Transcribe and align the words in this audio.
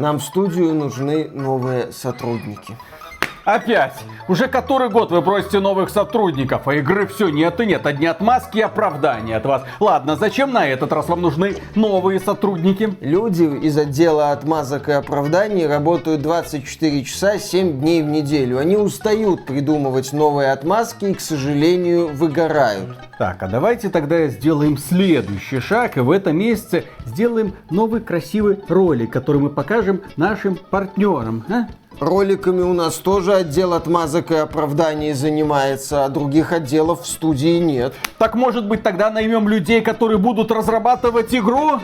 Нам 0.00 0.18
в 0.18 0.22
студию 0.22 0.74
нужны 0.74 1.28
новые 1.28 1.92
сотрудники. 1.92 2.74
Опять. 3.44 3.94
Уже 4.28 4.46
который 4.46 4.90
год 4.90 5.10
вы 5.10 5.22
просите 5.22 5.58
новых 5.58 5.90
сотрудников, 5.90 6.68
а 6.68 6.74
игры 6.74 7.06
все 7.06 7.28
нет 7.28 7.60
и 7.60 7.66
нет. 7.66 7.86
Одни 7.86 8.06
отмазки 8.06 8.58
и 8.58 8.62
оправдания 8.62 9.36
от 9.36 9.46
вас. 9.46 9.62
Ладно, 9.80 10.16
зачем 10.16 10.52
на 10.52 10.66
этот 10.66 10.92
раз 10.92 11.08
вам 11.08 11.22
нужны 11.22 11.56
новые 11.74 12.20
сотрудники? 12.20 12.96
Люди 13.00 13.42
из 13.42 13.76
отдела 13.76 14.32
отмазок 14.32 14.88
и 14.88 14.92
оправданий 14.92 15.66
работают 15.66 16.22
24 16.22 17.04
часа 17.04 17.38
7 17.38 17.80
дней 17.80 18.02
в 18.02 18.06
неделю. 18.06 18.58
Они 18.58 18.76
устают 18.76 19.46
придумывать 19.46 20.12
новые 20.12 20.52
отмазки 20.52 21.06
и, 21.06 21.14
к 21.14 21.20
сожалению, 21.20 22.08
выгорают. 22.08 22.88
Так, 23.18 23.42
а 23.42 23.48
давайте 23.48 23.88
тогда 23.90 24.28
сделаем 24.28 24.78
следующий 24.78 25.60
шаг 25.60 25.96
и 25.96 26.00
в 26.00 26.10
этом 26.10 26.36
месяце 26.38 26.84
сделаем 27.04 27.54
новый 27.70 28.00
красивый 28.00 28.58
ролик, 28.68 29.12
который 29.12 29.40
мы 29.40 29.50
покажем 29.50 30.02
нашим 30.16 30.56
партнерам. 30.56 31.44
А? 31.48 31.66
Роликами 32.00 32.62
у 32.62 32.72
нас 32.72 32.96
тоже 32.96 33.34
отдел 33.34 33.74
отмазок 33.74 34.30
и 34.30 34.34
оправданий 34.34 35.12
занимается, 35.12 36.06
а 36.06 36.08
других 36.08 36.50
отделов 36.50 37.02
в 37.02 37.06
студии 37.06 37.58
нет. 37.58 37.92
Так 38.16 38.34
может 38.34 38.66
быть 38.66 38.82
тогда 38.82 39.10
наймем 39.10 39.46
людей, 39.46 39.82
которые 39.82 40.16
будут 40.16 40.50
разрабатывать 40.50 41.34
игру? 41.34 41.78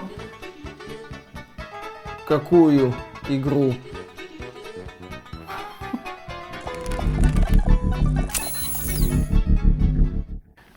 Какую 2.27 2.95
игру? 3.29 3.74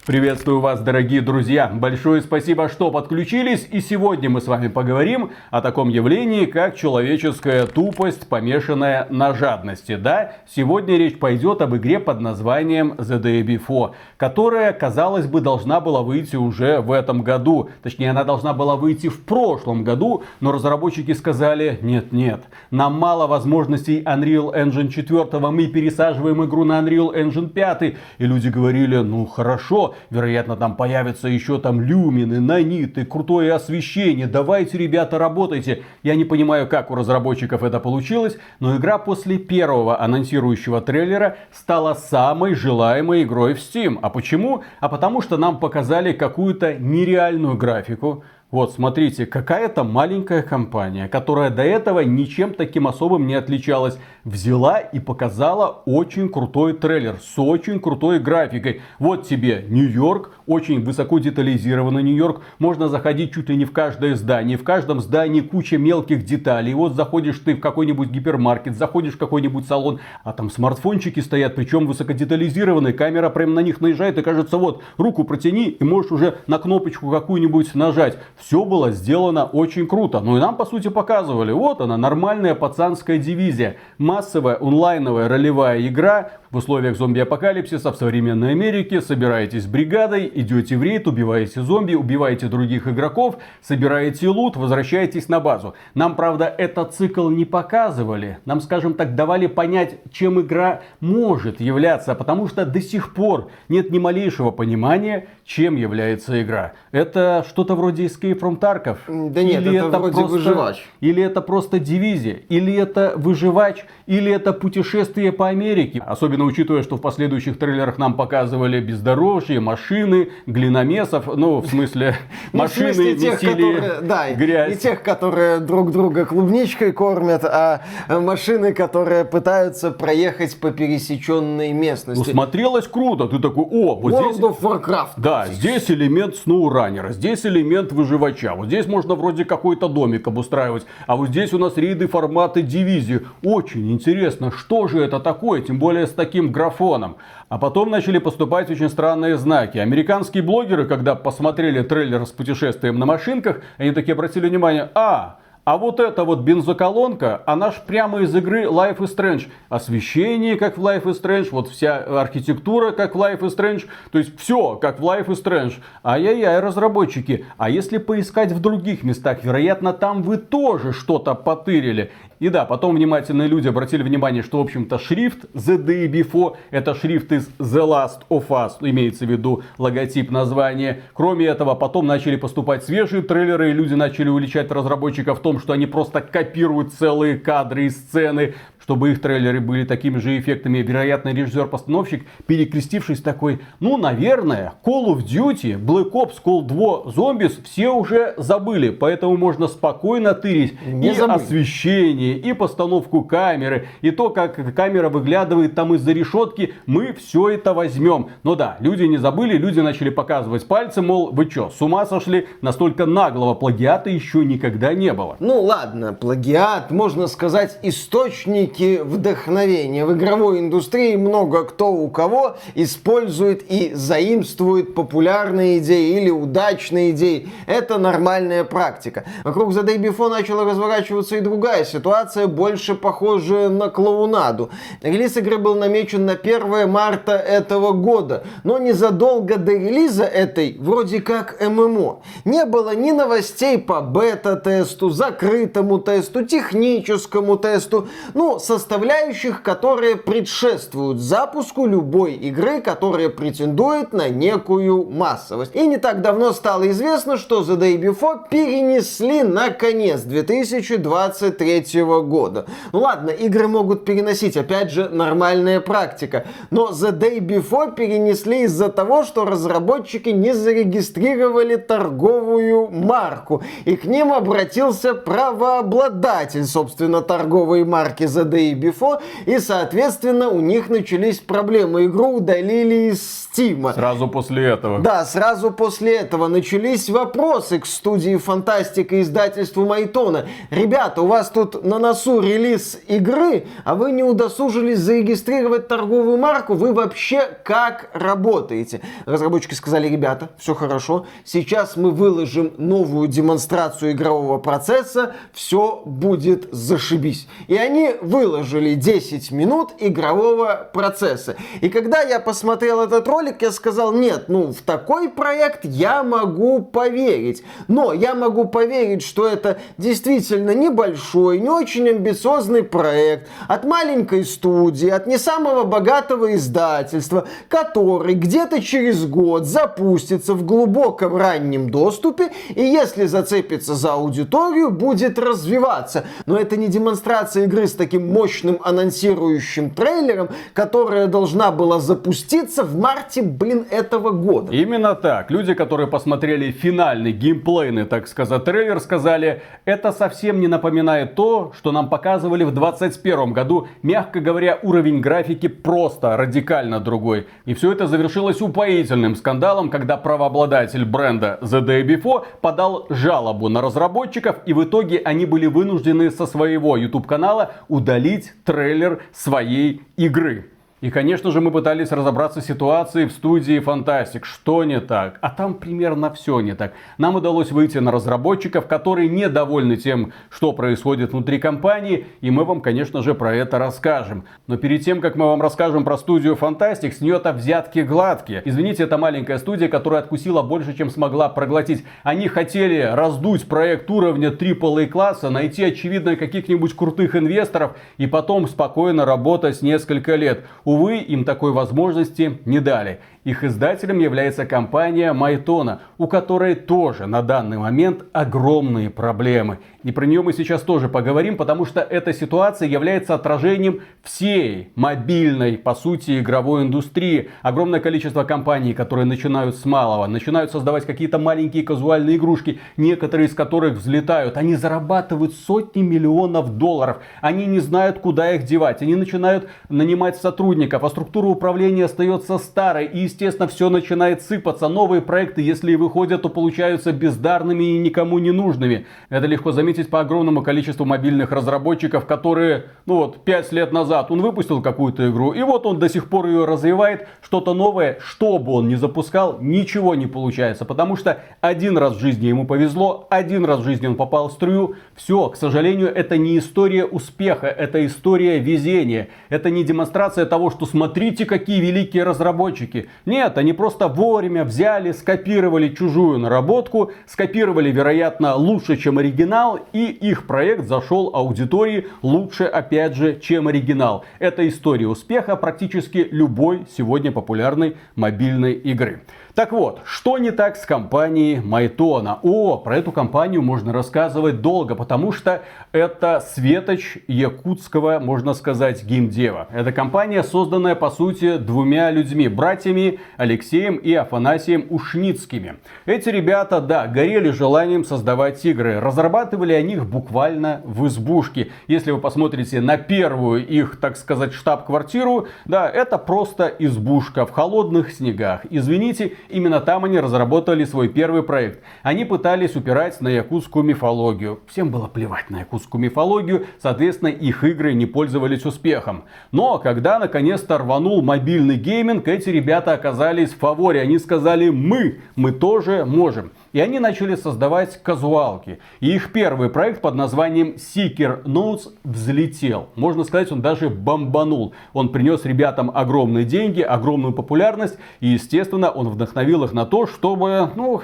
Приветствую 0.10 0.60
вас, 0.60 0.82
дорогие 0.82 1.22
друзья! 1.22 1.70
Большое 1.72 2.24
спасибо, 2.24 2.68
что 2.68 2.90
подключились. 2.90 3.68
И 3.72 3.80
сегодня 3.80 4.28
мы 4.28 4.42
с 4.42 4.48
вами 4.48 4.68
поговорим 4.68 5.30
о 5.52 5.62
таком 5.62 5.88
явлении, 5.88 6.48
как 6.48 6.76
человеческая 6.76 7.68
тупость, 7.68 8.28
помешанная 8.28 9.06
на 9.12 9.36
жадности. 9.36 9.98
Да, 9.98 10.32
сегодня 10.48 10.98
речь 10.98 11.20
пойдет 11.20 11.62
об 11.62 11.76
игре 11.76 12.00
под 12.00 12.22
названием 12.22 12.94
The 12.94 13.22
Day 13.22 13.44
Before, 13.44 13.92
которая, 14.18 14.74
казалось 14.74 15.28
бы, 15.28 15.42
должна 15.42 15.80
была 15.80 16.02
выйти 16.02 16.38
уже 16.38 16.82
в 16.82 16.92
этом 16.92 17.22
году. 17.22 17.70
Точнее, 17.84 18.10
она 18.10 18.24
должна 18.24 18.54
была 18.54 18.78
выйти 18.78 19.10
в 19.10 19.24
прошлом 19.24 19.84
году, 19.84 20.24
но 20.40 20.52
разработчики 20.52 21.14
сказали, 21.14 21.78
нет-нет, 21.84 22.46
нам 22.72 22.96
мало 22.96 23.28
возможностей 23.28 24.02
Unreal 24.02 24.56
Engine 24.56 24.88
4, 24.88 25.52
мы 25.52 25.68
пересаживаем 25.68 26.44
игру 26.46 26.64
на 26.64 26.80
Unreal 26.80 27.14
Engine 27.16 27.50
5. 27.50 27.84
И 27.84 27.96
люди 28.18 28.48
говорили, 28.48 28.96
ну 28.96 29.28
хорошо, 29.28 29.94
вероятно, 30.10 30.56
там 30.56 30.76
появятся 30.76 31.28
еще 31.28 31.60
там 31.60 31.82
люмины, 31.82 32.40
наниты, 32.40 33.06
крутое 33.06 33.54
освещение. 33.54 34.28
Давайте, 34.28 34.78
ребята, 34.78 35.18
работайте. 35.18 35.84
Я 36.04 36.16
не 36.16 36.26
понимаю, 36.26 36.68
как 36.68 36.92
у 36.92 36.96
разработчиков 36.96 37.64
это 37.64 37.80
получилось, 37.80 38.38
но 38.60 38.76
игра 38.78 38.98
после 38.98 39.38
первого 39.38 40.02
анонсирующего 40.02 40.82
трейлера 40.82 41.38
стала 41.52 41.94
самой 41.94 42.56
желаемой 42.56 43.24
игрой 43.24 43.54
в 43.54 43.58
Steam. 43.58 44.00
А 44.02 44.10
почему? 44.10 44.64
А 44.80 44.90
потому 44.90 45.22
что 45.22 45.38
нам 45.38 45.60
показали 45.60 46.14
какую-то 46.14 46.76
нереальную 46.76 47.58
графику, 47.58 48.24
вот, 48.52 48.74
смотрите, 48.74 49.28
какая-то 49.28 49.84
маленькая 49.84 50.42
компания, 50.42 51.08
которая 51.08 51.52
до 51.52 51.62
этого 51.62 52.00
ничем 52.00 52.56
таким 52.56 52.88
особым 52.88 53.28
не 53.28 53.36
отличалась, 53.36 54.00
взяла 54.24 54.80
и 54.80 55.00
показала 55.00 55.84
очень 55.86 56.30
крутой 56.30 56.74
трейлер 56.74 57.18
с 57.22 57.38
очень 57.38 57.80
крутой 57.80 58.18
графикой. 58.20 58.82
Вот 58.98 59.28
тебе 59.28 59.66
Нью-Йорк, 59.70 60.32
очень 60.48 60.84
высоко 60.84 61.20
детализированный 61.20 62.02
Нью-Йорк. 62.02 62.42
Можно 62.58 62.90
заходить 62.90 63.36
чуть 63.36 63.50
ли 63.50 63.56
не 63.56 63.66
в 63.66 63.72
каждое 63.72 64.16
здание. 64.16 64.58
В 64.58 64.64
каждом 64.64 65.00
здании 65.00 65.42
куча 65.42 65.78
мелких 65.78 66.26
деталей. 66.26 66.74
Вот 66.74 66.96
заходишь 66.96 67.38
ты 67.38 67.54
в 67.54 67.60
какой-нибудь 67.60 68.10
гипермаркет, 68.10 68.76
заходишь 68.76 69.14
в 69.14 69.20
какой-нибудь 69.20 69.68
салон, 69.68 70.00
а 70.24 70.34
там 70.34 70.50
смартфончики 70.50 71.20
стоят, 71.20 71.54
причем 71.54 71.86
высокодетализированные. 71.86 72.94
Камера 72.94 73.30
прямо 73.30 73.54
на 73.54 73.60
них 73.60 73.80
наезжает 73.80 74.18
и 74.18 74.24
кажется, 74.24 74.58
вот, 74.58 74.82
руку 74.98 75.24
протяни 75.24 75.70
и 75.70 75.84
можешь 75.84 76.12
уже 76.12 76.40
на 76.48 76.58
кнопочку 76.58 77.12
какую-нибудь 77.12 77.76
нажать. 77.76 78.18
Все 78.40 78.64
было 78.64 78.92
сделано 78.92 79.44
очень 79.46 79.86
круто. 79.86 80.22
Ну 80.22 80.38
и 80.38 80.40
нам, 80.40 80.56
по 80.56 80.66
сути, 80.66 80.88
показывали. 80.88 81.52
Вот 81.52 81.82
она, 81.82 81.98
нормальная 81.98 82.56
пацанская 82.56 83.18
дивизия. 83.18 83.78
Массовая 83.98 84.58
онлайновая 84.60 85.28
ролевая 85.28 85.86
игра 85.86 86.32
в 86.52 86.58
условиях 86.58 86.98
зомби-апокалипсиса 86.98 87.92
в 87.92 87.96
современной 87.96 88.52
Америке. 88.52 89.02
Собираетесь 89.02 89.68
бригадой, 89.68 90.32
идете 90.34 90.78
в 90.78 90.84
рейд, 90.84 91.08
убиваете 91.08 91.62
зомби, 91.62 91.94
убиваете 91.94 92.48
других 92.48 92.88
игроков, 92.88 93.38
собираете 93.62 94.28
лут, 94.30 94.56
возвращаетесь 94.56 95.30
на 95.30 95.40
базу. 95.40 95.76
Нам, 95.94 96.16
правда, 96.16 96.46
этот 96.46 96.94
цикл 96.94 97.30
не 97.30 97.46
показывали. 97.46 98.40
Нам, 98.46 98.62
скажем 98.62 98.94
так, 98.96 99.16
давали 99.16 99.48
понять, 99.48 100.00
чем 100.12 100.42
игра 100.42 100.82
может 101.00 101.62
являться. 101.62 102.16
Потому 102.16 102.48
что 102.48 102.66
до 102.66 102.82
сих 102.82 103.14
пор 103.14 103.50
нет 103.68 103.92
ни 103.92 104.00
малейшего 104.00 104.52
понимания, 104.52 105.28
чем 105.46 105.76
является 105.76 106.42
игра. 106.42 106.74
Это 106.92 107.46
что-то 107.48 107.76
вроде 107.76 108.06
Escape 108.06 108.40
from 108.40 108.60
Tarkov? 108.60 108.98
Да 109.08 109.44
нет, 109.44 109.62
или 109.62 109.78
это, 109.78 109.88
это 109.88 110.00
вроде 110.00 110.14
просто, 110.14 110.32
выживач. 110.32 110.84
Или 111.02 111.24
это 111.24 111.42
просто 111.42 111.80
дивизия? 111.80 112.42
Или 112.50 112.76
это 112.76 113.14
выживач? 113.16 113.86
Или 114.08 114.32
это 114.32 114.54
путешествие 114.54 115.32
по 115.32 115.48
Америке? 115.48 116.02
Особенно 116.06 116.39
учитывая, 116.46 116.84
что 116.84 116.98
в 116.98 117.02
последующих 117.02 117.58
трейлерах 117.58 117.98
нам 117.98 118.16
показывали 118.16 118.80
бездорожье, 118.80 119.60
машины, 119.60 120.30
глиномесов. 120.46 121.28
Ну, 121.36 121.60
в 121.60 121.68
смысле, 121.68 122.16
ну, 122.54 122.60
машины 122.60 123.14
месили 123.14 124.02
да, 124.02 124.32
грязь. 124.34 124.72
Не 124.72 124.78
тех, 124.78 125.04
которые 125.04 125.60
друг 125.60 125.92
друга 125.92 126.26
клубничкой 126.26 126.92
кормят, 126.92 127.44
а 127.46 127.82
машины, 128.08 128.74
которые 128.74 129.26
пытаются 129.26 129.92
проехать 129.92 130.60
по 130.60 130.72
пересеченной 130.72 131.72
местности. 131.74 132.24
Ну, 132.28 132.32
смотрелось 132.34 132.88
круто. 132.88 133.28
Ты 133.28 133.40
такой, 133.40 133.66
о, 133.70 133.96
вот 133.96 134.14
World 134.14 134.34
здесь... 134.34 134.46
of 134.46 134.60
Warcraft. 134.62 135.10
Да, 135.18 135.48
здесь 135.48 135.90
элемент 135.92 136.36
сноураннера, 136.36 137.12
здесь 137.12 137.46
элемент 137.46 137.92
выживача. 137.92 138.56
Вот 138.56 138.68
здесь 138.68 138.88
можно 138.88 139.16
вроде 139.16 139.46
какой-то 139.46 139.88
домик 139.88 140.28
обустраивать. 140.28 140.86
А 141.08 141.16
вот 141.16 141.30
здесь 141.30 141.54
у 141.54 141.58
нас 141.58 141.78
рейды 141.78 142.08
формата 142.08 142.62
дивизии. 142.62 143.22
Очень 143.44 143.92
интересно, 143.92 144.52
что 144.52 144.88
же 144.88 145.02
это 145.02 145.20
такое, 145.20 145.62
тем 145.62 145.80
более 145.80 146.08
с 146.08 146.12
таким 146.12 146.29
графоном. 146.38 147.18
А 147.50 147.58
потом 147.58 147.90
начали 147.90 148.20
поступать 148.20 148.70
очень 148.70 148.90
странные 148.90 149.38
знаки. 149.38 149.78
Американские 149.78 150.44
блогеры, 150.44 150.86
когда 150.86 151.16
посмотрели 151.16 151.82
трейлер 151.82 152.26
с 152.26 152.32
путешествием 152.32 153.00
на 153.00 153.06
машинках, 153.06 153.62
они 153.78 153.92
такие 153.92 154.14
обратили 154.14 154.48
внимание, 154.48 154.90
а, 154.94 155.40
а 155.70 155.78
вот 155.78 156.00
эта 156.00 156.24
вот 156.24 156.40
бензоколонка, 156.40 157.44
она 157.46 157.70
ж 157.70 157.76
прямо 157.86 158.22
из 158.22 158.34
игры 158.36 158.64
Life 158.64 158.98
is 158.98 159.16
Strange. 159.16 159.50
Освещение, 159.70 160.56
как 160.56 160.80
в 160.80 160.84
Life 160.84 161.04
is 161.04 161.22
Strange, 161.22 161.50
вот 161.52 161.68
вся 161.68 161.98
архитектура, 161.98 162.90
как 162.90 163.14
в 163.14 163.20
Life 163.20 163.42
is 163.42 163.56
Strange. 163.56 163.86
То 164.12 164.18
есть 164.18 164.36
все, 164.40 164.78
как 164.78 165.00
в 165.00 165.04
Life 165.04 165.28
is 165.28 165.44
Strange. 165.44 165.74
Ай-яй-яй, 166.04 166.60
разработчики. 166.60 167.46
А 167.58 167.70
если 167.70 168.00
поискать 168.00 168.52
в 168.52 168.60
других 168.60 169.04
местах, 169.04 169.44
вероятно, 169.44 169.94
там 169.94 170.24
вы 170.24 170.38
тоже 170.38 170.92
что-то 170.92 171.36
потырили. 171.36 172.12
И 172.40 172.48
да, 172.50 172.66
потом 172.66 172.96
внимательные 172.96 173.48
люди 173.50 173.68
обратили 173.68 174.02
внимание, 174.02 174.44
что, 174.44 174.60
в 174.60 174.62
общем-то, 174.62 174.98
шрифт 174.98 175.46
The 175.54 175.78
Day 175.84 176.10
Before 176.10 176.56
это 176.72 176.96
шрифт 176.96 177.32
из 177.34 177.50
The 177.60 177.86
Last 177.86 178.22
of 178.30 178.48
Us, 178.48 178.74
имеется 178.82 179.26
в 179.26 179.30
виду 179.30 179.64
логотип 179.78 180.32
названия. 180.32 181.02
Кроме 181.14 181.48
этого, 181.48 181.76
потом 181.76 182.08
начали 182.08 182.38
поступать 182.38 182.86
свежие 182.86 183.24
трейлеры, 183.24 183.72
и 183.72 183.74
люди 183.74 183.94
начали 183.94 184.30
уличать 184.30 184.72
разработчиков 184.72 185.40
в 185.40 185.42
том, 185.42 185.60
что 185.60 185.74
они 185.74 185.86
просто 185.86 186.22
копируют 186.22 186.94
целые 186.94 187.38
кадры 187.38 187.86
и 187.86 187.90
сцены 187.90 188.56
чтобы 188.90 189.12
их 189.12 189.22
трейлеры 189.22 189.60
были 189.60 189.86
такими 189.86 190.18
же 190.18 190.40
эффектами. 190.40 190.80
Вероятно, 190.80 191.32
режиссер-постановщик, 191.32 192.26
перекрестившись 192.48 193.22
такой, 193.22 193.60
ну, 193.80 193.98
наверное, 193.98 194.74
Call 194.84 195.14
of 195.14 195.24
Duty, 195.28 195.80
Black 195.80 196.12
Ops, 196.14 196.38
Call 196.44 196.66
2, 196.66 197.04
Zombies 197.16 197.64
все 197.64 197.90
уже 197.90 198.34
забыли. 198.38 198.90
Поэтому 198.90 199.38
можно 199.38 199.68
спокойно 199.68 200.34
тырить 200.34 200.74
Не 200.88 201.12
и 201.12 201.14
забыли. 201.14 201.36
освещение, 201.36 202.29
и 202.34 202.54
постановку 202.54 203.24
камеры, 203.24 203.88
и 204.02 204.12
то, 204.12 204.30
как 204.30 204.74
камера 204.76 205.10
выглядывает 205.10 205.76
там 205.76 205.94
из-за 205.96 206.12
решетки. 206.12 206.74
Мы 206.86 207.14
все 207.14 207.50
это 207.50 207.74
возьмем. 207.74 208.30
Но 208.44 208.56
да, 208.56 208.78
люди 208.80 209.04
не 209.04 209.18
забыли, 209.18 209.58
люди 209.58 209.80
начали 209.80 210.10
показывать 210.10 210.66
пальцы, 210.68 211.02
мол, 211.02 211.32
вы 211.32 211.50
что, 211.50 211.70
с 211.70 211.82
ума 211.82 212.06
сошли? 212.06 212.48
Настолько 212.62 213.06
наглого 213.06 213.54
плагиата 213.54 214.10
еще 214.10 214.46
никогда 214.46 214.94
не 214.94 215.14
было. 215.14 215.38
Ну 215.40 215.62
ладно, 215.62 216.14
плагиат, 216.14 216.92
можно 216.92 217.28
сказать, 217.28 217.80
источники 217.84 219.00
вдохновения. 219.04 220.06
В 220.06 220.14
игровой 220.14 220.60
индустрии 220.60 221.16
много 221.16 221.64
кто 221.64 221.92
у 221.92 222.10
кого 222.10 222.58
использует 222.76 223.64
и 223.70 223.94
заимствует 223.94 224.96
популярные 224.96 225.80
идеи 225.80 226.22
или 226.22 226.30
удачные 226.30 227.12
идеи. 227.12 227.50
Это 227.66 227.98
нормальная 227.98 228.64
практика. 228.64 229.26
Вокруг 229.44 229.72
The 229.72 229.86
Day 229.86 229.98
Before 229.98 230.30
начала 230.30 230.66
разворачиваться 230.66 231.36
и 231.36 231.42
другая 231.42 231.86
ситуация 231.86 232.19
ситуация 232.20 232.48
больше 232.48 232.96
похожа 232.96 233.70
на 233.70 233.90
клоунаду. 233.90 234.70
Релиз 235.02 235.38
игры 235.38 235.58
был 235.58 235.76
намечен 235.76 236.26
на 236.26 236.34
1 236.34 236.90
марта 236.90 237.34
этого 237.34 237.92
года, 237.94 238.44
но 238.64 238.78
незадолго 238.78 239.58
до 239.58 239.72
релиза 239.72 240.26
этой, 240.26 240.76
вроде 240.80 241.22
как 241.22 241.62
ММО, 241.62 242.22
не 242.46 242.66
было 242.66 242.94
ни 242.94 243.12
новостей 243.12 243.78
по 243.78 244.02
бета-тесту, 244.02 245.10
закрытому 245.10 246.00
тесту, 246.00 246.46
техническому 246.46 247.58
тесту, 247.58 248.10
ну, 248.34 248.60
составляющих, 248.60 249.64
которые 249.64 250.18
предшествуют 250.18 251.20
запуску 251.20 251.86
любой 251.86 252.34
игры, 252.34 252.82
которая 252.82 253.30
претендует 253.30 254.12
на 254.12 254.28
некую 254.28 255.10
массовость. 255.10 255.76
И 255.76 255.88
не 255.88 255.98
так 255.98 256.22
давно 256.22 256.52
стало 256.52 256.90
известно, 256.90 257.38
что 257.38 257.62
The 257.62 257.78
Day 257.78 257.98
Before 257.98 258.40
перенесли 258.50 259.44
на 259.44 259.70
конец 259.70 260.22
2023 260.22 262.02
года. 262.22 262.66
Ну 262.92 263.00
ладно, 263.00 263.30
игры 263.30 263.68
могут 263.68 264.06
переносить, 264.06 264.58
опять 264.58 264.92
же, 264.92 265.10
нормальная 265.10 265.80
практика. 265.80 266.46
Но 266.72 266.90
The 266.90 267.12
Day 267.18 267.40
Before 267.40 267.94
перенесли 267.96 268.64
из-за 268.64 268.90
того, 268.90 269.24
что 269.24 269.46
разработчики 269.46 270.30
не 270.30 270.54
зарегистрировали 270.54 271.76
торговую 271.76 272.90
марку. 272.90 273.62
И 273.86 273.96
к 273.96 274.06
ним 274.06 274.34
обратился 274.34 275.14
правообладатель, 275.14 276.66
собственно, 276.66 277.22
торговой 277.22 277.84
марки 277.86 278.24
The 278.24 278.50
Day 278.50 278.74
Before. 278.74 279.22
И, 279.46 279.60
соответственно, 279.60 280.50
у 280.50 280.60
них 280.60 280.90
начались 280.90 281.40
проблемы. 281.40 282.06
Игру 282.06 282.38
удалили 282.38 283.12
из 283.12 283.50
Steam. 283.52 283.94
Сразу 283.94 284.28
после 284.28 284.66
этого. 284.66 285.00
Да, 285.00 285.26
сразу 285.26 285.72
после 285.72 286.18
этого 286.18 286.48
начались 286.48 287.10
вопросы 287.10 287.80
к 287.80 287.86
студии 287.86 288.36
Фантастика 288.38 289.16
и 289.16 289.22
издательству 289.22 289.86
Майтона. 289.86 290.48
Ребята, 290.70 291.22
у 291.22 291.28
вас 291.28 291.50
тут 291.50 291.84
на 291.84 291.99
носу 292.00 292.40
релиз 292.40 292.98
игры, 293.08 293.68
а 293.84 293.96
вы 293.96 294.12
не 294.12 294.24
удосужились 294.24 295.00
зарегистрировать 295.00 295.88
торговую 295.88 296.38
марку. 296.38 296.74
Вы 296.74 296.94
вообще 296.94 297.48
как 297.64 298.10
работаете? 298.14 299.02
Разработчики 299.26 299.74
сказали, 299.74 300.08
ребята, 300.08 300.50
все 300.58 300.74
хорошо. 300.74 301.26
Сейчас 301.44 301.98
мы 301.98 302.12
выложим 302.12 302.74
новую 302.78 303.28
демонстрацию 303.28 304.14
игрового 304.14 304.58
процесса. 304.58 305.36
Все 305.54 306.02
будет 306.06 306.70
зашибись. 306.72 307.48
И 307.68 307.76
они 307.76 308.16
выложили 308.22 308.96
10 308.96 309.52
минут 309.52 309.92
игрового 310.00 310.90
процесса. 310.94 311.56
И 311.82 311.90
когда 311.90 312.22
я 312.22 312.40
посмотрел 312.40 313.02
этот 313.02 313.28
ролик, 313.28 313.62
я 313.62 313.72
сказал, 313.72 314.14
нет, 314.14 314.46
ну 314.48 314.72
в 314.72 314.82
такой 314.82 315.30
проект 315.30 315.84
я 315.84 316.24
могу 316.24 316.82
поверить. 316.82 317.64
Но 317.88 318.14
я 318.14 318.36
могу 318.36 318.66
поверить, 318.66 319.22
что 319.22 319.48
это 319.48 319.80
действительно 319.98 320.74
небольшой, 320.74 321.60
не 321.60 321.70
очень 321.70 321.89
амбициозный 321.98 322.84
проект 322.84 323.48
от 323.68 323.84
маленькой 323.84 324.46
студии, 324.46 325.10
от 325.10 325.28
не 325.28 325.38
самого 325.38 325.84
богатого 325.84 326.54
издательства, 326.56 327.48
который 327.68 328.36
где-то 328.36 328.82
через 328.82 329.26
год 329.26 329.66
запустится 329.66 330.54
в 330.54 330.66
глубоком 330.66 331.36
раннем 331.36 331.90
доступе 331.90 332.52
и 332.76 332.82
если 332.82 333.26
зацепится 333.26 333.96
за 333.96 334.14
аудиторию, 334.14 334.92
будет 334.92 335.40
развиваться. 335.40 336.26
Но 336.46 336.58
это 336.58 336.78
не 336.78 336.88
демонстрация 336.88 337.66
игры 337.66 337.88
с 337.88 337.94
таким 337.94 338.32
мощным 338.32 338.80
анонсирующим 338.84 339.92
трейлером, 339.92 340.50
которая 340.74 341.28
должна 341.28 341.72
была 341.72 342.00
запуститься 342.00 342.84
в 342.84 342.98
марте, 342.98 343.42
блин, 343.42 343.86
этого 343.90 344.32
года. 344.32 344.72
Именно 344.74 345.16
так. 345.16 345.52
Люди, 345.52 345.74
которые 345.74 346.08
посмотрели 346.08 346.72
финальный 346.72 347.32
геймплейный, 347.32 348.06
так 348.06 348.28
сказать, 348.28 348.64
трейлер, 348.66 349.00
сказали, 349.00 349.62
это 349.86 350.12
совсем 350.12 350.60
не 350.60 350.68
напоминает 350.68 351.36
то, 351.36 351.72
что 351.80 351.94
нам 351.94 352.10
показывали 352.10 352.66
в 352.66 352.74
2021 352.74 353.54
году. 353.54 353.88
Мягко 354.04 354.42
говоря, 354.42 354.80
уровень 354.84 355.22
графики 355.22 355.70
просто 355.70 356.36
радикально 356.36 357.00
другой. 357.00 357.48
И 357.64 357.74
все 357.74 357.94
это 357.94 358.06
завершилось 358.06 358.62
упоительным 358.62 359.34
скандалом, 359.38 359.90
когда 359.90 360.18
правообладатель 360.18 361.06
бренда 361.06 361.58
The 361.62 361.80
Day 361.80 362.06
Before 362.06 362.44
подал 362.60 363.06
жалобу 363.10 363.70
на 363.70 363.82
разработчиков, 363.82 364.58
и 364.66 364.74
в 364.74 364.84
итоге 364.84 365.22
они 365.24 365.46
были 365.46 365.68
вынуждены 365.68 366.32
со 366.32 366.46
своего 366.46 366.98
YouTube 366.98 367.26
канала 367.26 367.72
удалить 367.88 368.52
трейлер 368.66 369.22
своей 369.32 370.02
игры. 370.18 370.66
И, 371.02 371.12
конечно 371.12 371.52
же, 371.52 371.62
мы 371.62 371.72
пытались 371.72 372.12
разобраться 372.12 372.60
в 372.60 372.66
ситуации 372.66 373.26
в 373.26 373.32
студии 373.32 373.80
Fantastic. 373.80 374.42
Что 374.44 374.84
не 374.84 375.00
так? 375.00 375.40
А 375.40 375.50
там 375.50 375.76
примерно 375.76 376.30
все 376.34 376.60
не 376.60 376.76
так. 376.76 376.92
Нам 377.18 377.36
удалось 377.36 377.72
выйти 377.72 378.00
на 378.00 378.12
разработчиков, 378.12 378.86
которые 378.86 379.30
недовольны 379.30 379.96
тем, 379.96 380.34
что 380.50 380.74
происходит 380.74 381.32
внутри 381.32 381.58
компании. 381.58 382.26
И 382.42 382.52
мы 382.52 382.66
вам, 382.66 382.82
конечно 382.82 383.24
же, 383.24 383.34
про 383.34 383.56
это 383.56 383.80
расскажем. 383.80 384.44
Но 384.68 384.76
перед 384.76 385.06
тем, 385.06 385.22
как 385.22 385.38
мы 385.38 385.46
вам 385.46 385.62
расскажем 385.62 386.04
про 386.04 386.18
студию 386.18 386.56
Fantastic, 386.60 387.14
с 387.14 387.22
нее-то 387.22 387.54
взятки 387.54 388.00
гладкие. 388.00 388.62
Извините, 388.66 389.04
это 389.04 389.18
маленькая 389.18 389.58
студия, 389.58 389.88
которая 389.88 390.20
откусила 390.22 390.64
больше, 390.64 390.94
чем 390.98 391.10
смогла 391.10 391.48
проглотить. 391.48 392.04
Они 392.24 392.50
хотели 392.50 393.00
раздуть 393.00 393.70
проект 393.70 394.12
уровня 394.12 394.50
AAA 394.50 395.08
класса, 395.08 395.50
найти, 395.50 395.82
очевидно, 395.86 396.36
каких-нибудь 396.36 396.94
крутых 396.94 397.38
инвесторов 397.38 397.96
и 398.18 398.28
потом 398.28 398.68
спокойно 398.68 399.24
работать 399.24 399.82
несколько 399.82 400.36
лет. 400.36 400.66
Увы, 400.90 401.20
им 401.20 401.44
такой 401.44 401.72
возможности 401.72 402.58
не 402.66 402.80
дали. 402.80 403.20
Их 403.46 403.64
издателем 403.64 404.20
является 404.20 404.66
компания 404.66 405.32
Майтона, 405.32 406.02
у 406.18 406.28
которой 406.28 406.76
тоже 406.76 407.26
на 407.26 407.42
данный 407.42 407.78
момент 407.78 408.26
огромные 408.34 409.10
проблемы. 409.10 409.80
И 410.04 410.12
про 410.12 410.26
нее 410.26 410.42
мы 410.42 410.52
сейчас 410.52 410.82
тоже 410.82 411.08
поговорим, 411.08 411.56
потому 411.56 411.86
что 411.86 412.02
эта 412.02 412.34
ситуация 412.34 412.90
является 412.90 413.34
отражением 413.34 414.02
всей 414.24 414.92
мобильной, 414.96 415.78
по 415.78 415.96
сути, 415.96 416.40
игровой 416.40 416.84
индустрии. 416.84 417.50
Огромное 417.62 418.02
количество 418.02 418.44
компаний, 418.44 418.94
которые 418.94 419.26
начинают 419.26 419.78
с 419.78 419.86
малого, 419.86 420.28
начинают 420.28 420.72
создавать 420.72 421.06
какие-то 421.06 421.38
маленькие 421.40 421.84
казуальные 421.84 422.36
игрушки, 422.36 422.80
некоторые 422.98 423.48
из 423.48 423.54
которых 423.54 423.94
взлетают. 423.98 424.58
Они 424.58 424.76
зарабатывают 424.76 425.54
сотни 425.54 426.02
миллионов 426.02 426.78
долларов. 426.78 427.20
Они 427.42 427.66
не 427.66 427.80
знают, 427.80 428.20
куда 428.20 428.54
их 428.54 428.64
девать. 428.64 429.02
Они 429.02 429.16
начинают 429.16 429.70
нанимать 429.88 430.36
сотрудников, 430.36 431.06
а 431.06 431.10
структура 431.10 431.48
управления 431.48 432.06
остается 432.06 432.58
старой. 432.58 433.06
И 433.06 433.30
естественно, 433.40 433.70
все 433.70 433.90
начинает 433.90 434.42
сыпаться. 434.42 434.90
Новые 434.90 435.22
проекты, 435.22 435.62
если 435.62 435.94
и 435.94 435.96
выходят, 435.96 436.42
то 436.42 436.50
получаются 436.50 437.14
бездарными 437.14 437.96
и 437.96 437.98
никому 437.98 438.38
не 438.40 438.52
нужными. 438.52 439.06
Это 439.30 439.48
легко 439.48 439.72
заметить 439.72 440.10
по 440.10 440.20
огромному 440.20 440.62
количеству 440.62 441.06
мобильных 441.06 441.52
разработчиков, 441.52 442.26
которые, 442.26 442.86
ну 443.06 443.16
вот, 443.16 443.46
5 443.46 443.72
лет 443.72 443.94
назад 443.94 444.30
он 444.30 444.42
выпустил 444.42 444.82
какую-то 444.82 445.30
игру, 445.30 445.54
и 445.54 445.64
вот 445.64 445.86
он 445.86 446.00
до 446.00 446.10
сих 446.10 446.30
пор 446.30 446.48
ее 446.48 446.66
развивает, 446.66 447.28
что-то 447.42 447.74
новое, 447.74 448.18
что 448.22 448.60
бы 448.60 448.74
он 448.74 448.90
ни 448.90 448.96
запускал, 448.96 449.58
ничего 449.62 450.16
не 450.16 450.28
получается, 450.28 450.84
потому 450.84 451.16
что 451.16 451.42
один 451.62 451.98
раз 451.98 452.18
в 452.18 452.20
жизни 452.20 452.48
ему 452.48 452.66
повезло, 452.66 453.28
один 453.30 453.64
раз 453.64 453.80
в 453.80 453.84
жизни 453.84 454.08
он 454.08 454.16
попал 454.16 454.50
в 454.50 454.52
струю, 454.52 454.96
все, 455.16 455.48
к 455.48 455.56
сожалению, 455.56 456.14
это 456.14 456.38
не 456.38 456.58
история 456.58 457.06
успеха, 457.06 457.68
это 457.68 458.06
история 458.06 458.60
везения, 458.60 459.30
это 459.48 459.70
не 459.70 459.86
демонстрация 459.86 460.46
того, 460.46 460.72
что 460.72 460.86
смотрите, 460.86 461.46
какие 461.46 461.80
великие 461.80 462.24
разработчики, 462.24 463.08
нет, 463.30 463.58
они 463.58 463.74
просто 463.74 464.08
вовремя 464.08 464.66
взяли, 464.66 465.12
скопировали 465.14 465.90
чужую 465.90 466.40
наработку, 466.40 467.12
скопировали, 467.26 467.92
вероятно, 467.92 468.56
лучше, 468.56 468.98
чем 468.98 469.20
оригинал, 469.20 469.80
и 469.94 470.06
их 470.08 470.48
проект 470.48 470.88
зашел 470.88 471.32
аудитории 471.34 472.08
лучше, 472.22 472.66
опять 472.66 473.16
же, 473.16 473.40
чем 473.40 473.68
оригинал. 473.68 474.26
Это 474.40 474.68
история 474.68 475.08
успеха 475.08 475.56
практически 475.56 476.28
любой 476.32 476.86
сегодня 476.98 477.32
популярной 477.32 477.96
мобильной 478.16 478.74
игры. 478.74 479.22
Так 479.56 479.72
вот, 479.72 480.02
что 480.06 480.38
не 480.38 480.52
так 480.52 480.76
с 480.76 480.86
компанией 480.86 481.60
Майтона? 481.60 482.40
О, 482.44 482.78
про 482.78 482.98
эту 482.98 483.12
компанию 483.12 483.62
можно 483.62 483.92
рассказывать 483.92 484.62
долго, 484.62 484.94
потому 484.94 485.32
что 485.32 485.64
это 485.92 486.40
светоч 486.40 487.18
якутского, 487.28 488.20
можно 488.20 488.54
сказать, 488.54 489.04
геймдева. 489.04 489.68
Это 489.74 489.92
компания, 489.92 490.44
созданная, 490.44 490.94
по 490.94 491.10
сути, 491.10 491.58
двумя 491.58 492.12
людьми, 492.12 492.48
братьями 492.48 493.20
Алексеем 493.38 493.96
и 493.96 494.14
Афанасием 494.14 494.86
Ушницкими. 494.90 495.78
Эти 496.06 496.30
ребята, 496.30 496.80
да, 496.80 497.08
горели 497.08 497.50
желанием 497.50 498.06
создавать 498.06 498.64
игры. 498.66 499.00
Разрабатывали 499.00 499.74
они 499.74 499.96
их 499.96 500.06
буквально 500.06 500.82
в 500.86 501.08
избушке. 501.08 501.72
Если 501.88 502.12
вы 502.12 502.20
посмотрите 502.20 502.82
на 502.82 502.98
первую 502.98 503.66
их, 503.66 504.00
так 504.00 504.16
сказать, 504.16 504.54
штаб-квартиру, 504.54 505.48
да, 505.66 505.90
это 505.90 506.20
просто 506.20 506.68
избушка 506.80 507.48
в 507.48 507.52
холодных 507.52 508.12
снегах. 508.12 508.62
Извините, 508.70 509.34
Именно 509.48 509.80
там 509.80 510.06
они 510.06 510.20
разработали 510.20 510.84
свой 510.84 511.08
первый 511.08 511.44
проект. 511.44 511.80
Они 512.04 512.26
пытались 512.26 512.76
упирать 512.76 513.22
на 513.22 513.30
якутскую 513.30 513.84
мифологию. 513.84 514.60
Всем 514.68 514.92
было 514.92 515.08
плевать 515.08 515.50
на 515.50 515.60
якутскую 515.60 516.02
мифологию, 516.02 516.68
соответственно, 516.82 517.30
их 517.30 517.64
игры 517.64 517.94
не 517.94 518.06
пользовались 518.06 518.66
успехом. 518.66 519.24
Но 519.52 519.80
когда 519.80 520.20
наконец-то 520.20 520.78
рванул 520.78 521.22
мобильный 521.22 521.78
гейминг, 521.78 522.28
эти 522.28 522.50
ребята 522.50 522.94
оказались 522.94 523.52
в 523.52 523.58
фаворе. 523.58 524.02
Они 524.02 524.20
сказали, 524.20 524.70
мы, 524.70 525.20
мы 525.36 525.52
тоже 525.52 526.06
можем. 526.06 526.52
и 526.74 526.80
они 526.80 527.00
начали 527.00 527.36
создавать 527.36 528.02
казуалки. 528.04 528.80
И 529.00 529.16
их 529.16 529.32
первый 529.32 529.70
проект 529.70 530.02
под 530.02 530.16
названием 530.16 530.76
Seeker 530.76 531.44
Notes 531.44 531.94
взлетел. 532.04 532.90
Можно 532.96 533.24
сказать, 533.24 533.52
он 533.52 533.62
даже 533.62 533.90
бомбанул. 533.90 534.74
Он 534.94 535.10
принес 535.10 535.46
ребятам 535.46 535.92
огромные 535.94 536.46
деньги, 536.46 536.82
огромную 536.82 537.34
популярность, 537.34 537.98
и, 538.20 538.28
естественно, 538.28 538.90
он 538.90 539.10
вдохновил 539.10 539.29
их 539.64 539.74
на 539.74 539.86
то, 539.86 540.08
чтобы, 540.08 540.70
ну, 540.76 541.02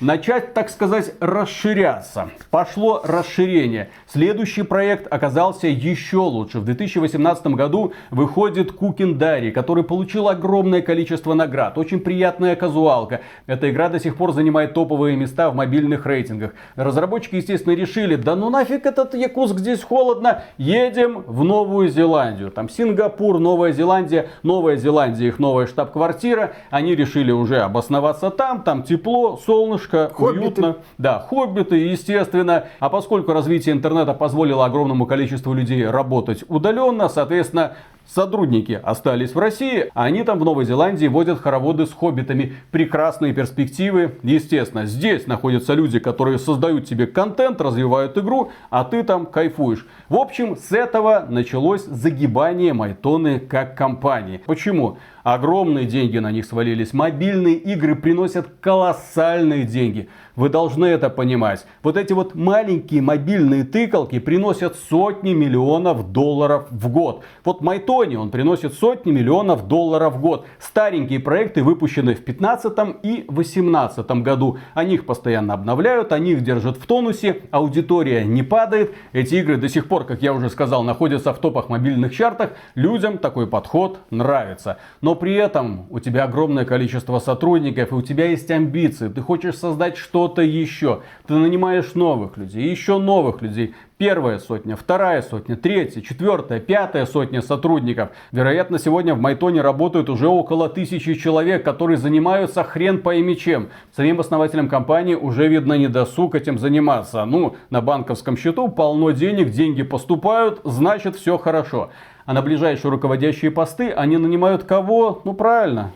начать, 0.00 0.54
так 0.54 0.70
сказать, 0.70 1.14
расширяться. 1.20 2.30
Пошло 2.50 3.00
расширение. 3.04 3.90
Следующий 4.06 4.62
проект 4.62 5.12
оказался 5.12 5.66
еще 5.66 6.18
лучше. 6.18 6.60
В 6.60 6.64
2018 6.64 7.46
году 7.48 7.92
выходит 8.10 8.72
Кукиндари, 8.72 9.50
который 9.50 9.84
получил 9.84 10.28
огромное 10.28 10.82
количество 10.82 11.34
наград. 11.34 11.78
Очень 11.78 12.00
приятная 12.00 12.56
казуалка. 12.56 13.20
Эта 13.46 13.70
игра 13.70 13.88
до 13.88 13.98
сих 14.00 14.16
пор 14.16 14.32
занимает 14.32 14.74
топовые 14.74 15.16
места 15.16 15.50
в 15.50 15.54
мобильных 15.54 16.06
рейтингах. 16.06 16.52
Разработчики, 16.76 17.36
естественно, 17.36 17.74
решили, 17.74 18.16
да 18.16 18.36
ну 18.36 18.50
нафиг 18.50 18.86
этот 18.86 19.14
Якутск, 19.14 19.58
здесь 19.58 19.82
холодно, 19.82 20.42
едем 20.58 21.24
в 21.26 21.44
Новую 21.44 21.88
Зеландию. 21.88 22.50
Там 22.50 22.68
Сингапур, 22.68 23.38
Новая 23.38 23.72
Зеландия, 23.72 24.28
Новая 24.42 24.76
Зеландия 24.76 25.28
их 25.28 25.38
новая 25.38 25.66
штаб-квартира. 25.66 26.52
Они 26.70 26.94
решили 26.94 27.32
уже 27.32 27.60
обосноваться 27.60 28.30
там, 28.30 28.62
там 28.62 28.82
тепло, 28.82 29.36
солнышко 29.44 29.89
солнышко, 29.90 30.14
хоббиты. 30.14 30.40
уютно. 30.40 30.76
Да, 30.98 31.18
хоббиты, 31.28 31.76
естественно. 31.76 32.64
А 32.78 32.88
поскольку 32.88 33.32
развитие 33.32 33.74
интернета 33.74 34.14
позволило 34.14 34.64
огромному 34.64 35.06
количеству 35.06 35.52
людей 35.54 35.86
работать 35.86 36.44
удаленно, 36.48 37.08
соответственно, 37.08 37.72
Сотрудники 38.12 38.72
остались 38.82 39.36
в 39.36 39.38
России, 39.38 39.88
а 39.94 40.04
они 40.04 40.24
там 40.24 40.40
в 40.40 40.44
Новой 40.44 40.64
Зеландии 40.64 41.06
водят 41.06 41.40
хороводы 41.40 41.86
с 41.86 41.92
хоббитами. 41.92 42.54
Прекрасные 42.72 43.32
перспективы. 43.32 44.16
Естественно, 44.24 44.84
здесь 44.86 45.28
находятся 45.28 45.74
люди, 45.74 46.00
которые 46.00 46.40
создают 46.40 46.86
тебе 46.86 47.06
контент, 47.06 47.60
развивают 47.60 48.18
игру, 48.18 48.50
а 48.68 48.82
ты 48.82 49.04
там 49.04 49.26
кайфуешь. 49.26 49.86
В 50.08 50.16
общем, 50.16 50.56
с 50.56 50.72
этого 50.72 51.26
началось 51.28 51.84
загибание 51.84 52.72
Майтоны 52.72 53.38
как 53.38 53.76
компании. 53.76 54.40
Почему? 54.44 54.98
Огромные 55.22 55.84
деньги 55.84 56.18
на 56.18 56.32
них 56.32 56.46
свалились. 56.46 56.92
Мобильные 56.92 57.54
игры 57.54 57.94
приносят 57.94 58.48
колоссальные 58.60 59.64
деньги. 59.64 60.08
Вы 60.36 60.48
должны 60.48 60.86
это 60.86 61.10
понимать. 61.10 61.66
Вот 61.82 61.96
эти 61.96 62.12
вот 62.12 62.34
маленькие 62.34 63.02
мобильные 63.02 63.64
тыкалки 63.64 64.18
приносят 64.18 64.76
сотни 64.88 65.32
миллионов 65.32 66.12
долларов 66.12 66.66
в 66.70 66.88
год. 66.88 67.24
Вот 67.44 67.60
Майтони, 67.62 68.16
он 68.16 68.30
приносит 68.30 68.74
сотни 68.74 69.10
миллионов 69.10 69.66
долларов 69.66 70.14
в 70.14 70.20
год. 70.20 70.46
Старенькие 70.58 71.20
проекты 71.20 71.62
выпущены 71.62 72.14
в 72.14 72.24
2015 72.24 72.72
и 73.02 73.24
2018 73.28 74.10
году. 74.22 74.58
Они 74.74 74.94
их 74.94 75.06
постоянно 75.06 75.54
обновляют, 75.54 76.12
они 76.12 76.32
их 76.32 76.42
держат 76.42 76.76
в 76.76 76.86
тонусе, 76.86 77.42
аудитория 77.50 78.24
не 78.24 78.42
падает. 78.42 78.94
Эти 79.12 79.36
игры 79.36 79.56
до 79.56 79.68
сих 79.68 79.88
пор, 79.88 80.04
как 80.04 80.22
я 80.22 80.32
уже 80.32 80.50
сказал, 80.50 80.82
находятся 80.82 81.32
в 81.32 81.38
топах 81.38 81.68
мобильных 81.68 82.14
чартах. 82.14 82.50
Людям 82.74 83.18
такой 83.18 83.46
подход 83.46 83.98
нравится. 84.10 84.78
Но 85.00 85.14
при 85.14 85.34
этом 85.34 85.86
у 85.90 85.98
тебя 86.00 86.24
огромное 86.24 86.64
количество 86.64 87.18
сотрудников 87.18 87.92
и 87.92 87.94
у 87.94 88.02
тебя 88.02 88.26
есть 88.26 88.50
амбиции. 88.50 89.08
Ты 89.08 89.20
хочешь 89.20 89.56
создать 89.56 89.96
что 89.96 90.19
что-то 90.20 90.42
еще. 90.42 91.00
Ты 91.26 91.34
нанимаешь 91.34 91.94
новых 91.94 92.36
людей, 92.36 92.68
еще 92.68 92.98
новых 92.98 93.40
людей. 93.40 93.74
Первая 93.96 94.38
сотня, 94.38 94.76
вторая 94.76 95.22
сотня, 95.22 95.56
третья, 95.56 96.02
четвертая, 96.02 96.60
пятая 96.60 97.06
сотня 97.06 97.40
сотрудников. 97.40 98.10
Вероятно, 98.30 98.78
сегодня 98.78 99.14
в 99.14 99.20
Майтоне 99.20 99.62
работают 99.62 100.10
уже 100.10 100.28
около 100.28 100.68
тысячи 100.68 101.14
человек, 101.14 101.64
которые 101.64 101.96
занимаются 101.96 102.62
хрен 102.64 103.00
пойми 103.00 103.34
чем. 103.34 103.68
Самим 103.96 104.20
основателям 104.20 104.68
компании 104.68 105.14
уже 105.14 105.48
видно 105.48 105.78
не 105.78 105.88
досуг 105.88 106.34
этим 106.34 106.58
заниматься. 106.58 107.24
Ну, 107.24 107.56
на 107.70 107.80
банковском 107.80 108.36
счету 108.36 108.68
полно 108.68 109.12
денег, 109.12 109.50
деньги 109.50 109.82
поступают, 109.82 110.60
значит 110.64 111.16
все 111.16 111.38
хорошо. 111.38 111.88
А 112.26 112.34
на 112.34 112.42
ближайшие 112.42 112.90
руководящие 112.90 113.50
посты 113.50 113.90
они 113.90 114.18
нанимают 114.18 114.64
кого? 114.64 115.22
Ну 115.24 115.32
правильно, 115.32 115.92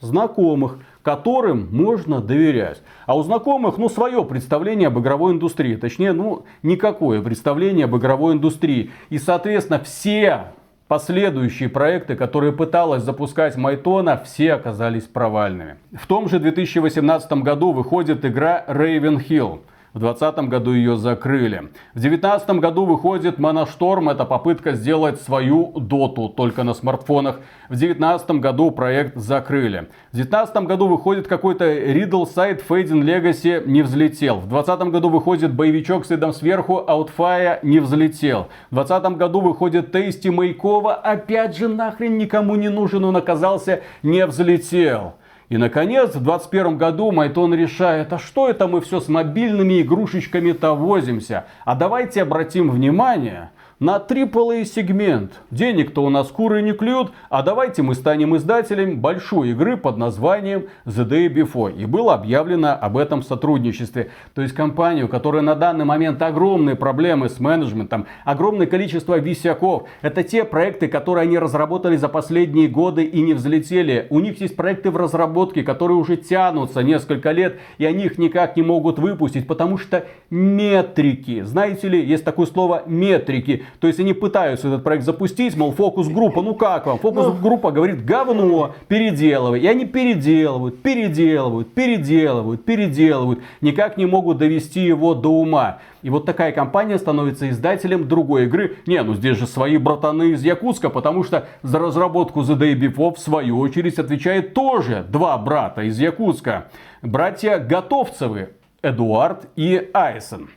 знакомых 0.00 0.78
которым 1.06 1.68
можно 1.70 2.20
доверять. 2.20 2.82
А 3.06 3.16
у 3.16 3.22
знакомых, 3.22 3.78
ну, 3.78 3.88
свое 3.88 4.24
представление 4.24 4.88
об 4.88 4.98
игровой 4.98 5.34
индустрии. 5.34 5.76
Точнее, 5.76 6.10
ну, 6.10 6.46
никакое 6.64 7.22
представление 7.22 7.84
об 7.84 7.96
игровой 7.96 8.34
индустрии. 8.34 8.90
И, 9.08 9.18
соответственно, 9.18 9.78
все 9.78 10.46
последующие 10.88 11.68
проекты, 11.68 12.16
которые 12.16 12.52
пыталась 12.52 13.04
запускать 13.04 13.56
Майтона, 13.56 14.20
все 14.24 14.54
оказались 14.54 15.04
провальными. 15.04 15.76
В 15.92 16.08
том 16.08 16.28
же 16.28 16.40
2018 16.40 17.30
году 17.34 17.70
выходит 17.70 18.24
игра 18.24 18.64
Raven 18.66 19.24
Hill. 19.24 19.60
В 19.96 19.98
2020 19.98 20.48
году 20.50 20.74
ее 20.74 20.98
закрыли. 20.98 21.70
В 21.94 22.00
2019 22.00 22.50
году 22.60 22.84
выходит 22.84 23.38
Моношторм. 23.38 24.10
Это 24.10 24.26
попытка 24.26 24.72
сделать 24.72 25.22
свою 25.22 25.72
доту 25.74 26.28
только 26.28 26.64
на 26.64 26.74
смартфонах. 26.74 27.40
В 27.70 27.78
2019 27.78 28.32
году 28.32 28.70
проект 28.72 29.16
закрыли. 29.16 29.88
В 30.12 30.16
2019 30.16 30.56
году 30.66 30.88
выходит 30.88 31.28
какой-то 31.28 31.64
Riddle 31.64 32.26
Side 32.26 32.62
Fading 32.68 33.04
Legacy 33.04 33.66
не 33.66 33.80
взлетел. 33.80 34.40
В 34.40 34.48
2020 34.48 34.88
году 34.92 35.08
выходит 35.08 35.54
боевичок 35.54 36.04
с 36.04 36.10
видом 36.10 36.34
сверху 36.34 36.84
Outfire 36.86 37.60
не 37.62 37.78
взлетел. 37.78 38.48
В 38.70 38.74
2020 38.74 39.16
году 39.16 39.40
выходит 39.40 39.94
Tasty 39.94 40.30
Мейкова. 40.30 40.92
Опять 40.92 41.56
же 41.56 41.68
нахрен 41.68 42.18
никому 42.18 42.56
не 42.56 42.68
нужен. 42.68 43.02
Он 43.02 43.16
оказался 43.16 43.80
не 44.02 44.26
взлетел. 44.26 45.14
И, 45.48 45.58
наконец, 45.58 46.08
в 46.08 46.22
2021 46.22 46.76
году 46.76 47.12
Майтон 47.12 47.54
решает, 47.54 48.12
а 48.12 48.18
что 48.18 48.48
это 48.48 48.66
мы 48.66 48.80
все 48.80 48.98
с 48.98 49.08
мобильными 49.08 49.80
игрушечками-то 49.80 50.74
возимся? 50.74 51.46
А 51.64 51.76
давайте 51.76 52.22
обратим 52.22 52.70
внимание, 52.70 53.50
на 53.78 53.98
AAA 53.98 54.64
сегмент. 54.64 55.32
Денег-то 55.50 56.02
у 56.02 56.08
нас 56.08 56.28
куры 56.28 56.62
не 56.62 56.72
клюют, 56.72 57.12
а 57.28 57.42
давайте 57.42 57.82
мы 57.82 57.94
станем 57.94 58.34
издателем 58.34 59.00
большой 59.00 59.50
игры 59.50 59.76
под 59.76 59.98
названием 59.98 60.68
The 60.86 61.06
Day 61.06 61.28
Before. 61.28 61.76
И 61.76 61.84
было 61.84 62.14
объявлено 62.14 62.72
об 62.72 62.96
этом 62.96 63.22
сотрудничестве. 63.22 64.10
То 64.34 64.40
есть 64.40 64.54
компанию, 64.54 65.08
которая 65.08 65.42
на 65.42 65.54
данный 65.54 65.84
момент 65.84 66.22
огромные 66.22 66.74
проблемы 66.74 67.28
с 67.28 67.38
менеджментом, 67.38 68.06
огромное 68.24 68.66
количество 68.66 69.18
висяков. 69.18 69.84
Это 70.00 70.22
те 70.22 70.44
проекты, 70.44 70.88
которые 70.88 71.24
они 71.24 71.38
разработали 71.38 71.98
за 71.98 72.08
последние 72.08 72.68
годы 72.68 73.04
и 73.04 73.20
не 73.20 73.34
взлетели. 73.34 74.06
У 74.08 74.20
них 74.20 74.40
есть 74.40 74.56
проекты 74.56 74.90
в 74.90 74.96
разработке, 74.96 75.62
которые 75.62 75.98
уже 75.98 76.16
тянутся 76.16 76.82
несколько 76.82 77.30
лет, 77.30 77.58
и 77.76 77.84
они 77.84 78.06
их 78.06 78.16
никак 78.16 78.56
не 78.56 78.62
могут 78.62 78.98
выпустить, 78.98 79.46
потому 79.46 79.76
что 79.76 80.06
метрики. 80.30 81.42
Знаете 81.42 81.88
ли, 81.88 82.02
есть 82.02 82.24
такое 82.24 82.46
слово 82.46 82.82
метрики. 82.86 83.65
То 83.80 83.86
есть 83.86 84.00
они 84.00 84.12
пытаются 84.12 84.68
этот 84.68 84.84
проект 84.84 85.04
запустить, 85.04 85.56
мол, 85.56 85.72
фокус-группа, 85.72 86.42
ну 86.42 86.54
как 86.54 86.86
вам? 86.86 86.98
Фокус-группа 86.98 87.70
говорит, 87.70 88.04
говно, 88.04 88.74
переделывай. 88.88 89.60
И 89.60 89.66
они 89.66 89.84
переделывают, 89.84 90.82
переделывают, 90.82 91.72
переделывают, 91.74 92.64
переделывают. 92.64 93.40
Никак 93.60 93.96
не 93.96 94.06
могут 94.06 94.38
довести 94.38 94.80
его 94.80 95.14
до 95.14 95.30
ума. 95.30 95.78
И 96.02 96.10
вот 96.10 96.24
такая 96.24 96.52
компания 96.52 96.98
становится 96.98 97.50
издателем 97.50 98.06
другой 98.06 98.44
игры. 98.44 98.76
Не, 98.86 99.02
ну 99.02 99.14
здесь 99.14 99.36
же 99.38 99.46
свои 99.46 99.76
братаны 99.76 100.30
из 100.30 100.44
Якутска, 100.44 100.88
потому 100.88 101.24
что 101.24 101.48
за 101.62 101.78
разработку 101.78 102.42
The 102.42 102.56
Day 102.56 102.74
Before 102.74 103.14
в 103.14 103.18
свою 103.18 103.58
очередь 103.58 103.98
отвечает 103.98 104.54
тоже 104.54 105.04
два 105.08 105.36
брата 105.36 105.82
из 105.82 105.98
Якутска. 105.98 106.68
Братья 107.02 107.58
Готовцевы, 107.58 108.50
Эдуард 108.82 109.48
и 109.56 109.90
Айсон. 109.92 110.48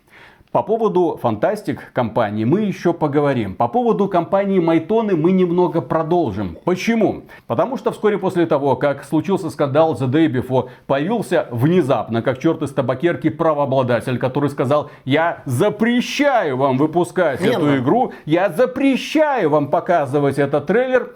По 0.51 0.63
поводу 0.63 1.19
фантастик 1.21 1.93
компании 1.93 2.43
мы 2.43 2.61
еще 2.61 2.91
поговорим. 2.91 3.53
По 3.53 3.67
поводу 3.67 4.07
компании 4.07 4.57
Майтоны 4.57 5.15
мы 5.15 5.31
немного 5.31 5.79
продолжим. 5.79 6.57
Почему? 6.65 7.21
Потому 7.45 7.77
что 7.77 7.91
вскоре 7.91 8.17
после 8.17 8.47
того, 8.47 8.75
как 8.75 9.03
случился 9.03 9.51
скандал 9.51 9.93
The 9.93 10.09
Day 10.09 10.25
Before, 10.27 10.69
появился 10.87 11.47
внезапно, 11.51 12.23
как 12.23 12.39
черт 12.39 12.63
из 12.63 12.71
табакерки, 12.71 13.29
правообладатель, 13.29 14.17
который 14.17 14.49
сказал, 14.49 14.89
я 15.05 15.43
запрещаю 15.45 16.57
вам 16.57 16.79
выпускать 16.79 17.41
Не 17.41 17.49
эту 17.49 17.67
ну. 17.67 17.77
игру, 17.77 18.13
я 18.25 18.49
запрещаю 18.49 19.51
вам 19.51 19.69
показывать 19.69 20.39
этот 20.39 20.65
трейлер 20.65 21.13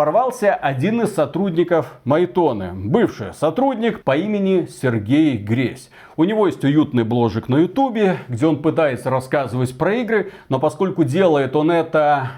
порвался 0.00 0.54
один 0.54 1.02
из 1.02 1.14
сотрудников 1.14 2.00
Майтоны, 2.04 2.72
бывший 2.72 3.34
сотрудник 3.34 4.02
по 4.02 4.16
имени 4.16 4.64
Сергей 4.64 5.36
Гресь. 5.36 5.90
У 6.16 6.24
него 6.24 6.46
есть 6.46 6.64
уютный 6.64 7.04
бложик 7.04 7.50
на 7.50 7.56
ютубе, 7.56 8.16
где 8.26 8.46
он 8.46 8.62
пытается 8.62 9.10
рассказывать 9.10 9.76
про 9.76 9.96
игры, 9.96 10.32
но 10.48 10.58
поскольку 10.58 11.04
делает 11.04 11.54
он 11.54 11.70
это 11.70 12.30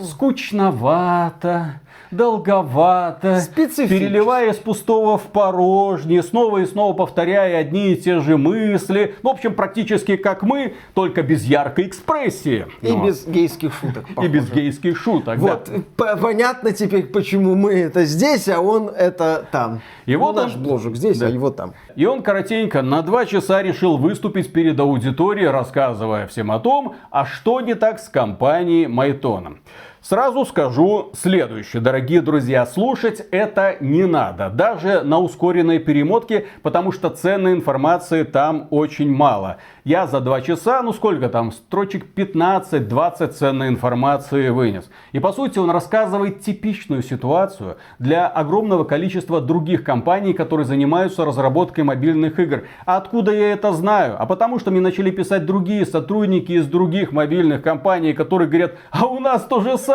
скучновато, 0.00 1.80
долговато, 2.10 3.40
переливая 3.56 4.50
из 4.50 4.56
пустого 4.56 5.16
в 5.16 5.22
порожнее, 5.22 6.22
снова 6.22 6.58
и 6.58 6.66
снова 6.66 6.92
повторяя 6.92 7.58
одни 7.58 7.92
и 7.92 7.96
те 7.96 8.20
же 8.20 8.36
мысли. 8.36 9.14
Ну, 9.22 9.30
в 9.30 9.32
общем, 9.32 9.54
практически 9.54 10.16
как 10.16 10.42
мы, 10.42 10.74
только 10.94 11.22
без 11.22 11.42
яркой 11.44 11.86
экспрессии. 11.86 12.66
И 12.82 12.92
Вот. 12.92 13.06
без 13.06 13.26
гейских 13.26 13.72
шуток. 13.72 14.04
И 14.22 14.28
без 14.28 14.44
похоже. 14.44 14.60
гейских 14.60 14.98
шуток. 14.98 15.38
да. 15.40 15.42
Вот, 15.42 15.70
п- 15.96 16.16
понятно 16.20 16.72
теперь, 16.72 17.04
почему 17.04 17.54
мы 17.54 17.72
это 17.72 18.04
здесь, 18.04 18.46
а 18.48 18.60
он 18.60 18.88
это 18.90 19.46
там. 19.50 19.80
И 20.04 20.12
Ну, 20.12 20.18
вот 20.18 20.36
наш 20.36 20.54
он- 20.54 20.62
бложик 20.64 20.96
здесь, 20.96 21.18
Да. 21.18 21.28
а 21.28 21.30
его 21.30 21.48
там. 21.50 21.72
И 21.96 22.04
он 22.04 22.22
коротенько 22.22 22.82
на 22.82 23.00
два 23.02 23.24
часа 23.24 23.62
решил 23.62 23.96
выступить 23.96 24.52
перед 24.52 24.78
аудиторией, 24.78 25.48
рассказывая 25.48 26.26
всем 26.26 26.50
о 26.50 26.58
том, 26.58 26.94
а 27.10 27.24
что 27.24 27.60
не 27.62 27.74
так 27.74 28.00
с 28.00 28.08
компанией 28.10 28.86
Майтона. 29.12 29.56
Сразу 30.02 30.44
скажу 30.44 31.12
следующее, 31.14 31.80
дорогие 31.80 32.22
друзья, 32.22 32.66
слушать 32.66 33.22
это 33.30 33.76
не 33.78 34.04
надо, 34.04 34.50
даже 34.50 35.02
на 35.02 35.20
ускоренной 35.20 35.78
перемотке, 35.78 36.46
потому 36.62 36.90
что 36.90 37.08
ценной 37.08 37.52
информации 37.52 38.24
там 38.24 38.66
очень 38.70 39.14
мало. 39.14 39.58
Я 39.84 40.08
за 40.08 40.18
два 40.18 40.40
часа, 40.40 40.82
ну 40.82 40.92
сколько 40.92 41.28
там, 41.28 41.52
строчек 41.52 42.04
15-20 42.16 43.28
ценной 43.28 43.68
информации 43.68 44.48
вынес. 44.48 44.90
И 45.12 45.20
по 45.20 45.32
сути 45.32 45.60
он 45.60 45.70
рассказывает 45.70 46.40
типичную 46.40 47.04
ситуацию 47.04 47.76
для 48.00 48.26
огромного 48.26 48.82
количества 48.82 49.40
других 49.40 49.84
компаний, 49.84 50.32
которые 50.32 50.66
занимаются 50.66 51.24
разработкой 51.24 51.84
мобильных 51.84 52.40
игр. 52.40 52.64
А 52.86 52.96
откуда 52.96 53.30
я 53.30 53.52
это 53.52 53.72
знаю? 53.72 54.16
А 54.18 54.26
потому 54.26 54.58
что 54.58 54.72
мне 54.72 54.80
начали 54.80 55.12
писать 55.12 55.46
другие 55.46 55.86
сотрудники 55.86 56.50
из 56.50 56.66
других 56.66 57.12
мобильных 57.12 57.62
компаний, 57.62 58.14
которые 58.14 58.48
говорят, 58.48 58.72
а 58.90 59.06
у 59.06 59.20
нас 59.20 59.44
то 59.44 59.60
же 59.60 59.78
самое. 59.78 59.91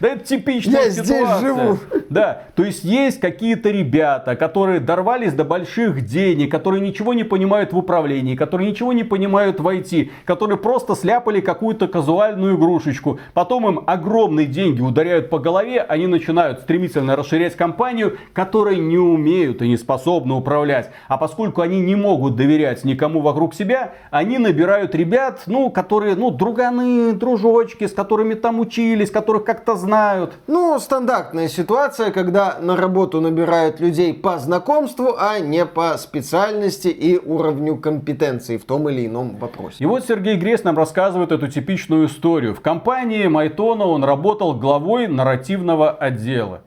Да 0.00 0.08
это 0.08 0.24
типичная 0.24 0.84
Я 0.84 0.90
здесь 0.90 1.06
ситуация. 1.06 1.40
живу. 1.40 1.78
Да, 2.08 2.42
то 2.54 2.64
есть 2.64 2.84
есть 2.84 3.20
какие-то 3.20 3.70
ребята, 3.70 4.36
которые 4.36 4.80
дорвались 4.80 5.32
до 5.32 5.44
больших 5.44 6.04
денег, 6.04 6.50
которые 6.50 6.80
ничего 6.80 7.14
не 7.14 7.24
понимают 7.24 7.72
в 7.72 7.78
управлении, 7.78 8.36
которые 8.36 8.70
ничего 8.70 8.92
не 8.92 9.04
понимают 9.04 9.60
в 9.60 9.66
IT, 9.66 10.10
которые 10.24 10.58
просто 10.58 10.94
сляпали 10.94 11.40
какую-то 11.40 11.88
казуальную 11.88 12.56
игрушечку. 12.56 13.18
Потом 13.34 13.68
им 13.68 13.84
огромные 13.86 14.46
деньги 14.46 14.80
ударяют 14.80 15.30
по 15.30 15.38
голове, 15.38 15.80
они 15.82 16.06
начинают 16.06 16.60
стремительно 16.60 17.16
расширять 17.16 17.56
компанию, 17.56 18.18
которые 18.32 18.78
не 18.78 18.98
умеют 18.98 19.62
и 19.62 19.68
не 19.68 19.76
способны 19.76 20.34
управлять. 20.34 20.90
А 21.08 21.18
поскольку 21.18 21.60
они 21.60 21.80
не 21.80 21.96
могут 21.96 22.36
доверять 22.36 22.84
никому 22.84 23.20
вокруг 23.20 23.54
себя, 23.54 23.94
они 24.10 24.38
набирают 24.38 24.94
ребят, 24.94 25.42
ну, 25.46 25.70
которые, 25.70 26.14
ну, 26.14 26.30
друганы, 26.30 27.12
дружочки, 27.12 27.86
с 27.86 27.92
которыми 27.92 28.34
там 28.34 28.60
учились, 28.60 29.10
которых 29.40 29.44
как-то 29.44 29.76
знают. 29.76 30.34
Ну, 30.46 30.78
стандартная 30.78 31.48
ситуация, 31.48 32.10
когда 32.10 32.58
на 32.60 32.76
работу 32.76 33.20
набирают 33.20 33.80
людей 33.80 34.14
по 34.14 34.38
знакомству, 34.38 35.14
а 35.18 35.38
не 35.38 35.64
по 35.66 35.96
специальности 35.98 36.88
и 36.88 37.18
уровню 37.18 37.76
компетенции 37.76 38.56
в 38.56 38.64
том 38.64 38.88
или 38.88 39.06
ином 39.06 39.36
вопросе. 39.36 39.76
И 39.80 39.86
вот 39.86 40.04
Сергей 40.04 40.36
Гресь 40.36 40.64
нам 40.64 40.76
рассказывает 40.76 41.32
эту 41.32 41.48
типичную 41.48 42.06
историю. 42.06 42.54
В 42.54 42.60
компании 42.60 43.26
Майтона 43.26 43.86
он 43.86 44.04
работал 44.04 44.54
главой 44.54 45.06
нарративного 45.08 45.90
отдела. 45.90 46.62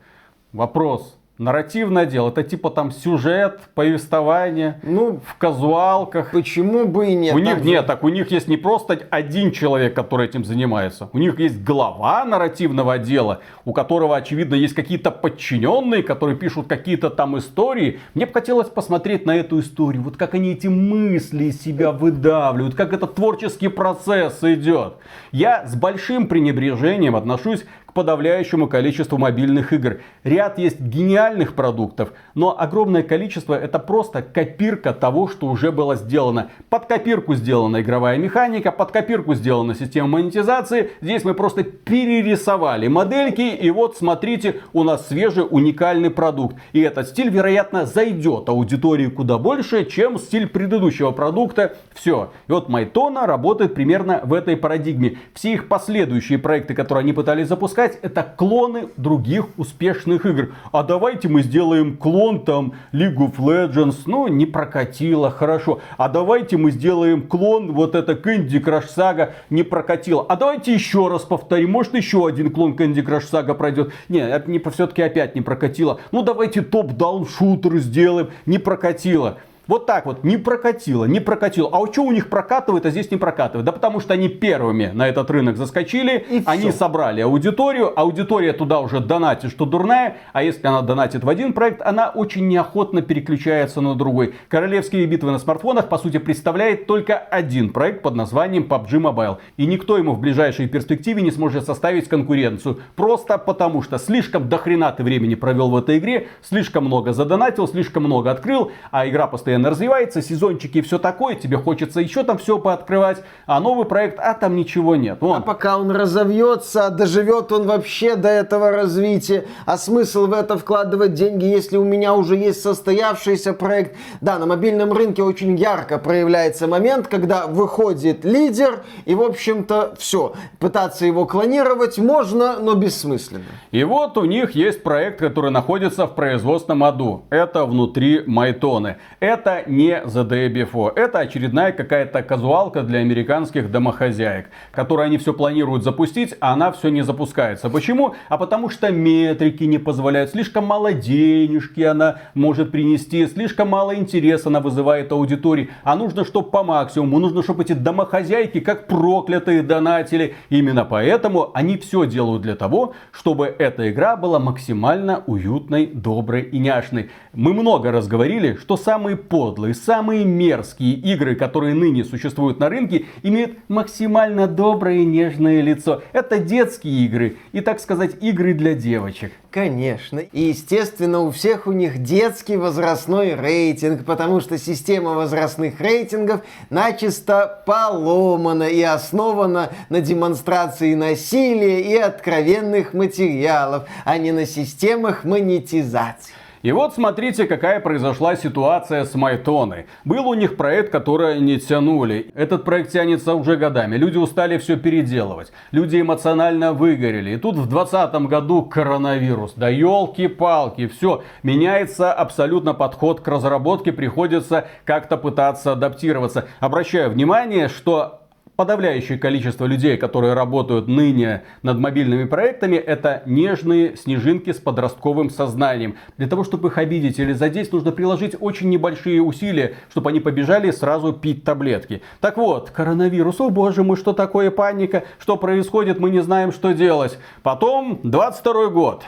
Вопрос. 0.54 1.19
Нарративное 1.39 2.03
отдел, 2.03 2.27
это 2.27 2.43
типа 2.43 2.69
там 2.69 2.91
сюжет, 2.91 3.62
повествование, 3.74 4.81
Ну, 4.84 5.22
в 5.25 5.38
казуалках. 5.38 6.31
почему 6.34 6.86
бы 6.86 7.08
и 7.08 7.13
нет? 7.13 7.34
у 7.34 7.39
них 7.39 7.55
Так 7.55 7.63
нет, 7.63 7.88
так 7.88 8.03
у 8.03 8.10
них 8.10 8.29
есть 8.29 8.50
не 8.50 8.58
просто 8.58 9.00
один 9.10 9.53
человек, 9.53 9.93
который 9.93 10.25
этим 10.27 10.43
занимается. 10.43 11.10
У 11.13 11.17
них 11.17 11.39
есть 11.39 11.63
глава 11.63 12.25
нарративного 12.25 12.96
отдела, 12.96 13.39
у 13.63 13.72
которого, 13.72 14.17
очевидно, 14.17 14.55
есть 14.55 14.74
какие-то 14.74 15.12
подчиненные, 15.12 16.03
которые 16.03 16.38
пишут 16.38 16.67
какие-то 16.67 17.10
там 17.10 17.38
истории. 17.38 18.01
Мне 18.15 18.25
бы 18.25 18.34
хотелось 18.34 18.67
посмотреть 18.67 19.25
на 19.25 19.38
эту 19.38 19.62
историю, 19.62 20.03
вот 20.03 20.17
как 20.17 20.34
они 20.34 20.51
эти 20.51 20.67
мысли 20.67 21.46
из 21.46 21.62
себя 21.62 21.93
выдавливают, 21.93 22.75
как 22.75 22.91
этот 22.91 23.15
творческий 23.15 23.69
процесс 23.69 24.43
идет. 24.43 24.96
Я 25.31 25.65
с 25.65 25.74
большим 25.74 26.27
пренебрежением 26.27 27.15
отношусь 27.15 27.63
к 27.89 27.93
подавляющему 27.93 28.67
количеству 28.67 29.17
мобильных 29.17 29.74
игр. 29.74 30.01
Ряд 30.24 30.60
есть 30.60 30.79
гениальных 30.79 31.55
продуктов, 31.55 32.13
но 32.36 32.55
огромное 32.58 33.01
количество 33.01 33.55
это 33.55 33.79
просто 33.79 34.22
копирка 34.22 34.93
того, 34.93 35.27
что 35.27 35.48
уже 35.48 35.72
было 35.72 35.96
сделано. 35.96 36.51
Под 36.69 36.86
копирку 36.86 37.34
сделана 37.34 37.81
игровая 37.81 38.17
механика, 38.17 38.72
под 38.72 38.91
копирку 38.91 39.34
сделана 39.34 39.74
система 39.74 40.08
монетизации. 40.08 40.91
Здесь 41.01 41.24
мы 41.24 41.34
просто 41.34 41.63
перерисовали 41.63 42.88
модельки, 42.88 43.55
и 43.55 43.72
вот 43.72 43.98
смотрите, 43.98 44.62
у 44.72 44.84
нас 44.84 45.08
свежий 45.08 45.46
уникальный 45.50 46.12
продукт. 46.12 46.58
И 46.74 46.81
этот 46.81 47.08
стиль, 47.08 47.29
вероятно, 47.29 47.88
зайдет 47.88 48.50
аудитории 48.50 49.08
куда 49.08 49.39
больше, 49.39 49.86
чем 49.86 50.19
стиль 50.19 50.48
предыдущего 50.48 51.10
продукта. 51.10 51.75
Все. 51.96 52.31
И 52.48 52.51
вот 52.51 52.69
Майтона 52.69 53.25
работает 53.25 53.74
примерно 53.74 54.22
в 54.24 54.34
этой 54.36 54.55
парадигме. 54.58 55.17
Все 55.34 55.53
их 55.53 55.67
последующие 55.67 56.37
проекты, 56.37 56.75
которые 56.75 57.01
они 57.01 57.14
пытались 57.14 57.48
запускать, 57.48 57.78
это 57.81 58.24
клоны 58.35 58.89
других 58.98 59.48
успешных 59.57 60.25
игр. 60.25 60.53
А 60.72 60.83
давайте 60.83 61.27
мы 61.27 61.42
сделаем 61.44 61.98
клон 61.98 62.44
там 62.44 62.74
League 62.92 63.18
of 63.18 63.37
Legends. 63.37 64.03
Ну, 64.05 64.27
не 64.27 64.46
прокатило, 64.46 65.31
хорошо. 65.31 65.79
А 65.98 66.09
давайте 66.09 66.57
мы 66.57 66.72
сделаем 66.72 67.27
клон 67.27 67.74
вот 67.74 67.96
это 67.96 68.13
Candy 68.13 68.63
Crush 68.63 68.87
Saga. 68.96 69.31
Не 69.50 69.63
прокатило. 69.63 70.25
А 70.27 70.35
давайте 70.35 70.74
еще 70.74 71.07
раз 71.07 71.24
повторим. 71.24 71.72
Может 71.72 71.96
еще 71.96 72.27
один 72.27 72.51
клон 72.51 72.74
Candy 72.74 73.05
Crush 73.05 73.29
Saga 73.31 73.53
пройдет. 73.53 73.92
Не, 74.09 74.20
это 74.20 74.50
не, 74.50 74.59
все-таки 74.59 75.01
опять 75.01 75.35
не 75.35 75.42
прокатило. 75.42 76.00
Ну 76.11 76.22
давайте 76.22 76.61
топ-даун 76.61 77.27
шутер 77.27 77.77
сделаем. 77.77 78.29
Не 78.46 78.57
прокатило. 78.57 79.39
Вот 79.70 79.86
так 79.86 80.08
вот, 80.08 80.24
не 80.24 80.38
прокатило, 80.38 81.05
не 81.05 81.20
прокатило. 81.20 81.70
А 81.72 81.94
что 81.94 82.01
у 82.01 82.12
них 82.12 82.32
прокатывает, 82.32 82.88
а 82.88 82.90
здесь 82.90 83.12
не 83.12 83.18
прокатывает? 83.18 83.68
Да 83.68 83.72
потому 83.72 84.00
что 84.00 84.16
они 84.16 84.27
первыми 84.27 84.90
на 84.92 85.08
этот 85.08 85.29
рынок 85.29 85.58
заскочили, 85.58 86.25
И 86.27 86.42
они 86.44 86.72
всё. 86.72 86.72
собрали 86.72 87.22
аудиторию, 87.22 87.94
аудитория 87.96 88.53
туда 88.53 88.79
уже 88.79 89.00
донатит, 89.00 89.51
что 89.51 89.66
дурная, 89.66 90.18
а 90.34 90.42
если 90.42 90.66
она 90.66 90.82
донатит 90.82 91.24
в 91.24 91.29
один 91.29 91.53
проект, 91.53 91.84
она 91.84 92.10
очень 92.10 92.48
неохотно 92.48 93.03
переключается 93.03 93.79
на 93.82 93.94
другой. 93.94 94.34
Королевские 94.48 95.05
битвы 95.05 95.29
на 95.29 95.38
смартфонах, 95.38 95.88
по 95.88 96.00
сути, 96.00 96.18
представляет 96.18 96.88
только 96.88 97.16
один 97.16 97.70
проект 97.70 98.01
под 98.01 98.16
названием 98.16 98.64
PUBG 98.64 98.94
Mobile. 98.94 99.38
И 99.58 99.68
никто 99.68 100.00
ему 100.00 100.14
в 100.14 100.20
ближайшей 100.20 100.68
перспективе 100.68 101.22
не 101.22 101.29
сможет 101.29 101.66
составить 101.66 102.10
конкуренцию. 102.10 102.79
Просто 102.96 103.38
потому 103.38 103.84
что 103.84 104.00
слишком 104.00 104.50
дохрена 104.50 104.92
ты 104.94 105.03
времени 105.03 105.36
провел 105.36 105.70
в 105.70 105.75
этой 105.75 106.00
игре, 106.00 106.29
слишком 106.42 106.86
много 106.86 107.14
задонатил, 107.14 107.68
слишком 107.68 108.05
много 108.05 108.32
открыл, 108.32 108.72
а 108.90 109.08
игра 109.08 109.27
постоянно 109.27 109.58
развивается, 109.65 110.22
сезончики 110.22 110.79
и 110.79 110.81
все 110.81 110.98
такое, 110.98 111.35
тебе 111.35 111.57
хочется 111.57 112.00
еще 112.00 112.24
там 112.24 112.37
все 112.37 112.59
пооткрывать, 112.59 113.24
а 113.45 113.59
новый 113.59 113.85
проект, 113.85 114.19
а 114.19 114.33
там 114.33 114.55
ничего 114.55 114.95
нет. 114.95 115.17
А 115.22 115.25
Вон, 115.25 115.43
пока 115.43 115.77
он 115.77 115.91
разовьется, 115.91 116.89
доживет 116.89 117.51
он 117.51 117.67
вообще 117.67 118.15
до 118.15 118.29
этого 118.29 118.72
развития. 118.72 119.45
А 119.65 119.77
смысл 119.77 120.27
в 120.27 120.33
это 120.33 120.57
вкладывать 120.57 121.13
деньги, 121.13 121.45
если 121.45 121.77
у 121.77 121.83
меня 121.83 122.13
уже 122.13 122.35
есть 122.35 122.61
состоявшийся 122.61 123.53
проект? 123.53 123.95
Да, 124.22 124.39
на 124.39 124.45
мобильном 124.45 124.93
рынке 124.93 125.24
очень 125.24 125.55
ярко 125.55 125.98
проявляется 125.98 126.67
момент, 126.67 127.07
когда 127.07 127.48
выходит 127.48 128.25
лидер, 128.25 128.83
и, 129.05 129.15
в 129.15 129.22
общем-то, 129.22 129.95
все. 129.98 130.33
Пытаться 130.59 131.05
его 131.05 131.25
клонировать 131.25 131.98
можно, 131.98 132.59
но 132.59 132.75
бессмысленно. 132.75 133.43
И 133.72 133.83
вот 133.83 134.17
у 134.17 134.25
них 134.25 134.51
есть 134.51 134.83
проект, 134.83 135.19
который 135.19 135.51
находится 135.51 136.07
в 136.07 136.15
производственном 136.15 136.83
аду. 136.83 137.25
Это 137.29 137.65
внутри 137.65 138.24
Майтоны. 138.25 138.98
Это 139.19 139.49
не 139.66 140.01
The 140.05 140.27
Day 140.27 140.51
Before. 140.51 140.92
Это 140.96 141.20
очередная 141.20 141.72
какая-то 141.72 142.22
казуалка 142.24 142.83
для 142.83 143.00
американских 143.00 143.72
домохозяек, 143.72 144.48
которую 144.72 145.05
они 145.05 145.18
все 145.18 145.33
планируют 145.33 145.83
запустить, 145.83 146.35
а 146.40 146.53
она 146.53 146.72
все 146.72 146.90
не 146.90 147.01
запускается. 147.01 147.70
Почему? 147.70 148.16
А 148.29 148.38
потому 148.38 148.70
что 148.70 148.92
метрики 148.92 149.64
не 149.64 149.77
позволяют. 149.77 150.31
Слишком 150.31 150.66
мало 150.66 150.94
денежки 150.94 151.81
она 151.81 152.18
может 152.33 152.72
принести, 152.72 153.25
слишком 153.27 153.70
мало 153.70 153.96
интереса 153.96 154.50
она 154.50 154.59
вызывает 154.59 155.12
аудитории. 155.12 155.70
А 155.83 155.96
нужно, 155.96 156.25
чтобы 156.25 156.50
по 156.50 156.64
максимуму, 156.64 157.20
нужно, 157.20 157.44
чтобы 157.44 157.64
эти 157.64 157.74
домохозяйки, 157.74 158.59
как 158.59 158.88
проклятые, 158.88 159.64
донатили. 159.64 160.35
Именно 160.50 160.85
поэтому 160.85 161.51
они 161.53 161.77
все 161.77 162.05
делают 162.05 162.42
для 162.42 162.55
того, 162.55 162.94
чтобы 163.12 163.46
эта 163.48 163.90
игра 163.92 164.16
была 164.16 164.40
максимально 164.40 165.24
уютной, 165.25 165.88
доброй 165.88 166.44
и 166.44 166.59
няшной. 166.59 167.09
Мы 167.33 167.53
много 167.53 167.92
раз 167.92 168.07
говорили, 168.07 168.55
что 168.55 168.77
самые 168.77 169.18
подлые, 169.40 169.74
самые 169.74 170.25
мерзкие 170.25 170.96
игры, 170.96 171.34
которые 171.34 171.74
ныне 171.74 172.04
существуют 172.04 172.60
на 172.60 172.68
рынке, 172.68 173.06
имеют 173.24 173.58
максимально 173.70 174.48
доброе 174.48 174.98
и 174.98 175.06
нежное 175.06 175.62
лицо. 175.62 176.02
Это 176.12 176.40
детские 176.40 177.06
игры 177.06 177.38
и, 177.54 177.62
так 177.62 177.80
сказать, 177.80 178.22
игры 178.22 178.54
для 178.54 178.74
девочек. 178.74 179.32
Конечно. 179.50 180.20
И, 180.20 180.42
естественно, 180.42 181.22
у 181.22 181.32
всех 181.32 181.68
у 181.68 181.72
них 181.72 182.04
детский 182.04 182.58
возрастной 182.58 183.34
рейтинг, 183.34 184.04
потому 184.04 184.42
что 184.42 184.58
система 184.58 185.14
возрастных 185.14 185.80
рейтингов 185.80 186.42
начисто 186.70 187.64
поломана 187.66 188.64
и 188.64 188.82
основана 188.82 189.70
на 189.88 190.02
демонстрации 190.02 190.96
насилия 190.96 191.80
и 191.80 191.96
откровенных 191.96 192.94
материалов, 192.94 193.88
а 194.04 194.18
не 194.18 194.34
на 194.34 194.46
системах 194.46 195.24
монетизации. 195.24 196.34
И 196.61 196.74
вот 196.74 196.93
смотрите, 196.93 197.45
какая 197.45 197.79
произошла 197.79 198.35
ситуация 198.35 199.05
с 199.05 199.15
Майтоной. 199.15 199.85
Был 200.03 200.27
у 200.27 200.33
них 200.33 200.57
проект, 200.57 200.91
который 200.91 201.39
не 201.39 201.57
тянули. 201.57 202.31
Этот 202.35 202.65
проект 202.65 202.91
тянется 202.91 203.33
уже 203.33 203.55
годами. 203.55 203.95
Люди 203.95 204.17
устали 204.17 204.57
все 204.57 204.75
переделывать. 204.75 205.53
Люди 205.72 206.01
эмоционально 206.01 206.74
выгорели. 206.74 207.31
И 207.31 207.37
тут 207.37 207.55
в 207.55 207.69
2020 207.69 208.13
году 208.27 208.63
коронавирус. 208.63 209.53
Да 209.55 209.69
елки-палки, 209.69 210.87
все. 210.87 211.24
Меняется 211.43 212.11
абсолютно 212.11 212.74
подход 212.74 213.22
к 213.22 213.27
разработке. 213.29 213.93
Приходится 213.93 214.67
как-то 214.83 215.15
пытаться 215.15 215.72
адаптироваться. 215.72 216.48
Обращаю 216.59 217.09
внимание, 217.09 217.69
что 217.69 218.19
подавляющее 218.59 219.17
количество 219.17 219.63
людей, 219.63 219.95
которые 219.95 220.33
работают 220.33 220.89
ныне 220.89 221.43
над 221.63 221.79
мобильными 221.79 222.25
проектами, 222.25 222.75
это 222.75 223.24
нежные 223.25 223.95
снежинки 223.95 224.51
с 224.51 224.57
подростковым 224.57 225.29
сознанием. 225.29 225.95
Для 226.17 226.27
того, 226.27 226.43
чтобы 226.43 226.67
их 226.67 226.77
обидеть 226.77 227.19
или 227.19 227.31
задеть, 227.31 227.72
нужно 227.72 227.93
приложить 227.93 228.35
очень 228.37 228.67
небольшие 228.67 229.22
усилия, 229.22 229.75
чтобы 229.89 230.09
они 230.09 230.19
побежали 230.19 230.72
сразу 230.72 231.13
пить 231.13 231.45
таблетки. 231.45 232.01
Так 232.19 232.35
вот, 232.35 232.69
коронавирус, 232.72 233.39
о 233.39 233.50
боже 233.50 233.85
мой, 233.85 233.95
что 233.95 234.11
такое 234.11 234.51
паника, 234.51 235.05
что 235.19 235.37
происходит, 235.37 236.01
мы 236.01 236.09
не 236.09 236.19
знаем, 236.19 236.51
что 236.51 236.74
делать. 236.74 237.17
Потом, 237.43 238.01
22 238.03 238.67
год. 238.72 239.05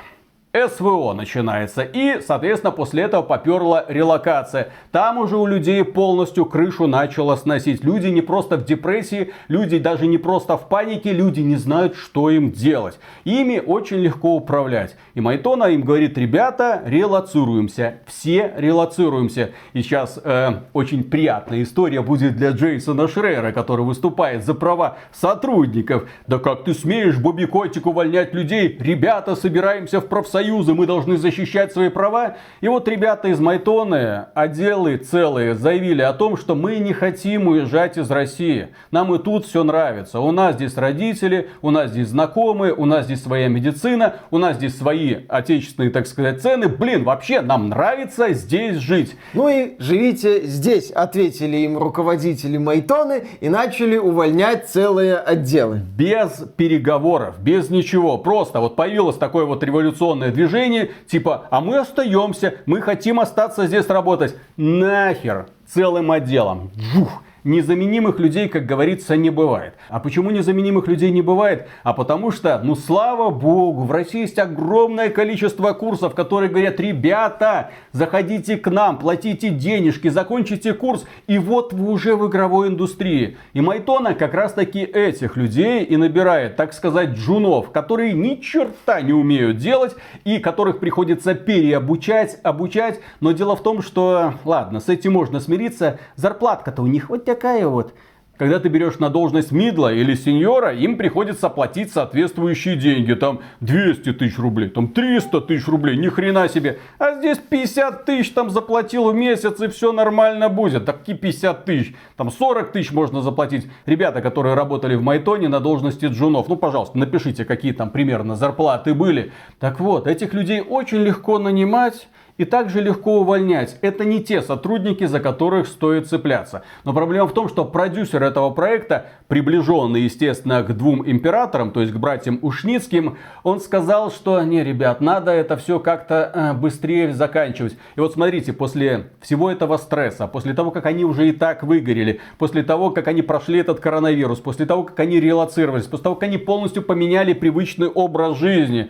СВО 0.53 1.13
начинается. 1.13 1.81
И, 1.81 2.19
соответственно, 2.21 2.71
после 2.71 3.03
этого 3.03 3.21
поперла 3.21 3.85
релокация. 3.87 4.69
Там 4.91 5.17
уже 5.17 5.37
у 5.37 5.45
людей 5.45 5.83
полностью 5.85 6.45
крышу 6.45 6.87
начало 6.87 7.35
сносить. 7.37 7.83
Люди 7.83 8.07
не 8.07 8.21
просто 8.21 8.57
в 8.57 8.65
депрессии, 8.65 9.33
люди 9.47 9.79
даже 9.79 10.07
не 10.07 10.17
просто 10.17 10.57
в 10.57 10.67
панике, 10.67 11.13
люди 11.13 11.39
не 11.39 11.55
знают, 11.55 11.95
что 11.95 12.29
им 12.29 12.51
делать. 12.51 12.99
Ими 13.23 13.63
очень 13.65 13.97
легко 13.97 14.35
управлять. 14.35 14.95
И 15.13 15.21
Майтона 15.21 15.65
им 15.65 15.81
говорит, 15.81 16.17
ребята, 16.17 16.81
релацируемся. 16.85 17.95
Все 18.05 18.53
релацируемся. 18.57 19.51
И 19.73 19.81
сейчас 19.81 20.19
э, 20.23 20.51
очень 20.73 21.03
приятная 21.03 21.63
история 21.63 22.01
будет 22.01 22.35
для 22.35 22.51
Джейсона 22.51 23.07
Шрера, 23.07 23.51
который 23.51 23.85
выступает 23.85 24.45
за 24.45 24.53
права 24.53 24.97
сотрудников. 25.11 26.09
Да 26.27 26.39
как 26.39 26.63
ты 26.63 26.73
смеешь, 26.73 27.17
Бобби 27.17 27.45
Котик, 27.45 27.85
увольнять 27.85 28.33
людей? 28.33 28.77
Ребята, 28.79 29.35
собираемся 29.35 30.01
в 30.01 30.07
профсоюз 30.07 30.41
Союза, 30.41 30.73
мы 30.73 30.87
должны 30.87 31.17
защищать 31.17 31.71
свои 31.71 31.89
права. 31.89 32.35
И 32.61 32.67
вот 32.67 32.87
ребята 32.87 33.27
из 33.27 33.39
Майтоны, 33.39 34.25
отделы 34.33 34.97
целые, 34.97 35.53
заявили 35.53 36.01
о 36.01 36.13
том, 36.13 36.35
что 36.35 36.55
мы 36.55 36.77
не 36.77 36.93
хотим 36.93 37.47
уезжать 37.47 37.97
из 37.97 38.09
России. 38.09 38.69
Нам 38.91 39.13
и 39.13 39.19
тут 39.19 39.45
все 39.45 39.63
нравится. 39.63 40.19
У 40.19 40.31
нас 40.31 40.55
здесь 40.55 40.75
родители, 40.77 41.49
у 41.61 41.69
нас 41.69 41.91
здесь 41.91 42.09
знакомые, 42.09 42.73
у 42.73 42.85
нас 42.85 43.05
здесь 43.05 43.23
своя 43.23 43.49
медицина, 43.49 44.15
у 44.31 44.39
нас 44.39 44.57
здесь 44.57 44.77
свои 44.77 45.00
отечественные, 45.27 45.91
так 45.91 46.07
сказать, 46.07 46.41
цены. 46.41 46.67
Блин, 46.67 47.03
вообще 47.03 47.41
нам 47.41 47.69
нравится 47.69 48.33
здесь 48.33 48.77
жить. 48.77 49.15
Ну 49.33 49.47
и 49.47 49.75
живите 49.79 50.45
здесь, 50.45 50.91
ответили 50.91 51.57
им 51.57 51.77
руководители 51.77 52.57
Майтоны 52.57 53.25
и 53.39 53.49
начали 53.49 53.97
увольнять 53.97 54.69
целые 54.69 55.17
отделы. 55.17 55.81
Без 55.97 56.43
переговоров, 56.57 57.39
без 57.39 57.69
ничего. 57.69 58.17
Просто 58.17 58.59
вот 58.59 58.75
появилось 58.75 59.17
такое 59.17 59.45
вот 59.45 59.63
революционное 59.63 60.31
движение, 60.31 60.91
типа, 61.07 61.47
а 61.49 61.61
мы 61.61 61.77
остаемся, 61.77 62.55
мы 62.65 62.81
хотим 62.81 63.19
остаться 63.19 63.67
здесь 63.67 63.87
работать. 63.87 64.35
Нахер 64.57 65.47
целым 65.67 66.11
отделом. 66.11 66.71
Жух. 66.75 67.23
Незаменимых 67.43 68.19
людей, 68.19 68.47
как 68.47 68.67
говорится, 68.67 69.17
не 69.17 69.31
бывает. 69.31 69.73
А 69.89 69.99
почему 69.99 70.29
незаменимых 70.29 70.87
людей 70.87 71.09
не 71.09 71.23
бывает? 71.23 71.67
А 71.83 71.93
потому 71.93 72.29
что, 72.29 72.61
ну 72.63 72.75
слава 72.75 73.31
богу, 73.31 73.81
в 73.83 73.91
России 73.91 74.21
есть 74.21 74.37
огромное 74.37 75.09
количество 75.09 75.73
курсов, 75.73 76.13
которые 76.13 76.49
говорят, 76.51 76.79
ребята, 76.79 77.71
заходите 77.93 78.57
к 78.57 78.69
нам, 78.69 78.99
платите 78.99 79.49
денежки, 79.49 80.07
закончите 80.09 80.73
курс, 80.73 81.05
и 81.25 81.39
вот 81.39 81.73
вы 81.73 81.91
уже 81.91 82.15
в 82.15 82.27
игровой 82.27 82.67
индустрии. 82.67 83.37
И 83.53 83.61
Майтона 83.61 84.13
как 84.13 84.35
раз 84.35 84.53
таки 84.53 84.81
этих 84.81 85.35
людей 85.35 85.83
и 85.83 85.97
набирает, 85.97 86.55
так 86.57 86.73
сказать, 86.73 87.09
джунов, 87.09 87.71
которые 87.71 88.13
ни 88.13 88.35
черта 88.35 89.01
не 89.01 89.13
умеют 89.13 89.57
делать, 89.57 89.95
и 90.25 90.37
которых 90.37 90.79
приходится 90.79 91.33
переобучать, 91.33 92.39
обучать. 92.43 92.99
Но 93.19 93.31
дело 93.31 93.55
в 93.55 93.63
том, 93.63 93.81
что, 93.81 94.35
ладно, 94.45 94.79
с 94.79 94.89
этим 94.89 95.13
можно 95.13 95.39
смириться, 95.39 95.99
зарплатка-то 96.15 96.83
у 96.83 96.87
них 96.87 97.09
вот 97.09 97.30
такая 97.33 97.65
вот. 97.67 97.93
Когда 98.37 98.59
ты 98.59 98.69
берешь 98.69 98.97
на 98.97 99.09
должность 99.09 99.51
мидла 99.51 99.93
или 99.93 100.15
сеньора, 100.15 100.73
им 100.73 100.97
приходится 100.97 101.47
платить 101.47 101.93
соответствующие 101.93 102.75
деньги. 102.75 103.13
Там 103.13 103.41
200 103.59 104.13
тысяч 104.13 104.39
рублей, 104.39 104.69
там 104.69 104.87
300 104.87 105.41
тысяч 105.41 105.67
рублей, 105.67 105.95
ни 105.95 106.09
хрена 106.09 106.49
себе. 106.49 106.79
А 106.97 107.19
здесь 107.19 107.37
50 107.37 108.03
тысяч 108.05 108.31
там 108.31 108.49
заплатил 108.49 109.11
в 109.11 109.15
месяц 109.15 109.61
и 109.61 109.67
все 109.67 109.93
нормально 109.93 110.49
будет. 110.49 110.85
Такие 110.85 111.15
50 111.15 111.65
тысяч, 111.65 111.95
там 112.17 112.31
40 112.31 112.71
тысяч 112.71 112.91
можно 112.91 113.21
заплатить. 113.21 113.67
Ребята, 113.85 114.21
которые 114.21 114.55
работали 114.55 114.95
в 114.95 115.03
Майтоне 115.03 115.47
на 115.47 115.59
должности 115.59 116.07
джунов, 116.07 116.47
ну 116.49 116.55
пожалуйста, 116.55 116.97
напишите, 116.97 117.45
какие 117.45 117.73
там 117.73 117.91
примерно 117.91 118.35
зарплаты 118.35 118.95
были. 118.95 119.31
Так 119.59 119.79
вот, 119.79 120.07
этих 120.07 120.33
людей 120.33 120.61
очень 120.61 121.03
легко 121.03 121.37
нанимать 121.37 122.07
и 122.37 122.45
также 122.45 122.81
легко 122.81 123.19
увольнять. 123.19 123.77
Это 123.81 124.05
не 124.05 124.23
те 124.23 124.41
сотрудники, 124.41 125.05
за 125.05 125.19
которых 125.19 125.67
стоит 125.67 126.07
цепляться. 126.07 126.63
Но 126.83 126.93
проблема 126.93 127.27
в 127.27 127.33
том, 127.33 127.49
что 127.49 127.65
продюсер 127.65 128.23
этого 128.23 128.49
проекта, 128.51 129.07
приближенный, 129.27 130.01
естественно, 130.01 130.63
к 130.63 130.75
двум 130.75 131.03
императорам, 131.09 131.71
то 131.71 131.81
есть 131.81 131.93
к 131.93 131.97
братьям 131.97 132.39
Ушницким, 132.41 133.17
он 133.43 133.59
сказал, 133.59 134.11
что 134.11 134.41
не, 134.41 134.63
ребят, 134.63 135.01
надо 135.01 135.31
это 135.31 135.57
все 135.57 135.79
как-то 135.79 136.31
э, 136.33 136.53
быстрее 136.53 137.13
заканчивать. 137.13 137.77
И 137.95 137.99
вот 137.99 138.13
смотрите, 138.13 138.53
после 138.53 139.09
всего 139.21 139.49
этого 139.51 139.77
стресса, 139.77 140.27
после 140.27 140.53
того, 140.53 140.71
как 140.71 140.85
они 140.85 141.05
уже 141.05 141.29
и 141.29 141.31
так 141.31 141.63
выгорели, 141.63 142.19
после 142.37 142.63
того, 142.63 142.91
как 142.91 143.07
они 143.07 143.21
прошли 143.21 143.59
этот 143.59 143.79
коронавирус, 143.79 144.39
после 144.39 144.65
того, 144.65 144.83
как 144.83 144.99
они 144.99 145.19
релацировались, 145.19 145.85
после 145.85 146.03
того, 146.03 146.15
как 146.15 146.23
они 146.23 146.37
полностью 146.37 146.83
поменяли 146.83 147.33
привычный 147.33 147.87
образ 147.87 148.37
жизни, 148.37 148.89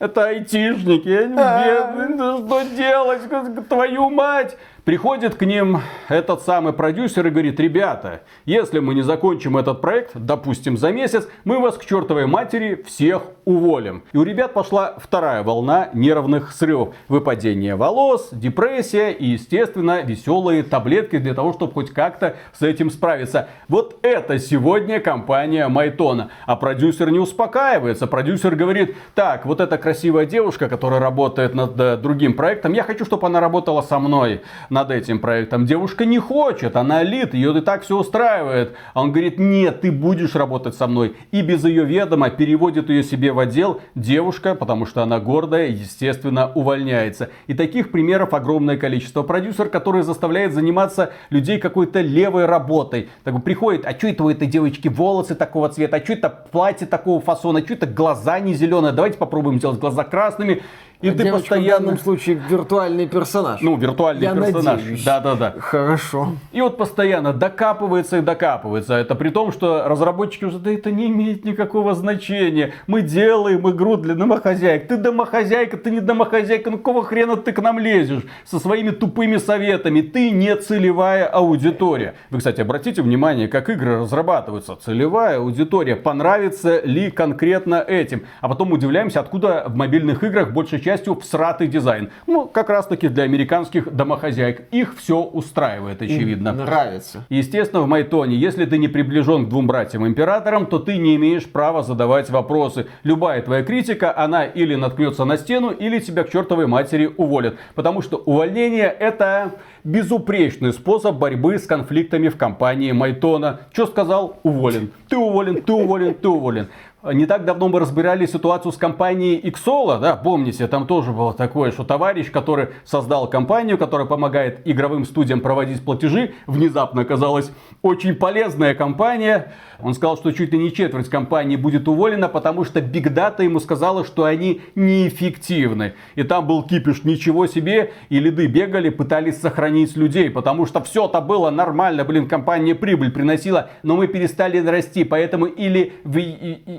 это 0.00 0.24
айтишники, 0.24 1.08
они 1.08 1.34
бедные, 1.34 2.38
что 2.38 2.62
делать, 2.74 3.68
твою 3.68 4.10
мать? 4.10 4.56
Приходит 4.84 5.34
к 5.34 5.42
ним 5.42 5.82
этот 6.08 6.42
самый 6.42 6.72
продюсер 6.72 7.26
и 7.26 7.30
говорит, 7.30 7.60
ребята, 7.60 8.22
если 8.46 8.80
мы 8.80 8.94
не 8.94 9.02
закончим 9.02 9.58
этот 9.58 9.82
проект, 9.82 10.12
допустим, 10.14 10.78
за 10.78 10.90
месяц, 10.90 11.28
мы 11.44 11.60
вас 11.60 11.76
к 11.76 11.84
чертовой 11.84 12.26
матери 12.26 12.82
всех 12.86 13.22
уволим. 13.50 14.02
И 14.12 14.18
у 14.18 14.22
ребят 14.22 14.54
пошла 14.54 14.94
вторая 14.98 15.42
волна 15.42 15.90
нервных 15.92 16.52
срывов. 16.52 16.94
Выпадение 17.08 17.76
волос, 17.76 18.28
депрессия 18.32 19.10
и, 19.10 19.26
естественно, 19.26 20.02
веселые 20.02 20.62
таблетки 20.62 21.18
для 21.18 21.34
того, 21.34 21.52
чтобы 21.52 21.72
хоть 21.72 21.90
как-то 21.90 22.36
с 22.52 22.62
этим 22.62 22.90
справиться. 22.90 23.48
Вот 23.68 23.98
это 24.02 24.38
сегодня 24.38 25.00
компания 25.00 25.68
Майтона. 25.68 26.30
А 26.46 26.56
продюсер 26.56 27.10
не 27.10 27.18
успокаивается. 27.18 28.06
Продюсер 28.06 28.54
говорит, 28.54 28.96
так, 29.14 29.46
вот 29.46 29.60
эта 29.60 29.78
красивая 29.78 30.26
девушка, 30.26 30.68
которая 30.68 31.00
работает 31.00 31.54
над 31.54 31.78
э, 31.80 31.96
другим 31.96 32.34
проектом, 32.34 32.72
я 32.72 32.82
хочу, 32.82 33.04
чтобы 33.04 33.26
она 33.26 33.40
работала 33.40 33.82
со 33.82 33.98
мной 33.98 34.42
над 34.70 34.90
этим 34.90 35.18
проектом. 35.18 35.66
Девушка 35.66 36.04
не 36.04 36.18
хочет, 36.18 36.76
она 36.76 37.02
лид, 37.02 37.34
ее 37.34 37.56
и 37.56 37.60
так 37.60 37.82
все 37.82 37.98
устраивает. 37.98 38.74
А 38.94 39.02
он 39.02 39.12
говорит, 39.12 39.38
нет, 39.38 39.80
ты 39.80 39.92
будешь 39.92 40.34
работать 40.34 40.74
со 40.74 40.86
мной. 40.86 41.16
И 41.30 41.42
без 41.42 41.64
ее 41.64 41.84
ведома 41.84 42.30
переводит 42.30 42.90
ее 42.90 43.02
себе 43.02 43.32
в 43.32 43.38
отдел. 43.40 43.80
Девушка, 43.94 44.54
потому 44.54 44.86
что 44.86 45.02
она 45.02 45.18
гордая, 45.20 45.68
естественно, 45.68 46.50
увольняется. 46.54 47.30
И 47.46 47.54
таких 47.54 47.90
примеров 47.90 48.34
огромное 48.34 48.76
количество. 48.76 49.22
Продюсер, 49.22 49.68
который 49.68 50.02
заставляет 50.02 50.54
заниматься 50.54 51.12
людей 51.30 51.58
какой-то 51.58 52.00
левой 52.00 52.46
работой. 52.46 53.08
Так 53.24 53.42
приходит, 53.42 53.84
а 53.86 53.92
что 53.92 54.08
это 54.08 54.24
у 54.24 54.30
этой 54.30 54.46
девочки 54.46 54.88
волосы 54.88 55.34
такого 55.34 55.68
цвета, 55.68 55.96
а 55.96 56.04
что 56.04 56.12
это 56.12 56.30
платье 56.30 56.86
такого 56.86 57.20
фасона, 57.20 57.60
а 57.60 57.62
что 57.62 57.74
это 57.74 57.86
глаза 57.86 58.38
не 58.38 58.54
зеленые, 58.54 58.92
давайте 58.92 59.18
попробуем 59.18 59.58
сделать 59.58 59.80
глаза 59.80 60.04
красными. 60.04 60.62
И 61.02 61.08
а 61.08 61.14
ты 61.14 61.32
постоянно... 61.32 61.78
в 61.78 61.80
данном 61.80 61.98
случае 61.98 62.42
виртуальный 62.48 63.08
персонаж. 63.08 63.62
Ну, 63.62 63.76
виртуальный 63.76 64.22
Я 64.22 64.34
персонаж. 64.34 64.80
Да-да-да. 65.02 65.54
Хорошо. 65.58 66.34
И 66.52 66.60
вот 66.60 66.76
постоянно 66.76 67.32
докапывается 67.32 68.18
и 68.18 68.20
докапывается. 68.20 68.94
Это 68.94 69.14
при 69.14 69.30
том, 69.30 69.50
что 69.50 69.88
разработчики 69.88 70.44
уже, 70.44 70.58
да 70.58 70.70
это 70.70 70.90
не 70.90 71.06
имеет 71.06 71.44
никакого 71.44 71.94
значения. 71.94 72.74
Мы 72.86 73.00
делаем 73.00 73.66
игру 73.70 73.96
для 73.96 74.14
домохозяек. 74.14 74.88
Ты 74.88 74.98
домохозяйка, 74.98 75.78
ты 75.78 75.90
не 75.90 76.00
домохозяйка. 76.00 76.70
Ну 76.70 76.76
какого 76.76 77.02
хрена 77.02 77.36
ты 77.38 77.52
к 77.52 77.62
нам 77.62 77.78
лезешь 77.78 78.24
со 78.44 78.58
своими 78.58 78.90
тупыми 78.90 79.38
советами? 79.38 80.02
Ты 80.02 80.30
не 80.30 80.54
целевая 80.56 81.24
аудитория. 81.26 82.14
Вы, 82.28 82.38
кстати, 82.38 82.60
обратите 82.60 83.00
внимание, 83.00 83.48
как 83.48 83.70
игры 83.70 84.00
разрабатываются. 84.00 84.76
Целевая 84.76 85.38
аудитория. 85.38 85.96
Понравится 85.96 86.82
ли 86.84 87.10
конкретно 87.10 87.76
этим? 87.76 88.26
А 88.42 88.48
потом 88.50 88.72
удивляемся, 88.72 89.20
откуда 89.20 89.64
в 89.66 89.76
мобильных 89.76 90.22
играх 90.24 90.52
большей 90.52 90.78
частью 90.90 91.14
всратый 91.14 91.68
дизайн. 91.68 92.10
Ну, 92.26 92.46
как 92.46 92.68
раз 92.68 92.86
таки 92.86 93.08
для 93.08 93.22
американских 93.22 93.94
домохозяек. 93.94 94.66
Их 94.72 94.96
все 94.96 95.22
устраивает, 95.22 96.02
очевидно. 96.02 96.52
Нравится. 96.52 97.24
Естественно, 97.28 97.82
в 97.82 97.86
Майтоне, 97.86 98.34
если 98.34 98.64
ты 98.64 98.76
не 98.76 98.88
приближен 98.88 99.46
к 99.46 99.48
двум 99.48 99.68
братьям-императорам, 99.68 100.66
то 100.66 100.80
ты 100.80 100.96
не 100.96 101.14
имеешь 101.14 101.46
права 101.46 101.84
задавать 101.84 102.28
вопросы. 102.30 102.86
Любая 103.04 103.40
твоя 103.40 103.62
критика, 103.62 104.12
она 104.16 104.44
или 104.44 104.74
наткнется 104.74 105.24
на 105.24 105.36
стену, 105.36 105.70
или 105.70 106.00
тебя 106.00 106.24
к 106.24 106.30
чертовой 106.30 106.66
матери 106.66 107.08
уволят. 107.16 107.56
Потому 107.76 108.02
что 108.02 108.16
увольнение 108.16 108.88
это 108.88 109.52
безупречный 109.84 110.72
способ 110.72 111.16
борьбы 111.16 111.58
с 111.58 111.66
конфликтами 111.66 112.28
в 112.28 112.36
компании 112.36 112.90
Майтона. 112.90 113.60
Что 113.72 113.86
сказал? 113.86 114.38
Уволен. 114.42 114.90
Ты 115.08 115.16
уволен, 115.16 115.62
ты 115.62 115.72
уволен, 115.72 116.14
ты 116.14 116.28
уволен. 116.28 116.66
Не 117.02 117.24
так 117.24 117.46
давно 117.46 117.70
мы 117.70 117.80
разбирали 117.80 118.26
ситуацию 118.26 118.72
с 118.72 118.76
компанией 118.76 119.40
Ixola, 119.40 119.98
да, 119.98 120.16
помните, 120.16 120.66
там 120.66 120.86
тоже 120.86 121.12
было 121.12 121.32
такое, 121.32 121.72
что 121.72 121.82
товарищ, 121.82 122.30
который 122.30 122.68
создал 122.84 123.26
компанию, 123.26 123.78
которая 123.78 124.06
помогает 124.06 124.60
игровым 124.66 125.06
студиям 125.06 125.40
проводить 125.40 125.82
платежи, 125.82 126.34
внезапно 126.46 127.00
оказалась 127.00 127.52
очень 127.80 128.14
полезная 128.14 128.74
компания. 128.74 129.52
Он 129.82 129.94
сказал, 129.94 130.16
что 130.16 130.32
чуть 130.32 130.52
ли 130.52 130.58
не 130.58 130.72
четверть 130.72 131.08
компании 131.08 131.56
будет 131.56 131.88
уволена, 131.88 132.28
потому 132.28 132.64
что 132.64 132.80
Big 132.80 133.12
Data 133.12 133.42
ему 133.42 133.60
сказала, 133.60 134.04
что 134.04 134.24
они 134.24 134.60
неэффективны. 134.74 135.94
И 136.14 136.22
там 136.22 136.46
был 136.46 136.62
кипиш, 136.62 137.04
ничего 137.04 137.46
себе, 137.46 137.92
и 138.08 138.18
лиды 138.18 138.46
бегали, 138.46 138.90
пытались 138.90 139.40
сохранить 139.40 139.96
людей, 139.96 140.30
потому 140.30 140.66
что 140.66 140.82
все 140.82 141.06
это 141.06 141.20
было 141.20 141.50
нормально, 141.50 142.04
блин, 142.04 142.28
компания 142.28 142.74
прибыль 142.74 143.10
приносила, 143.10 143.70
но 143.82 143.96
мы 143.96 144.06
перестали 144.06 144.58
расти, 144.66 145.04
поэтому 145.04 145.46
или 145.46 145.92
вы 146.04 146.22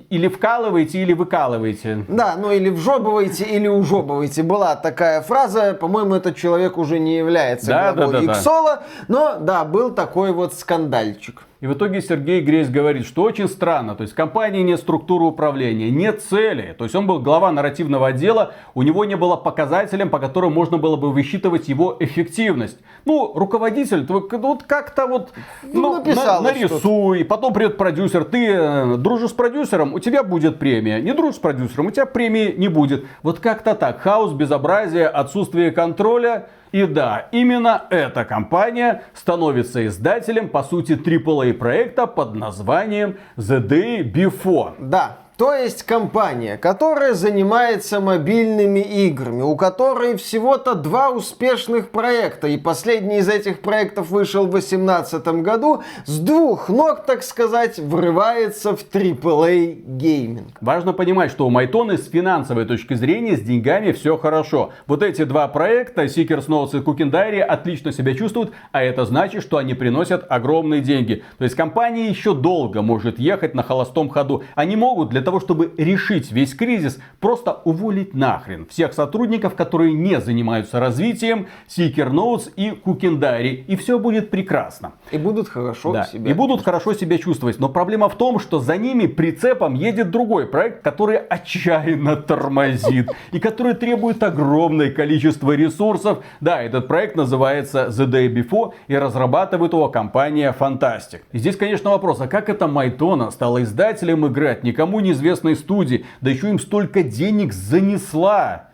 или 0.09 0.27
вкалываете, 0.27 1.01
или 1.01 1.13
выкалываете. 1.13 2.05
Да, 2.07 2.35
ну 2.37 2.51
или 2.51 2.69
вжобывайте, 2.69 3.45
или 3.45 3.67
ужобывайте. 3.67 4.43
Была 4.43 4.75
такая 4.75 5.21
фраза, 5.21 5.73
по-моему, 5.73 6.15
этот 6.15 6.35
человек 6.35 6.77
уже 6.77 6.99
не 6.99 7.17
является 7.17 7.67
Да, 7.67 7.93
главой 7.93 8.13
да, 8.13 8.19
да, 8.19 8.25
да. 8.25 8.33
Иксола, 8.33 8.83
но 9.07 9.37
да, 9.39 9.65
был 9.65 9.91
такой 9.91 10.31
вот 10.31 10.53
скандальчик. 10.53 11.43
И 11.61 11.67
в 11.67 11.73
итоге 11.73 12.01
Сергей 12.01 12.41
Гресь 12.41 12.69
говорит, 12.69 13.05
что 13.05 13.21
очень 13.21 13.47
странно. 13.47 13.93
То 13.93 14.01
есть 14.01 14.13
в 14.13 14.15
компании 14.15 14.63
нет 14.63 14.79
структуры 14.79 15.25
управления, 15.25 15.91
нет 15.91 16.23
цели. 16.23 16.73
То 16.75 16.85
есть 16.85 16.95
он 16.95 17.05
был 17.05 17.19
глава 17.19 17.51
нарративного 17.51 18.07
отдела, 18.07 18.53
у 18.73 18.81
него 18.81 19.05
не 19.05 19.15
было 19.15 19.35
показателем, 19.35 20.09
по 20.09 20.17
которым 20.17 20.53
можно 20.53 20.79
было 20.79 20.95
бы 20.95 21.11
высчитывать 21.11 21.69
его 21.69 21.95
эффективность. 21.99 22.79
Ну, 23.05 23.33
руководитель, 23.35 24.07
вот 24.07 24.63
как-то 24.63 25.05
вот 25.05 25.33
Ну, 25.61 25.97
написал 25.99 26.41
на- 26.41 26.51
нарисуй, 26.51 27.23
потом 27.25 27.53
придет 27.53 27.77
продюсер, 27.77 28.23
ты 28.23 28.47
э, 28.47 28.95
дружишь 28.97 29.29
с 29.29 29.33
продюсером, 29.33 29.93
у 29.93 29.99
тебя 29.99 30.23
будет 30.23 30.57
премия. 30.57 30.99
Не 30.99 31.13
дружишь 31.13 31.35
с 31.35 31.39
продюсером, 31.39 31.85
у 31.85 31.91
тебя 31.91 32.07
премии 32.07 32.55
не 32.57 32.69
будет. 32.69 33.05
Вот 33.21 33.39
как-то 33.39 33.75
так. 33.75 34.01
Хаос, 34.01 34.33
безобразие, 34.33 35.07
отсутствие 35.07 35.69
контроля. 35.69 36.47
И 36.71 36.85
да, 36.85 37.27
именно 37.31 37.83
эта 37.89 38.23
компания 38.23 39.03
становится 39.13 39.85
издателем, 39.85 40.49
по 40.49 40.63
сути, 40.63 40.93
AAA 40.93 41.53
проекта 41.53 42.07
под 42.07 42.35
названием 42.35 43.17
The 43.37 43.65
Day 43.65 44.11
Before. 44.11 44.75
Да, 44.79 45.17
то 45.41 45.55
есть 45.55 45.81
компания, 45.81 46.55
которая 46.55 47.15
занимается 47.15 47.99
мобильными 47.99 48.79
играми, 48.79 49.41
у 49.41 49.55
которой 49.55 50.15
всего-то 50.15 50.75
два 50.75 51.09
успешных 51.09 51.89
проекта, 51.89 52.47
и 52.47 52.57
последний 52.57 53.17
из 53.17 53.27
этих 53.27 53.61
проектов 53.61 54.11
вышел 54.11 54.45
в 54.45 54.51
2018 54.51 55.27
году, 55.41 55.81
с 56.05 56.19
двух 56.19 56.69
ног, 56.69 57.07
так 57.07 57.23
сказать, 57.23 57.79
врывается 57.79 58.75
в 58.75 58.85
AAA 58.87 59.81
гейминг. 59.97 60.49
Важно 60.61 60.93
понимать, 60.93 61.31
что 61.31 61.47
у 61.47 61.49
Майтоны 61.49 61.97
с 61.97 62.07
финансовой 62.07 62.65
точки 62.65 62.93
зрения 62.93 63.35
с 63.35 63.41
деньгами 63.41 63.93
все 63.93 64.17
хорошо. 64.17 64.73
Вот 64.85 65.01
эти 65.01 65.23
два 65.23 65.47
проекта, 65.47 66.03
Seekers 66.03 66.49
Notes 66.49 66.77
и 66.77 66.83
Cooking 66.83 67.09
Diary, 67.09 67.39
отлично 67.39 67.91
себя 67.91 68.13
чувствуют, 68.13 68.51
а 68.71 68.83
это 68.83 69.05
значит, 69.05 69.41
что 69.41 69.57
они 69.57 69.73
приносят 69.73 70.23
огромные 70.29 70.81
деньги. 70.81 71.23
То 71.39 71.45
есть 71.45 71.55
компания 71.55 72.09
еще 72.09 72.35
долго 72.35 72.83
может 72.83 73.17
ехать 73.17 73.55
на 73.55 73.63
холостом 73.63 74.07
ходу. 74.07 74.43
Они 74.53 74.75
могут 74.75 75.09
для 75.09 75.21
того, 75.21 75.30
чтобы 75.39 75.73
решить 75.77 76.31
весь 76.31 76.53
кризис, 76.53 76.99
просто 77.19 77.53
уволить 77.65 78.13
нахрен 78.13 78.65
всех 78.67 78.93
сотрудников, 78.93 79.55
которые 79.55 79.93
не 79.93 80.19
занимаются 80.19 80.79
развитием 80.79 81.47
Seeker 81.67 82.11
Notes 82.11 82.51
и 82.55 82.71
Diary. 82.71 83.63
И 83.67 83.75
все 83.75 83.99
будет 83.99 84.29
прекрасно. 84.29 84.93
И 85.11 85.17
будут 85.17 85.49
хорошо 85.49 85.93
Да, 85.93 86.03
себя. 86.03 86.31
И 86.31 86.33
будут 86.33 86.63
хорошо 86.63 86.93
себя 86.93 87.17
чувствовать. 87.17 87.59
Но 87.59 87.69
проблема 87.69 88.09
в 88.09 88.15
том, 88.15 88.39
что 88.39 88.59
за 88.59 88.77
ними 88.77 89.07
прицепом 89.07 89.73
едет 89.73 90.11
другой 90.11 90.47
проект, 90.47 90.81
который 90.83 91.17
отчаянно 91.17 92.15
тормозит. 92.15 93.09
И 93.31 93.39
который 93.39 93.73
требует 93.73 94.21
огромное 94.23 94.91
количество 94.91 95.51
ресурсов. 95.53 96.23
Да, 96.39 96.61
этот 96.61 96.87
проект 96.87 97.15
называется 97.15 97.87
The 97.87 98.07
Day 98.07 98.27
Before. 98.33 98.73
И 98.87 98.95
разрабатывает 98.95 99.73
его 99.73 99.89
компания 99.89 100.55
Fantastic. 100.57 101.21
И 101.31 101.37
здесь, 101.37 101.55
конечно, 101.55 101.89
вопрос, 101.89 102.21
а 102.21 102.27
как 102.27 102.49
это 102.49 102.67
Майтона 102.67 103.31
стала 103.31 103.63
издателем 103.63 104.25
игры 104.25 104.49
от 104.49 104.63
никому 104.63 104.99
неизвестной 105.21 105.55
студии? 105.55 106.05
Да 106.21 106.29
еще 106.29 106.49
им 106.49 106.59
столько 106.59 107.03
денег 107.03 107.53
занесла. 107.53 108.70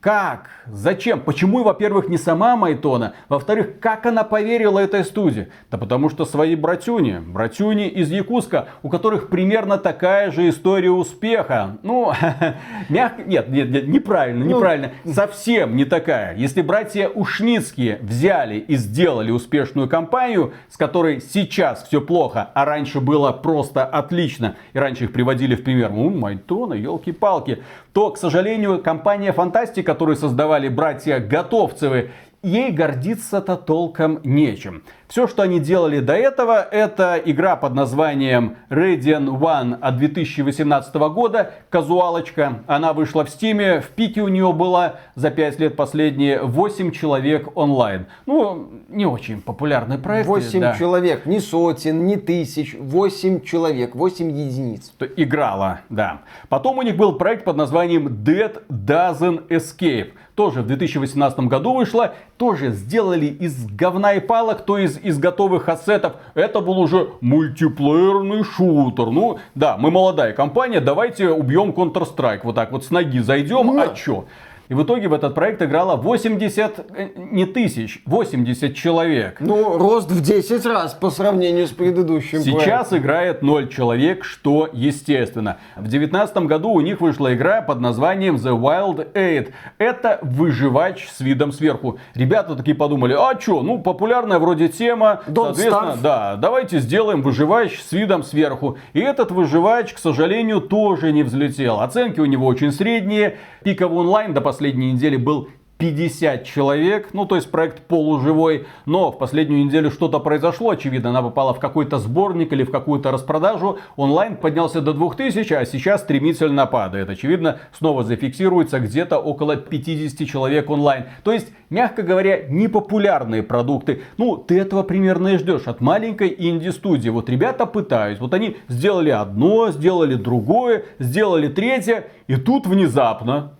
Как? 0.00 0.50
Зачем? 0.68 1.20
Почему, 1.20 1.64
во-первых, 1.64 2.08
не 2.08 2.18
сама 2.18 2.54
Майтона? 2.54 3.14
Во-вторых, 3.28 3.80
как 3.80 4.06
она 4.06 4.22
поверила 4.22 4.78
этой 4.78 5.04
студии? 5.04 5.48
Да 5.72 5.78
потому 5.78 6.08
что 6.08 6.24
свои 6.24 6.54
братюни, 6.54 7.18
братюни 7.18 7.88
из 7.88 8.08
Якутска, 8.08 8.68
у 8.84 8.90
которых 8.90 9.28
примерно 9.28 9.76
такая 9.76 10.30
же 10.30 10.48
история 10.50 10.92
успеха. 10.92 11.78
Ну, 11.82 12.12
мягко, 12.88 13.24
нет, 13.24 13.48
нет, 13.48 13.70
нет, 13.70 13.88
неправильно, 13.88 14.44
неправильно. 14.44 14.92
Совсем 15.04 15.74
не 15.74 15.84
такая. 15.84 16.36
Если 16.36 16.62
братья 16.62 17.08
Ушницкие 17.08 17.98
взяли 18.00 18.60
и 18.60 18.76
сделали 18.76 19.32
успешную 19.32 19.88
компанию, 19.88 20.52
с 20.68 20.76
которой 20.76 21.20
сейчас 21.20 21.82
все 21.82 22.00
плохо, 22.00 22.48
а 22.54 22.64
раньше 22.64 23.00
было 23.00 23.32
просто 23.32 23.84
отлично, 23.84 24.54
и 24.74 24.78
раньше 24.78 25.04
их 25.04 25.12
приводили 25.12 25.56
в 25.56 25.64
пример, 25.64 25.90
ну, 25.90 26.10
Майтона, 26.10 26.74
елки-палки, 26.74 27.64
то, 27.92 28.10
к 28.10 28.18
сожалению, 28.18 28.82
компания 28.82 29.32
Фантастик, 29.32 29.86
которую 29.86 30.16
создавали 30.16 30.68
братья 30.68 31.18
Готовцевы, 31.18 32.10
ей 32.42 32.70
гордиться-то 32.70 33.56
толком 33.56 34.20
нечем. 34.22 34.82
Все, 35.08 35.26
что 35.26 35.42
они 35.42 35.58
делали 35.58 36.00
до 36.00 36.14
этого, 36.14 36.60
это 36.60 37.20
игра 37.24 37.56
под 37.56 37.74
названием 37.74 38.56
Radiant 38.68 39.26
One 39.26 39.78
от 39.80 39.96
2018 39.96 40.94
года, 40.94 41.52
казуалочка. 41.70 42.62
Она 42.66 42.92
вышла 42.92 43.24
в 43.24 43.30
стиме, 43.30 43.80
в 43.80 43.88
пике 43.88 44.20
у 44.20 44.28
нее 44.28 44.52
было 44.52 45.00
за 45.14 45.30
5 45.30 45.60
лет 45.60 45.76
последние 45.76 46.42
8 46.42 46.92
человек 46.92 47.56
онлайн. 47.56 48.06
Ну, 48.26 48.68
не 48.88 49.06
очень 49.06 49.40
популярный 49.40 49.98
проект. 49.98 50.28
Восемь 50.28 50.60
да. 50.60 50.76
человек, 50.76 51.26
не 51.26 51.40
сотен, 51.40 52.06
не 52.06 52.16
тысяч, 52.16 52.76
восемь 52.78 53.40
человек, 53.40 53.94
восемь 53.94 54.30
единиц. 54.30 54.92
То 54.98 55.06
играла, 55.06 55.80
да. 55.88 56.22
Потом 56.48 56.78
у 56.78 56.82
них 56.82 56.96
был 56.96 57.14
проект 57.14 57.44
под 57.44 57.56
названием 57.56 58.08
Dead 58.08 58.62
Doesn't 58.68 59.48
Escape. 59.48 60.12
Тоже 60.38 60.62
в 60.62 60.68
2018 60.68 61.40
году 61.48 61.74
вышла. 61.74 62.14
Тоже 62.36 62.70
сделали 62.70 63.26
из 63.26 63.66
говна 63.66 64.12
и 64.12 64.20
палок, 64.20 64.64
то 64.64 64.78
есть 64.78 65.00
из 65.04 65.18
готовых 65.18 65.68
ассетов. 65.68 66.12
Это 66.34 66.60
был 66.60 66.78
уже 66.78 67.08
мультиплеерный 67.20 68.44
шутер. 68.44 69.06
Ну, 69.06 69.40
да, 69.56 69.76
мы 69.76 69.90
молодая 69.90 70.32
компания, 70.32 70.78
давайте 70.80 71.30
убьем 71.30 71.70
Counter-Strike. 71.70 72.42
Вот 72.44 72.54
так 72.54 72.70
вот 72.70 72.84
с 72.84 72.90
ноги 72.92 73.18
зайдем, 73.18 73.66
Ну. 73.66 73.80
а 73.80 73.88
чё? 73.88 74.26
И 74.68 74.74
в 74.74 74.82
итоге 74.82 75.08
в 75.08 75.14
этот 75.14 75.34
проект 75.34 75.62
играло 75.62 75.96
80, 75.96 76.86
э, 76.94 77.08
не 77.16 77.46
тысяч, 77.46 78.02
80 78.04 78.76
человек. 78.76 79.38
Ну, 79.40 79.78
рост 79.78 80.10
в 80.10 80.20
10 80.20 80.66
раз 80.66 80.92
по 80.92 81.08
сравнению 81.10 81.66
с 81.66 81.70
предыдущим 81.70 82.40
Сейчас 82.40 82.88
проектом. 82.88 82.98
играет 82.98 83.42
0 83.42 83.68
человек, 83.68 84.24
что 84.24 84.68
естественно. 84.70 85.56
В 85.76 85.88
2019 85.88 86.46
году 86.46 86.70
у 86.70 86.82
них 86.82 87.00
вышла 87.00 87.34
игра 87.34 87.62
под 87.62 87.80
названием 87.80 88.36
The 88.36 88.54
Wild 88.60 89.12
Eight. 89.14 89.52
Это 89.78 90.18
выживач 90.20 91.08
с 91.08 91.20
видом 91.20 91.52
сверху. 91.52 91.98
Ребята 92.14 92.54
такие 92.54 92.76
подумали, 92.76 93.16
а 93.18 93.34
чё, 93.36 93.62
ну 93.62 93.78
популярная 93.78 94.38
вроде 94.38 94.68
тема. 94.68 95.22
Don't 95.26 95.54
Соответственно, 95.54 95.92
starve. 95.92 96.02
да, 96.02 96.36
давайте 96.36 96.80
сделаем 96.80 97.22
выживач 97.22 97.80
с 97.80 97.92
видом 97.92 98.22
сверху. 98.22 98.76
И 98.92 99.00
этот 99.00 99.30
выживач, 99.30 99.94
к 99.94 99.98
сожалению, 99.98 100.60
тоже 100.60 101.10
не 101.12 101.22
взлетел. 101.22 101.80
Оценки 101.80 102.20
у 102.20 102.26
него 102.26 102.46
очень 102.46 102.70
средние. 102.70 103.38
Пиковый 103.64 104.00
онлайн 104.00 104.34
до 104.34 104.40
последнего 104.42 104.57
последней 104.58 104.90
неделе 104.90 105.18
был 105.18 105.50
50 105.76 106.42
человек, 106.42 107.10
ну 107.12 107.26
то 107.26 107.36
есть 107.36 107.48
проект 107.48 107.86
полуживой, 107.86 108.66
но 108.86 109.12
в 109.12 109.18
последнюю 109.18 109.64
неделю 109.64 109.92
что-то 109.92 110.18
произошло, 110.18 110.70
очевидно, 110.70 111.10
она 111.10 111.22
попала 111.22 111.54
в 111.54 111.60
какой-то 111.60 111.98
сборник 111.98 112.52
или 112.52 112.64
в 112.64 112.72
какую-то 112.72 113.12
распродажу, 113.12 113.78
онлайн 113.94 114.36
поднялся 114.36 114.80
до 114.80 114.94
2000, 114.94 115.52
а 115.54 115.64
сейчас 115.64 116.00
стремительно 116.00 116.66
падает, 116.66 117.08
очевидно, 117.08 117.60
снова 117.70 118.02
зафиксируется 118.02 118.80
где-то 118.80 119.20
около 119.20 119.54
50 119.54 120.26
человек 120.26 120.68
онлайн, 120.68 121.04
то 121.22 121.32
есть, 121.32 121.52
мягко 121.70 122.02
говоря, 122.02 122.48
непопулярные 122.48 123.44
продукты, 123.44 124.02
ну 124.16 124.36
ты 124.36 124.58
этого 124.58 124.82
примерно 124.82 125.28
и 125.28 125.38
ждешь 125.38 125.68
от 125.68 125.80
маленькой 125.80 126.34
инди-студии, 126.36 127.10
вот 127.10 127.30
ребята 127.30 127.66
пытаются, 127.66 128.24
вот 128.24 128.34
они 128.34 128.56
сделали 128.66 129.10
одно, 129.10 129.70
сделали 129.70 130.16
другое, 130.16 130.86
сделали 130.98 131.46
третье, 131.46 132.08
и 132.26 132.34
тут 132.34 132.66
внезапно, 132.66 133.52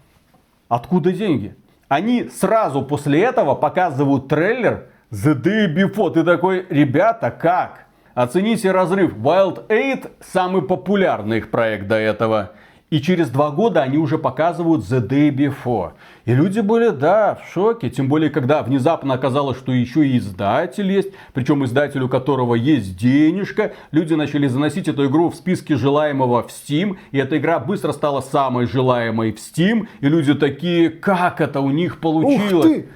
откуда 0.68 1.12
деньги? 1.12 1.56
Они 1.88 2.28
сразу 2.28 2.82
после 2.82 3.22
этого 3.22 3.54
показывают 3.54 4.28
трейлер 4.28 4.88
The 5.10 5.34
Day 5.34 5.74
Before. 5.74 6.12
Ты 6.12 6.22
такой, 6.22 6.66
ребята, 6.68 7.30
как? 7.30 7.86
Оцените 8.14 8.72
разрыв. 8.72 9.14
Wild 9.14 9.66
8 9.68 10.10
самый 10.20 10.62
популярный 10.62 11.38
их 11.38 11.50
проект 11.50 11.86
до 11.86 11.96
этого. 11.96 12.52
И 12.90 13.02
через 13.02 13.28
два 13.28 13.50
года 13.50 13.82
они 13.82 13.98
уже 13.98 14.16
показывают 14.16 14.82
The 14.82 15.06
Day 15.06 15.30
Before. 15.30 15.92
И 16.24 16.34
люди 16.34 16.60
были, 16.60 16.88
да, 16.88 17.34
в 17.34 17.52
шоке. 17.52 17.90
Тем 17.90 18.08
более, 18.08 18.30
когда 18.30 18.62
внезапно 18.62 19.12
оказалось, 19.12 19.58
что 19.58 19.72
еще 19.72 20.06
и 20.06 20.16
издатель 20.16 20.90
есть. 20.90 21.10
Причем 21.34 21.64
издатель, 21.66 22.02
у 22.02 22.08
которого 22.08 22.54
есть 22.54 22.96
денежка. 22.96 23.72
Люди 23.90 24.14
начали 24.14 24.46
заносить 24.46 24.88
эту 24.88 25.06
игру 25.06 25.28
в 25.28 25.34
списки 25.34 25.74
желаемого 25.74 26.44
в 26.44 26.48
Steam. 26.48 26.96
И 27.10 27.18
эта 27.18 27.36
игра 27.36 27.58
быстро 27.58 27.92
стала 27.92 28.22
самой 28.22 28.66
желаемой 28.66 29.32
в 29.32 29.36
Steam. 29.36 29.86
И 30.00 30.08
люди 30.08 30.32
такие, 30.32 30.88
как 30.88 31.42
это 31.42 31.60
у 31.60 31.70
них 31.70 32.00
получилось? 32.00 32.66
Ух 32.66 32.72
ты! 32.72 32.88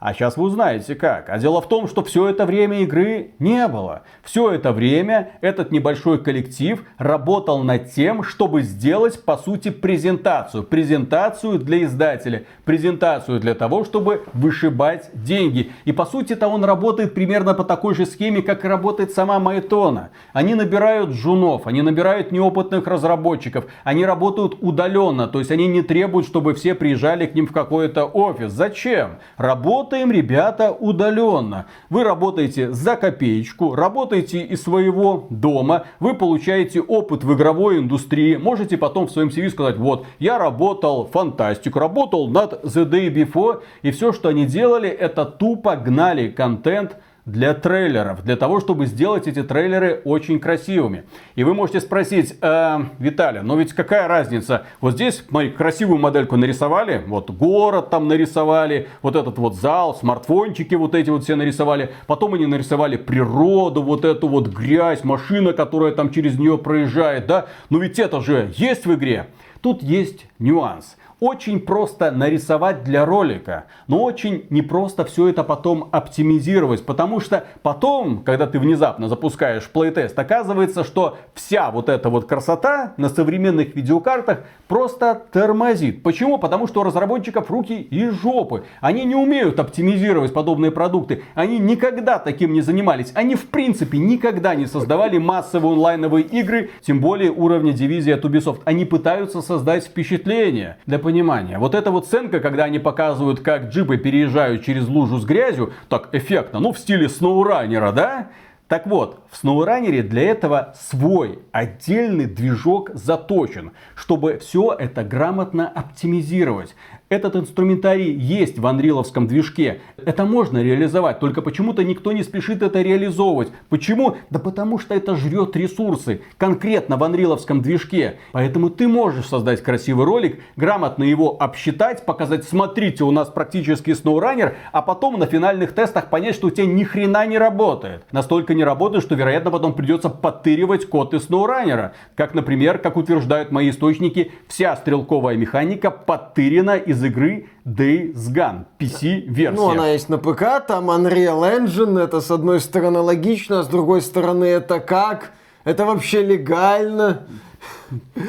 А 0.00 0.14
сейчас 0.14 0.36
вы 0.36 0.44
узнаете 0.44 0.94
как. 0.94 1.28
А 1.28 1.38
дело 1.38 1.60
в 1.60 1.68
том, 1.68 1.88
что 1.88 2.04
все 2.04 2.28
это 2.28 2.46
время 2.46 2.82
игры 2.82 3.32
не 3.40 3.66
было. 3.66 4.02
Все 4.22 4.52
это 4.52 4.72
время 4.72 5.32
этот 5.40 5.72
небольшой 5.72 6.22
коллектив 6.22 6.84
работал 6.98 7.64
над 7.64 7.90
тем, 7.90 8.22
чтобы 8.22 8.62
сделать, 8.62 9.24
по 9.24 9.36
сути, 9.36 9.70
презентацию. 9.70 10.62
Презентацию 10.62 11.58
для 11.58 11.82
издателя. 11.82 12.44
Презентацию 12.64 13.40
для 13.40 13.54
того, 13.54 13.84
чтобы 13.84 14.22
вышибать 14.34 15.10
деньги. 15.12 15.72
И, 15.84 15.90
по 15.90 16.06
сути-то, 16.06 16.46
он 16.46 16.64
работает 16.64 17.14
примерно 17.14 17.54
по 17.54 17.64
такой 17.64 17.96
же 17.96 18.06
схеме, 18.06 18.40
как 18.40 18.64
и 18.64 18.68
работает 18.68 19.10
сама 19.10 19.40
Майтона. 19.40 20.10
Они 20.32 20.54
набирают 20.54 21.10
жунов, 21.10 21.66
они 21.66 21.82
набирают 21.82 22.30
неопытных 22.30 22.86
разработчиков. 22.86 23.64
Они 23.82 24.06
работают 24.06 24.58
удаленно. 24.60 25.26
То 25.26 25.40
есть, 25.40 25.50
они 25.50 25.66
не 25.66 25.82
требуют, 25.82 26.28
чтобы 26.28 26.54
все 26.54 26.76
приезжали 26.76 27.26
к 27.26 27.34
ним 27.34 27.48
в 27.48 27.52
какой-то 27.52 28.04
офис. 28.04 28.52
Зачем? 28.52 29.18
Работа 29.36 29.87
Работаем, 29.88 30.12
ребята, 30.12 30.70
удаленно. 30.70 31.64
Вы 31.88 32.04
работаете 32.04 32.72
за 32.72 32.94
копеечку, 32.96 33.74
работаете 33.74 34.42
из 34.42 34.62
своего 34.62 35.26
дома, 35.30 35.86
вы 35.98 36.12
получаете 36.12 36.82
опыт 36.82 37.24
в 37.24 37.34
игровой 37.34 37.78
индустрии, 37.78 38.36
можете 38.36 38.76
потом 38.76 39.06
в 39.06 39.10
своем 39.10 39.28
CV 39.28 39.48
сказать, 39.48 39.78
вот, 39.78 40.04
я 40.18 40.36
работал 40.36 41.06
фантастику, 41.06 41.78
работал 41.78 42.28
над 42.28 42.64
The 42.66 42.84
Day 42.84 43.08
Before, 43.10 43.62
и 43.80 43.90
все, 43.90 44.12
что 44.12 44.28
они 44.28 44.44
делали, 44.44 44.90
это 44.90 45.24
тупо 45.24 45.74
гнали 45.76 46.28
контент 46.28 46.98
для 47.28 47.54
трейлеров, 47.54 48.24
для 48.24 48.36
того, 48.36 48.60
чтобы 48.60 48.86
сделать 48.86 49.26
эти 49.26 49.42
трейлеры 49.42 50.00
очень 50.04 50.40
красивыми. 50.40 51.04
И 51.34 51.44
вы 51.44 51.54
можете 51.54 51.80
спросить, 51.80 52.34
э, 52.40 52.78
Виталий, 52.98 53.42
но 53.42 53.56
ведь 53.56 53.74
какая 53.74 54.08
разница? 54.08 54.64
Вот 54.80 54.94
здесь 54.94 55.24
мы 55.30 55.50
красивую 55.50 55.98
модельку 55.98 56.36
нарисовали, 56.36 57.02
вот 57.06 57.30
город 57.30 57.90
там 57.90 58.08
нарисовали, 58.08 58.88
вот 59.02 59.14
этот 59.14 59.38
вот 59.38 59.54
зал, 59.54 59.94
смартфончики 59.94 60.74
вот 60.74 60.94
эти 60.94 61.10
вот 61.10 61.24
все 61.24 61.36
нарисовали, 61.36 61.90
потом 62.06 62.34
они 62.34 62.46
нарисовали 62.46 62.96
природу, 62.96 63.82
вот 63.82 64.04
эту 64.04 64.26
вот 64.28 64.48
грязь, 64.48 65.04
машина, 65.04 65.52
которая 65.52 65.92
там 65.92 66.10
через 66.10 66.38
нее 66.38 66.56
проезжает, 66.56 67.26
да? 67.26 67.46
Но 67.68 67.78
ведь 67.78 67.98
это 67.98 68.20
же 68.20 68.52
есть 68.56 68.86
в 68.86 68.94
игре. 68.94 69.26
Тут 69.60 69.82
есть 69.82 70.26
нюанс 70.38 70.96
очень 71.20 71.60
просто 71.60 72.10
нарисовать 72.10 72.84
для 72.84 73.04
ролика, 73.04 73.64
но 73.86 74.02
очень 74.02 74.46
непросто 74.50 75.04
все 75.04 75.28
это 75.28 75.42
потом 75.42 75.88
оптимизировать, 75.90 76.86
потому 76.86 77.20
что 77.20 77.44
потом, 77.62 78.22
когда 78.22 78.46
ты 78.46 78.58
внезапно 78.58 79.08
запускаешь 79.08 79.68
плейтест, 79.68 80.18
оказывается, 80.18 80.84
что 80.84 81.18
вся 81.34 81.70
вот 81.70 81.88
эта 81.88 82.08
вот 82.08 82.26
красота 82.26 82.94
на 82.96 83.08
современных 83.08 83.74
видеокартах 83.74 84.44
просто 84.68 85.22
тормозит. 85.32 86.02
Почему? 86.02 86.38
Потому 86.38 86.68
что 86.68 86.80
у 86.80 86.84
разработчиков 86.84 87.50
руки 87.50 87.80
и 87.80 88.10
жопы. 88.10 88.64
Они 88.80 89.04
не 89.04 89.14
умеют 89.14 89.58
оптимизировать 89.58 90.32
подобные 90.32 90.70
продукты. 90.70 91.24
Они 91.34 91.58
никогда 91.58 92.18
таким 92.18 92.52
не 92.52 92.60
занимались. 92.60 93.10
Они 93.14 93.34
в 93.34 93.46
принципе 93.46 93.98
никогда 93.98 94.54
не 94.54 94.66
создавали 94.66 95.18
массовые 95.18 95.72
онлайновые 95.72 96.24
игры, 96.24 96.70
тем 96.82 97.00
более 97.00 97.30
уровня 97.30 97.72
дивизии 97.72 98.12
от 98.12 98.24
Ubisoft. 98.24 98.60
Они 98.64 98.84
пытаются 98.84 99.42
создать 99.42 99.84
впечатление. 99.84 100.76
Для 100.86 100.98
понимания. 100.98 101.58
Вот 101.58 101.74
эта 101.74 101.90
вот 101.90 102.06
сценка, 102.06 102.40
когда 102.40 102.64
они 102.64 102.78
показывают, 102.78 103.40
как 103.40 103.70
джипы 103.70 103.96
переезжают 103.96 104.64
через 104.64 104.86
лужу 104.86 105.18
с 105.18 105.24
грязью, 105.24 105.72
так 105.88 106.10
эффектно, 106.12 106.60
ну 106.60 106.72
в 106.72 106.78
стиле 106.78 107.08
сноураннера, 107.08 107.92
да? 107.92 108.28
Так 108.68 108.86
вот, 108.86 109.20
в 109.30 109.42
SnowRunner 109.42 110.02
для 110.02 110.30
этого 110.30 110.74
свой 110.78 111.38
отдельный 111.52 112.26
движок 112.26 112.90
заточен, 112.92 113.72
чтобы 113.94 114.38
все 114.38 114.74
это 114.78 115.02
грамотно 115.04 115.66
оптимизировать. 115.66 116.74
Этот 117.08 117.36
инструментарий 117.36 118.12
есть 118.12 118.58
в 118.58 118.66
анриловском 118.66 119.26
движке. 119.26 119.80
Это 119.96 120.26
можно 120.26 120.62
реализовать, 120.62 121.20
только 121.20 121.40
почему-то 121.40 121.82
никто 121.82 122.12
не 122.12 122.22
спешит 122.22 122.62
это 122.62 122.82
реализовывать. 122.82 123.48
Почему? 123.70 124.18
Да 124.28 124.38
потому 124.38 124.78
что 124.78 124.94
это 124.94 125.16
жрет 125.16 125.56
ресурсы, 125.56 126.20
конкретно 126.36 126.98
в 126.98 127.04
анриловском 127.04 127.62
движке. 127.62 128.18
Поэтому 128.32 128.68
ты 128.68 128.88
можешь 128.88 129.24
создать 129.24 129.62
красивый 129.62 130.04
ролик, 130.04 130.40
грамотно 130.56 131.02
его 131.02 131.34
обсчитать, 131.40 132.04
показать, 132.04 132.44
смотрите, 132.44 133.04
у 133.04 133.10
нас 133.10 133.28
практически 133.28 133.90
SnowRunner, 133.90 134.52
а 134.72 134.82
потом 134.82 135.18
на 135.18 135.24
финальных 135.24 135.72
тестах 135.72 136.10
понять, 136.10 136.34
что 136.34 136.48
у 136.48 136.50
тебя 136.50 136.66
ни 136.66 136.84
хрена 136.84 137.26
не 137.26 137.38
работает. 137.38 138.04
Настолько 138.12 138.52
не 138.52 138.64
работает, 138.64 139.02
что, 139.02 139.14
вероятно, 139.14 139.50
потом 139.50 139.72
придется 139.72 140.10
подтыривать 140.10 140.84
код 140.84 141.14
из 141.14 141.26
SnowRunner. 141.26 141.92
Как, 142.16 142.34
например, 142.34 142.76
как 142.76 142.98
утверждают 142.98 143.50
мои 143.50 143.70
источники, 143.70 144.30
вся 144.46 144.76
стрелковая 144.76 145.36
механика 145.36 145.90
подтырена 145.90 146.76
из 146.76 146.97
из 146.98 147.04
игры 147.04 147.46
Days 147.64 148.14
Gone, 148.14 148.64
PC-версия. 148.78 149.56
Ну, 149.56 149.70
она 149.70 149.90
есть 149.90 150.08
на 150.08 150.18
ПК, 150.18 150.66
там 150.66 150.90
Unreal 150.90 151.58
Engine, 151.58 152.02
это 152.02 152.20
с 152.20 152.30
одной 152.30 152.60
стороны 152.60 153.00
логично, 153.00 153.60
а 153.60 153.62
с 153.62 153.68
другой 153.68 154.02
стороны 154.02 154.44
это 154.44 154.80
как? 154.80 155.32
Это 155.64 155.84
вообще 155.84 156.22
легально? 156.22 157.26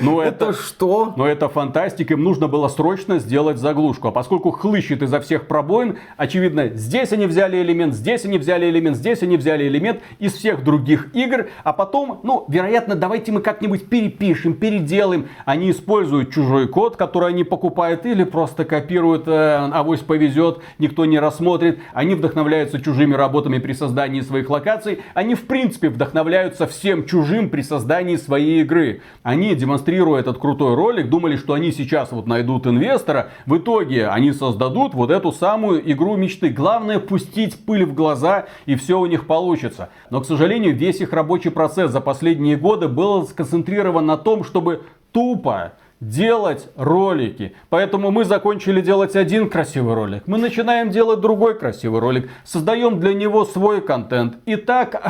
Но 0.01 0.21
это, 0.21 0.49
это 0.49 0.53
что? 0.53 1.13
Но 1.17 1.27
это 1.27 1.49
фантастика, 1.49 2.13
им 2.13 2.23
нужно 2.23 2.47
было 2.47 2.67
срочно 2.67 3.19
сделать 3.19 3.57
заглушку. 3.57 4.07
А 4.07 4.11
поскольку 4.11 4.51
хлыщет 4.51 5.01
изо 5.01 5.19
всех 5.19 5.47
пробоин, 5.47 5.97
очевидно, 6.17 6.69
здесь 6.69 7.11
они 7.11 7.25
взяли 7.25 7.61
элемент, 7.61 7.93
здесь 7.93 8.25
они 8.25 8.37
взяли 8.37 8.69
элемент, 8.69 8.95
здесь 8.97 9.21
они 9.23 9.37
взяли 9.37 9.67
элемент 9.67 10.01
из 10.19 10.33
всех 10.33 10.63
других 10.63 11.13
игр, 11.15 11.47
а 11.63 11.73
потом, 11.73 12.21
ну, 12.23 12.45
вероятно, 12.47 12.95
давайте 12.95 13.31
мы 13.31 13.41
как-нибудь 13.41 13.89
перепишем, 13.89 14.53
переделаем. 14.53 15.27
Они 15.45 15.71
используют 15.71 16.31
чужой 16.31 16.67
код, 16.67 16.95
который 16.95 17.29
они 17.29 17.43
покупают, 17.43 18.05
или 18.05 18.23
просто 18.23 18.65
копируют, 18.65 19.27
э, 19.27 19.69
авось 19.73 20.01
повезет, 20.01 20.59
никто 20.77 21.05
не 21.05 21.19
рассмотрит. 21.19 21.79
Они 21.93 22.15
вдохновляются 22.15 22.81
чужими 22.81 23.13
работами 23.13 23.57
при 23.59 23.73
создании 23.73 24.21
своих 24.21 24.49
локаций. 24.49 25.01
Они, 25.13 25.35
в 25.35 25.45
принципе, 25.47 25.89
вдохновляются 25.89 26.67
всем 26.67 27.05
чужим 27.05 27.49
при 27.49 27.61
создании 27.61 28.15
своей 28.15 28.61
игры. 28.61 29.01
Они 29.23 29.48
демонстрируя 29.55 30.19
этот 30.19 30.37
крутой 30.37 30.75
ролик, 30.75 31.09
думали, 31.09 31.35
что 31.35 31.53
они 31.53 31.71
сейчас 31.71 32.11
вот 32.11 32.27
найдут 32.27 32.67
инвестора. 32.67 33.29
В 33.45 33.57
итоге 33.57 34.07
они 34.07 34.31
создадут 34.31 34.93
вот 34.93 35.11
эту 35.11 35.31
самую 35.31 35.91
игру 35.91 36.15
мечты. 36.15 36.49
Главное 36.49 36.99
пустить 36.99 37.65
пыль 37.65 37.85
в 37.85 37.93
глаза 37.93 38.45
и 38.65 38.75
все 38.75 38.99
у 38.99 39.05
них 39.05 39.27
получится. 39.27 39.89
Но, 40.09 40.21
к 40.21 40.25
сожалению, 40.25 40.75
весь 40.75 41.01
их 41.01 41.13
рабочий 41.13 41.51
процесс 41.51 41.91
за 41.91 42.01
последние 42.01 42.57
годы 42.57 42.87
был 42.87 43.27
сконцентрирован 43.27 44.05
на 44.05 44.17
том, 44.17 44.43
чтобы 44.43 44.83
тупо 45.11 45.73
делать 46.01 46.69
ролики. 46.77 47.53
Поэтому 47.69 48.09
мы 48.11 48.23
закончили 48.23 48.81
делать 48.81 49.15
один 49.15 49.49
красивый 49.49 49.95
ролик. 49.95 50.23
Мы 50.27 50.37
начинаем 50.37 50.91
делать 50.91 51.19
другой 51.19 51.57
красивый 51.59 51.99
ролик. 51.99 52.29
Создаем 52.45 52.99
для 52.99 53.13
него 53.13 53.43
свой 53.45 53.81
контент. 53.81 54.37
Итак, 54.45 55.01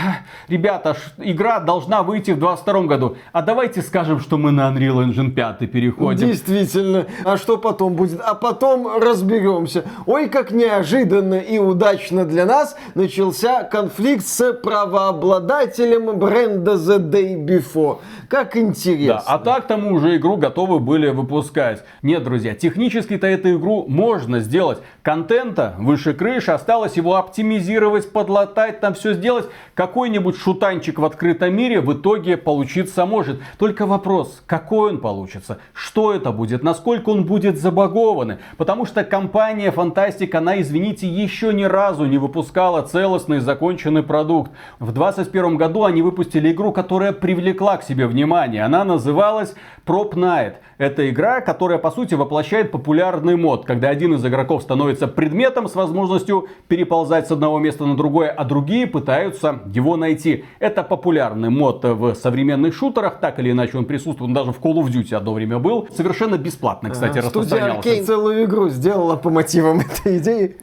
ребята, 0.47 0.97
игра 1.17 1.59
должна 1.59 2.01
выйти 2.01 2.31
в 2.31 2.39
2022 2.39 2.81
году. 2.83 3.17
А 3.31 3.41
давайте 3.41 3.81
скажем, 3.81 4.19
что 4.19 4.37
мы 4.37 4.51
на 4.51 4.71
Unreal 4.71 5.05
Engine 5.05 5.31
5 5.31 5.71
переходим. 5.71 6.27
Действительно. 6.27 7.05
А 7.23 7.37
что 7.37 7.57
потом 7.57 7.93
будет? 7.93 8.19
А 8.21 8.33
потом 8.33 8.99
разберемся. 8.99 9.85
Ой, 10.07 10.27
как 10.27 10.51
неожиданно 10.51 11.35
и 11.35 11.59
удачно 11.59 12.25
для 12.25 12.45
нас 12.45 12.75
начался 12.95 13.63
конфликт 13.63 14.25
с 14.25 14.53
правообладателем 14.53 16.17
бренда 16.17 16.73
The 16.73 16.97
Day 16.97 17.35
Before. 17.35 17.99
Как 18.27 18.57
интересно. 18.57 19.23
Да, 19.25 19.33
а 19.33 19.37
так 19.39 19.67
тому 19.67 19.93
уже 19.93 20.17
игру 20.17 20.37
готовы 20.37 20.78
были 20.79 21.09
выпускать. 21.09 21.83
Нет, 22.01 22.23
друзья, 22.23 22.55
технически-то 22.55 23.27
эту 23.27 23.57
игру 23.57 23.85
можно 23.87 24.39
сделать. 24.39 24.79
Контента 25.01 25.75
выше 25.77 26.13
крыши, 26.13 26.51
осталось 26.51 26.97
его 26.97 27.15
оптимизировать, 27.15 28.11
подлатать, 28.11 28.79
там 28.79 28.93
все 28.93 29.13
сделать. 29.13 29.47
Какой-нибудь 29.79 30.35
шутанчик 30.35 30.99
в 30.99 31.05
открытом 31.05 31.55
мире 31.55 31.79
в 31.79 31.93
итоге 31.93 32.35
получиться 32.35 33.05
может. 33.05 33.39
Только 33.57 33.85
вопрос, 33.85 34.43
какой 34.45 34.89
он 34.89 34.97
получится, 34.97 35.59
что 35.71 36.13
это 36.13 36.33
будет, 36.33 36.63
насколько 36.63 37.11
он 37.11 37.23
будет 37.23 37.57
забагованный. 37.57 38.39
Потому 38.57 38.85
что 38.85 39.05
компания 39.05 39.71
Фантастик, 39.71 40.35
она, 40.35 40.59
извините, 40.59 41.07
еще 41.07 41.53
ни 41.53 41.63
разу 41.63 42.03
не 42.07 42.17
выпускала 42.17 42.81
целостный 42.81 43.39
законченный 43.39 44.03
продукт. 44.03 44.51
В 44.79 44.91
2021 44.91 45.55
году 45.55 45.85
они 45.85 46.01
выпустили 46.01 46.51
игру, 46.51 46.73
которая 46.73 47.13
привлекла 47.13 47.77
к 47.77 47.83
себе 47.83 48.05
внимание. 48.05 48.63
Она 48.63 48.83
называлась 48.83 49.55
Prop 49.85 50.13
Night. 50.13 50.55
Это 50.77 51.09
игра, 51.09 51.41
которая 51.41 51.77
по 51.77 51.91
сути 51.91 52.15
воплощает 52.15 52.71
популярный 52.71 53.35
мод, 53.35 53.65
когда 53.65 53.89
один 53.89 54.13
из 54.13 54.25
игроков 54.25 54.61
становится 54.61 55.07
предметом 55.07 55.67
с 55.67 55.75
возможностью 55.75 56.47
переползать 56.67 57.27
с 57.27 57.31
одного 57.31 57.59
места 57.59 57.85
на 57.85 57.97
другое, 57.97 58.29
а 58.29 58.43
другие 58.45 58.87
пытаются 58.87 59.59
его 59.73 59.97
найти. 59.97 60.45
Это 60.59 60.83
популярный 60.83 61.49
мод 61.49 61.83
в 61.83 62.15
современных 62.15 62.73
шутерах, 62.73 63.19
так 63.19 63.39
или 63.39 63.51
иначе 63.51 63.77
он 63.77 63.85
присутствует, 63.85 64.29
он 64.29 64.33
даже 64.33 64.51
в 64.51 64.59
Call 64.59 64.75
of 64.75 64.87
Duty 64.87 65.15
одно 65.15 65.33
время 65.33 65.59
был. 65.59 65.87
Совершенно 65.95 66.37
бесплатно, 66.37 66.89
кстати, 66.89 67.19
Студия 67.19 67.29
распространялся. 67.29 67.77
Аркейн 67.77 68.05
целую 68.05 68.45
игру 68.45 68.69
сделала 68.69 69.15
по 69.15 69.29
мотивам 69.29 69.79
этой 70.03 70.17
идеи. 70.17 70.57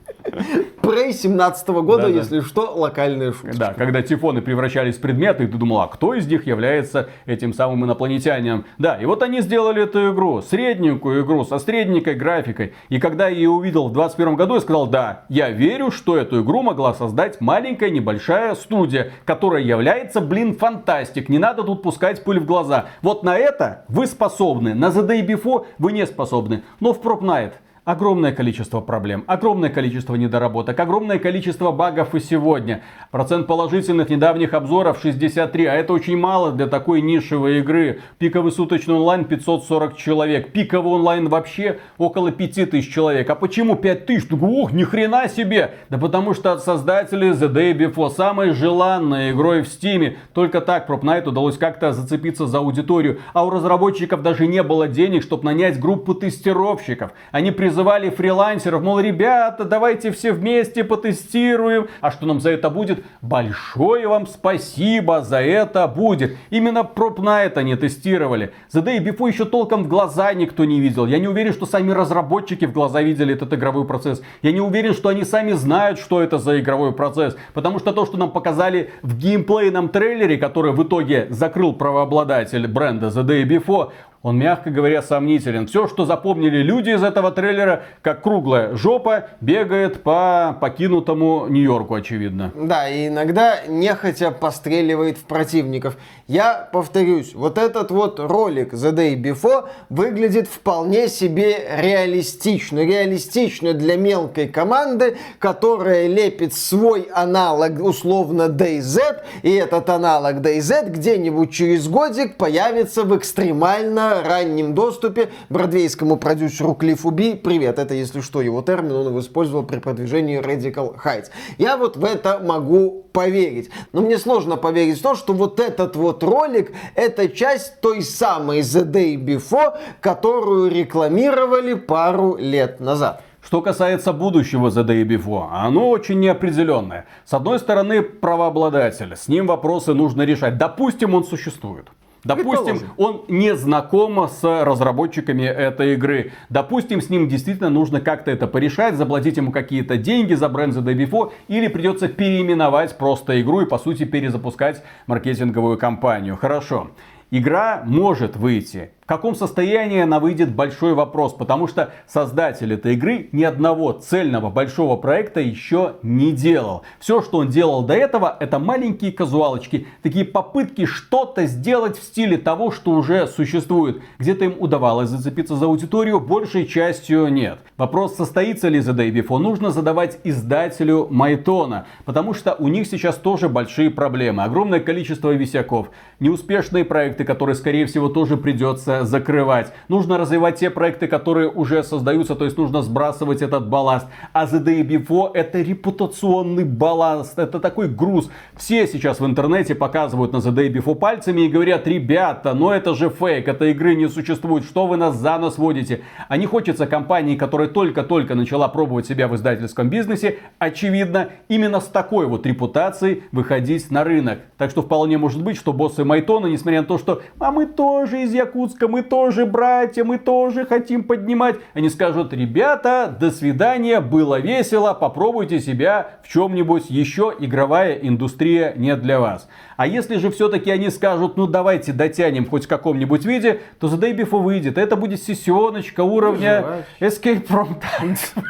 Prey 0.83 1.13
17 1.13 1.69
года, 1.69 2.09
если 2.09 2.41
что, 2.41 2.73
локальные 2.75 3.33
шутки. 3.33 3.57
Да, 3.57 3.75
когда 3.75 4.03
тифоны 4.03 4.41
превращались 4.41 4.97
в 4.97 5.01
предметы, 5.01 5.45
и 5.45 5.47
ты 5.47 5.57
думал, 5.57 5.81
а 5.81 5.89
кто 5.89 6.15
из 6.15 6.27
них 6.27 6.47
является 6.47 7.09
этим 7.27 7.53
самым 7.53 7.85
инопланетянином? 7.85 8.65
Да, 8.79 8.97
и 8.97 9.05
вот 9.05 9.23
они 9.23 9.41
сделали 9.41 9.83
эту 9.83 10.13
игру, 10.13 10.43
средненькую 10.43 11.25
игру, 11.25 11.45
со 11.45 11.59
средненькой 11.59 12.15
графикой. 12.15 12.75
И 12.89 12.99
когда 12.99 13.29
я 13.29 13.37
ее 13.37 13.51
увидел 13.51 13.89
в 13.89 13.93
21 13.93 14.37
году, 14.37 14.55
я 14.55 14.61
сказал, 14.61 14.87
да, 14.87 15.25
я 15.29 15.51
верю, 15.51 15.91
что 15.91 16.17
эту 16.17 16.43
игру 16.43 16.63
могла 16.63 16.95
создать 16.95 17.41
маленькая 17.41 17.91
небольшая 17.91 18.55
студия, 18.55 19.13
которая 19.25 19.63
является, 19.63 20.21
блин, 20.21 20.57
фантастик. 20.57 21.29
Не 21.29 21.39
надо 21.39 21.63
тут 21.63 21.83
пускать 21.83 22.23
пыль 22.25 22.41
в 22.41 22.47
глаза. 22.47 22.87
Вот 23.03 23.23
на 23.23 23.37
это 23.37 23.85
вы 23.89 24.07
способны, 24.07 24.75
на 24.75 24.87
The 24.87 25.07
Day 25.07 25.27
Before 25.27 25.67
вы 25.79 25.93
не 25.93 26.07
способны. 26.07 26.63
Но 26.81 26.93
в 26.93 27.01
Prop 27.01 27.21
Night 27.21 27.53
Огромное 27.87 28.33
количество 28.33 28.81
проблем, 28.81 29.23
огромное 29.29 29.71
количество 29.71 30.17
недоработок, 30.17 30.81
огромное 30.81 31.21
количество 31.21 31.71
багов 31.71 32.17
и 32.17 32.19
сегодня. 32.19 32.83
Процент 33.13 33.47
положительных 33.47 34.11
недавних 34.11 34.55
обзоров 34.55 34.99
63, 35.01 35.67
а 35.67 35.75
это 35.75 35.93
очень 35.93 36.17
мало 36.19 36.51
для 36.51 36.67
такой 36.67 37.01
нишевой 37.01 37.61
игры. 37.61 38.01
Пиковый 38.19 38.51
суточный 38.51 38.97
онлайн 38.97 39.25
540 39.25 39.97
человек, 39.97 40.51
пиковый 40.51 40.95
онлайн 40.95 41.29
вообще 41.29 41.79
около 41.97 42.33
5000 42.33 42.93
человек. 42.93 43.31
А 43.31 43.37
почему 43.37 43.77
5000? 43.77 44.27
Ты 44.27 44.35
говоришь, 44.35 44.63
Ух, 44.65 44.73
ни 44.73 44.83
хрена 44.83 45.29
себе! 45.29 45.75
Да 45.89 45.97
потому 45.97 46.35
что 46.35 46.51
от 46.55 46.65
создателей 46.65 47.31
The 47.31 47.49
Day 47.49 47.73
Before 47.73 48.11
самой 48.11 48.51
желанной 48.51 49.31
игрой 49.31 49.63
в 49.63 49.69
Стиме. 49.69 50.17
Только 50.35 50.61
так 50.61 50.91
Prop 50.91 51.03
Night 51.03 51.29
удалось 51.29 51.57
как-то 51.57 51.93
зацепиться 51.93 52.49
за 52.49 52.59
аудиторию. 52.59 53.21
А 53.33 53.47
у 53.47 53.51
разработчиков 53.51 54.23
даже 54.23 54.49
не 54.49 54.65
было 54.65 54.89
денег, 54.89 55.23
чтобы 55.23 55.45
нанять 55.45 55.79
группу 55.79 56.15
тестировщиков. 56.15 57.13
Они 57.31 57.53
призывали 57.77 58.09
фрилансеров, 58.09 58.83
мол, 58.83 59.01
ребята, 59.01 59.67
давайте 59.67 60.11
все 60.11 60.33
вместе 60.33 60.83
потестируем. 60.83 61.89
А 62.01 62.11
что 62.11 62.25
нам 62.25 62.41
за 62.41 62.53
это 62.53 62.71
будет? 62.71 63.05
Большое 63.21 64.09
вам 64.09 64.27
спасибо 64.27 65.21
за 65.21 65.43
это 65.43 65.87
будет. 65.87 66.39
Именно 66.49 66.89
Night 66.97 67.53
они 67.57 67.77
тестировали. 67.77 68.55
The 68.73 68.83
Day 68.83 69.05
Before 69.05 69.29
еще 69.29 69.45
толком 69.45 69.85
в 69.85 69.89
глаза 69.89 70.33
никто 70.33 70.65
не 70.65 70.81
видел. 70.81 71.05
Я 71.05 71.19
не 71.19 71.29
уверен, 71.29 71.53
что 71.53 71.67
сами 71.67 71.91
разработчики 71.91 72.65
в 72.65 72.73
глаза 72.73 73.03
видели 73.03 73.35
этот 73.35 73.53
игровой 73.53 73.87
процесс. 73.87 74.23
Я 74.41 74.53
не 74.53 74.63
уверен, 74.63 74.95
что 74.95 75.11
они 75.11 75.25
сами 75.25 75.53
знают, 75.53 75.99
что 75.99 76.23
это 76.23 76.39
за 76.39 76.59
игровой 76.59 76.93
процесс. 76.93 77.37
Потому 77.53 77.79
что 77.79 77.93
то, 77.93 78.07
что 78.07 78.17
нам 78.17 78.31
показали 78.31 78.91
в 79.03 79.19
геймплейном 79.19 79.91
трейлере, 79.91 80.39
который 80.39 80.73
в 80.73 80.83
итоге 80.83 81.27
закрыл 81.29 81.75
правообладатель 81.75 82.67
бренда 82.69 83.09
The 83.09 83.23
Day 83.23 83.45
Before, 83.45 83.91
он, 84.27 84.39
мягко 84.39 84.71
говоря, 84.71 85.03
сомнителен. 85.03 85.69
Все, 85.69 85.87
что 85.87 86.05
запомнили 86.05 86.59
люди 86.59 86.91
из 86.91 87.05
этого 87.05 87.31
трейлера, 87.31 87.85
как 88.03 88.25
круглая 88.25 88.75
жопа 88.75 89.29
бегает 89.41 90.03
по 90.03 90.59
покинутому 90.61 91.47
Нью-Йорку, 91.49 91.95
очевидно. 91.95 92.51
Да, 92.57 92.89
и 92.89 93.07
иногда 93.07 93.61
нехотя 93.69 94.33
постреливает 94.33 95.17
в 95.17 95.23
противников. 95.27 95.97
Я 96.27 96.69
повторюсь, 96.73 97.37
вот 97.37 97.57
этот 97.57 97.93
вот 97.93 98.19
ролик 98.19 98.73
The 98.75 98.93
Day 98.93 99.15
Before 99.15 99.69
выглядит 99.91 100.49
вполне 100.49 101.07
себе 101.07 101.59
реалистично. 101.81 102.81
Реалистично 102.85 103.75
для 103.75 103.97
мелкой 103.97 104.49
команды, 104.49 105.19
которая 105.39 106.09
лепит 106.09 106.53
свой 106.53 107.03
аналог 107.15 107.81
условно 107.81 108.49
DayZ, 108.49 109.23
и 109.45 109.53
этот 109.53 109.89
аналог 109.89 110.39
DayZ 110.39 110.91
где-нибудь 110.91 111.53
через 111.53 111.87
годик 111.87 112.37
появится 112.37 113.05
в 113.05 113.17
экстремально 113.17 114.16
раннем 114.23 114.75
доступе 114.75 115.31
бродвейскому 115.49 116.17
продюсеру 116.17 116.75
Клиффу 116.75 117.11
Би. 117.11 117.35
Привет, 117.35 117.79
это 117.79 117.95
если 117.95 118.21
что 118.21 118.41
его 118.41 118.63
термин, 118.63 118.93
он 118.93 119.09
его 119.09 119.21
использовал 119.21 119.63
при 119.65 119.79
продвижении 119.79 120.41
Radical 120.41 120.97
Heights. 121.03 121.27
Я 121.59 121.77
вот 121.77 121.97
в 121.97 122.05
это 122.05 122.39
могу 122.39 123.07
поверить. 123.13 123.71
Но 123.93 124.03
мне 124.03 124.19
сложно 124.19 124.57
поверить 124.57 124.99
в 124.99 125.03
то, 125.03 125.15
что 125.15 125.33
вот 125.33 125.59
этот 125.61 125.97
вот 125.97 126.23
ролик 126.23 126.73
это 126.95 127.29
часть 127.29 127.81
той 127.81 128.03
самой 128.03 128.61
The 128.61 128.85
Day 128.85 129.17
Before, 129.17 129.79
которую 130.01 130.71
рекламировали 130.71 131.75
пару 131.75 132.37
лет 132.37 132.81
назад. 132.81 133.23
Что 133.47 133.63
касается 133.63 134.13
будущего 134.13 134.69
The 134.69 134.85
Day 134.85 135.05
Before, 135.05 135.49
оно 135.53 135.89
очень 135.89 136.19
неопределенное. 136.19 137.07
С 137.25 137.33
одной 137.33 137.61
стороны, 137.61 138.03
правообладатель, 138.03 139.15
с 139.15 139.29
ним 139.29 139.47
вопросы 139.47 139.95
нужно 139.95 140.23
решать. 140.23 140.59
Допустим, 140.59 141.15
он 141.15 141.25
существует. 141.25 141.87
Допустим, 142.27 142.81
он 142.97 143.25
не 143.29 143.55
знаком 143.55 144.29
с 144.29 144.43
разработчиками 144.43 145.43
этой 145.43 145.95
игры. 145.95 146.33
Допустим, 146.49 147.01
с 147.01 147.09
ним 147.09 147.29
действительно 147.29 147.71
нужно 147.71 148.01
как-то 148.01 148.31
это 148.31 148.47
порешать, 148.47 148.97
заплатить 148.97 149.37
ему 149.37 149.53
какие-то 149.53 149.97
деньги 149.97 150.35
за 150.35 150.49
бренд 150.49 150.75
The 150.75 150.83
Day 150.83 151.07
Before, 151.07 151.33
или 151.47 151.69
придется 151.69 152.09
переименовать 152.09 152.99
просто 152.99 153.41
игру 153.41 153.61
и, 153.61 153.67
по 153.67 153.79
сути, 153.79 154.05
перезапускать 154.05 154.83
маркетинговую 155.07 155.79
кампанию. 155.79 156.37
Хорошо. 156.37 156.91
Игра 157.31 157.83
может 157.85 158.37
выйти. 158.37 158.91
В 159.07 159.09
каком 159.09 159.37
состоянии 159.37 160.01
она 160.01 160.19
выйдет, 160.19 160.53
большой 160.53 160.95
вопрос, 160.95 161.33
потому 161.33 161.69
что 161.69 161.93
создатель 162.09 162.75
этой 162.75 162.95
игры 162.95 163.29
ни 163.31 163.45
одного 163.45 163.93
цельного 163.93 164.51
большого 164.51 164.97
проекта 164.97 165.39
еще 165.39 165.93
не 166.03 166.33
делал. 166.33 166.83
Все, 166.99 167.23
что 167.23 167.39
он 167.39 167.49
делал 167.49 167.85
до 167.85 167.95
этого, 167.95 168.37
это 168.41 168.59
маленькие 168.59 169.13
казуалочки, 169.13 169.87
такие 170.03 170.25
попытки 170.25 170.87
что-то 170.87 171.47
сделать 171.47 171.97
в 171.97 172.03
стиле 172.03 172.37
того, 172.37 172.73
что 172.73 172.91
уже 172.91 173.29
существует. 173.29 174.03
Где-то 174.19 174.47
им 174.47 174.57
удавалось 174.59 175.09
зацепиться 175.09 175.55
за 175.55 175.67
аудиторию, 175.67 176.19
большей 176.19 176.67
частью 176.67 177.29
нет. 177.29 177.61
Вопрос, 177.77 178.17
состоится 178.17 178.67
ли 178.67 178.81
The 178.81 178.93
Day 178.93 179.13
Before, 179.13 179.39
нужно 179.39 179.71
задавать 179.71 180.19
издателю 180.25 181.07
Майтона, 181.11 181.87
потому 182.07 182.35
что 182.35 182.57
у 182.59 182.67
них 182.67 182.89
сейчас 182.89 183.15
тоже 183.15 183.49
большие 183.49 183.91
проблемы. 183.91 184.43
Огромное 184.43 184.81
количество 184.81 185.31
висяков, 185.31 185.91
неуспешные 186.19 186.85
проекты, 186.85 187.23
которые, 187.23 187.55
скорее 187.55 187.87
всего, 187.87 188.09
тоже 188.09 188.37
придется 188.37 188.96
закрывать. 189.05 189.73
Нужно 189.89 190.19
развивать 190.19 190.57
те 190.57 190.71
проекты, 190.71 191.07
которые 191.07 191.49
уже 191.49 191.83
создаются, 191.83 192.35
то 192.35 192.45
есть 192.45 192.57
нужно 192.57 192.83
сбрасывать 192.83 193.43
этот 193.43 193.69
балласт. 193.69 194.07
А 194.33 194.47
The 194.47 194.63
Day 194.63 194.83
Before 194.83 195.31
это 195.35 195.61
репутационный 195.61 196.65
балласт, 196.65 197.39
это 197.39 197.61
такой 197.61 197.89
груз. 197.89 198.31
Все 198.57 198.87
сейчас 198.87 199.21
в 199.21 199.27
интернете 199.27 199.75
показывают 199.75 200.33
на 200.33 200.39
The 200.39 200.55
Day 200.55 200.73
Before 200.73 200.95
пальцами 200.95 201.43
и 201.43 201.49
говорят, 201.49 201.87
ребята, 201.87 202.55
но 202.55 202.73
это 202.73 202.95
же 202.95 203.11
фейк, 203.11 203.49
этой 203.49 203.73
игры 203.73 203.95
не 203.95 204.09
существует, 204.09 204.65
что 204.65 204.87
вы 204.87 204.97
нас 204.97 205.17
за 205.17 205.39
нос 205.39 205.59
водите? 205.59 206.03
А 206.29 206.37
не 206.37 206.47
хочется 206.47 206.87
компании, 206.87 207.37
которая 207.37 207.69
только-только 207.69 208.35
начала 208.35 208.69
пробовать 208.69 209.07
себя 209.07 209.29
в 209.29 209.37
издательском 209.37 209.89
бизнесе, 209.89 210.39
очевидно, 210.59 211.31
именно 211.49 211.81
с 211.81 211.87
такой 211.87 212.27
вот 212.27 212.47
репутацией 212.47 213.25
выходить 213.33 213.91
на 213.91 214.05
рынок. 214.05 214.41
Так 214.57 214.71
что 214.71 214.83
вполне 214.83 215.19
может 215.19 215.43
быть, 215.43 215.57
что 215.57 215.73
боссы 215.73 216.05
Майтона, 216.05 216.47
несмотря 216.47 216.81
на 216.81 216.87
то, 216.87 216.99
что 216.99 217.23
а 217.39 217.51
мы 217.53 217.67
тоже 217.67 218.23
из 218.23 218.35
Якутска, 218.35 218.86
мы 218.89 219.03
тоже 219.03 219.47
братья, 219.47 220.05
мы 220.05 220.19
тоже 220.19 220.67
хотим 220.67 221.05
поднимать, 221.05 221.57
они 221.75 221.89
скажут, 221.89 222.33
ребята, 222.33 223.15
до 223.19 223.31
свидания, 223.31 224.01
было 224.01 224.39
весело, 224.39 224.95
попробуйте 224.95 225.61
себя 225.61 226.19
в 226.23 226.29
чем-нибудь 226.29 226.91
еще, 226.91 227.35
игровая 227.39 227.95
индустрия 227.95 228.73
не 228.77 228.97
для 228.97 229.21
вас. 229.21 229.49
А 229.77 229.87
если 229.87 230.17
же 230.17 230.31
все-таки 230.31 230.71
они 230.71 230.91
скажут, 230.91 231.37
ну 231.37 231.47
давайте 231.47 231.93
дотянем 231.93 232.47
хоть 232.47 232.65
в 232.65 232.69
каком-нибудь 232.69 233.25
виде, 233.25 233.61
то 233.79 233.89
The 233.89 234.01
Day 234.01 234.17
Before 234.17 234.43
выйдет. 234.43 234.79
Это 234.79 234.97
будет 234.97 235.23
сессионочка 235.23 236.03
уровня 236.03 236.85
Escape 237.01 237.47
from 237.47 237.81
Tarkov. 237.81 238.43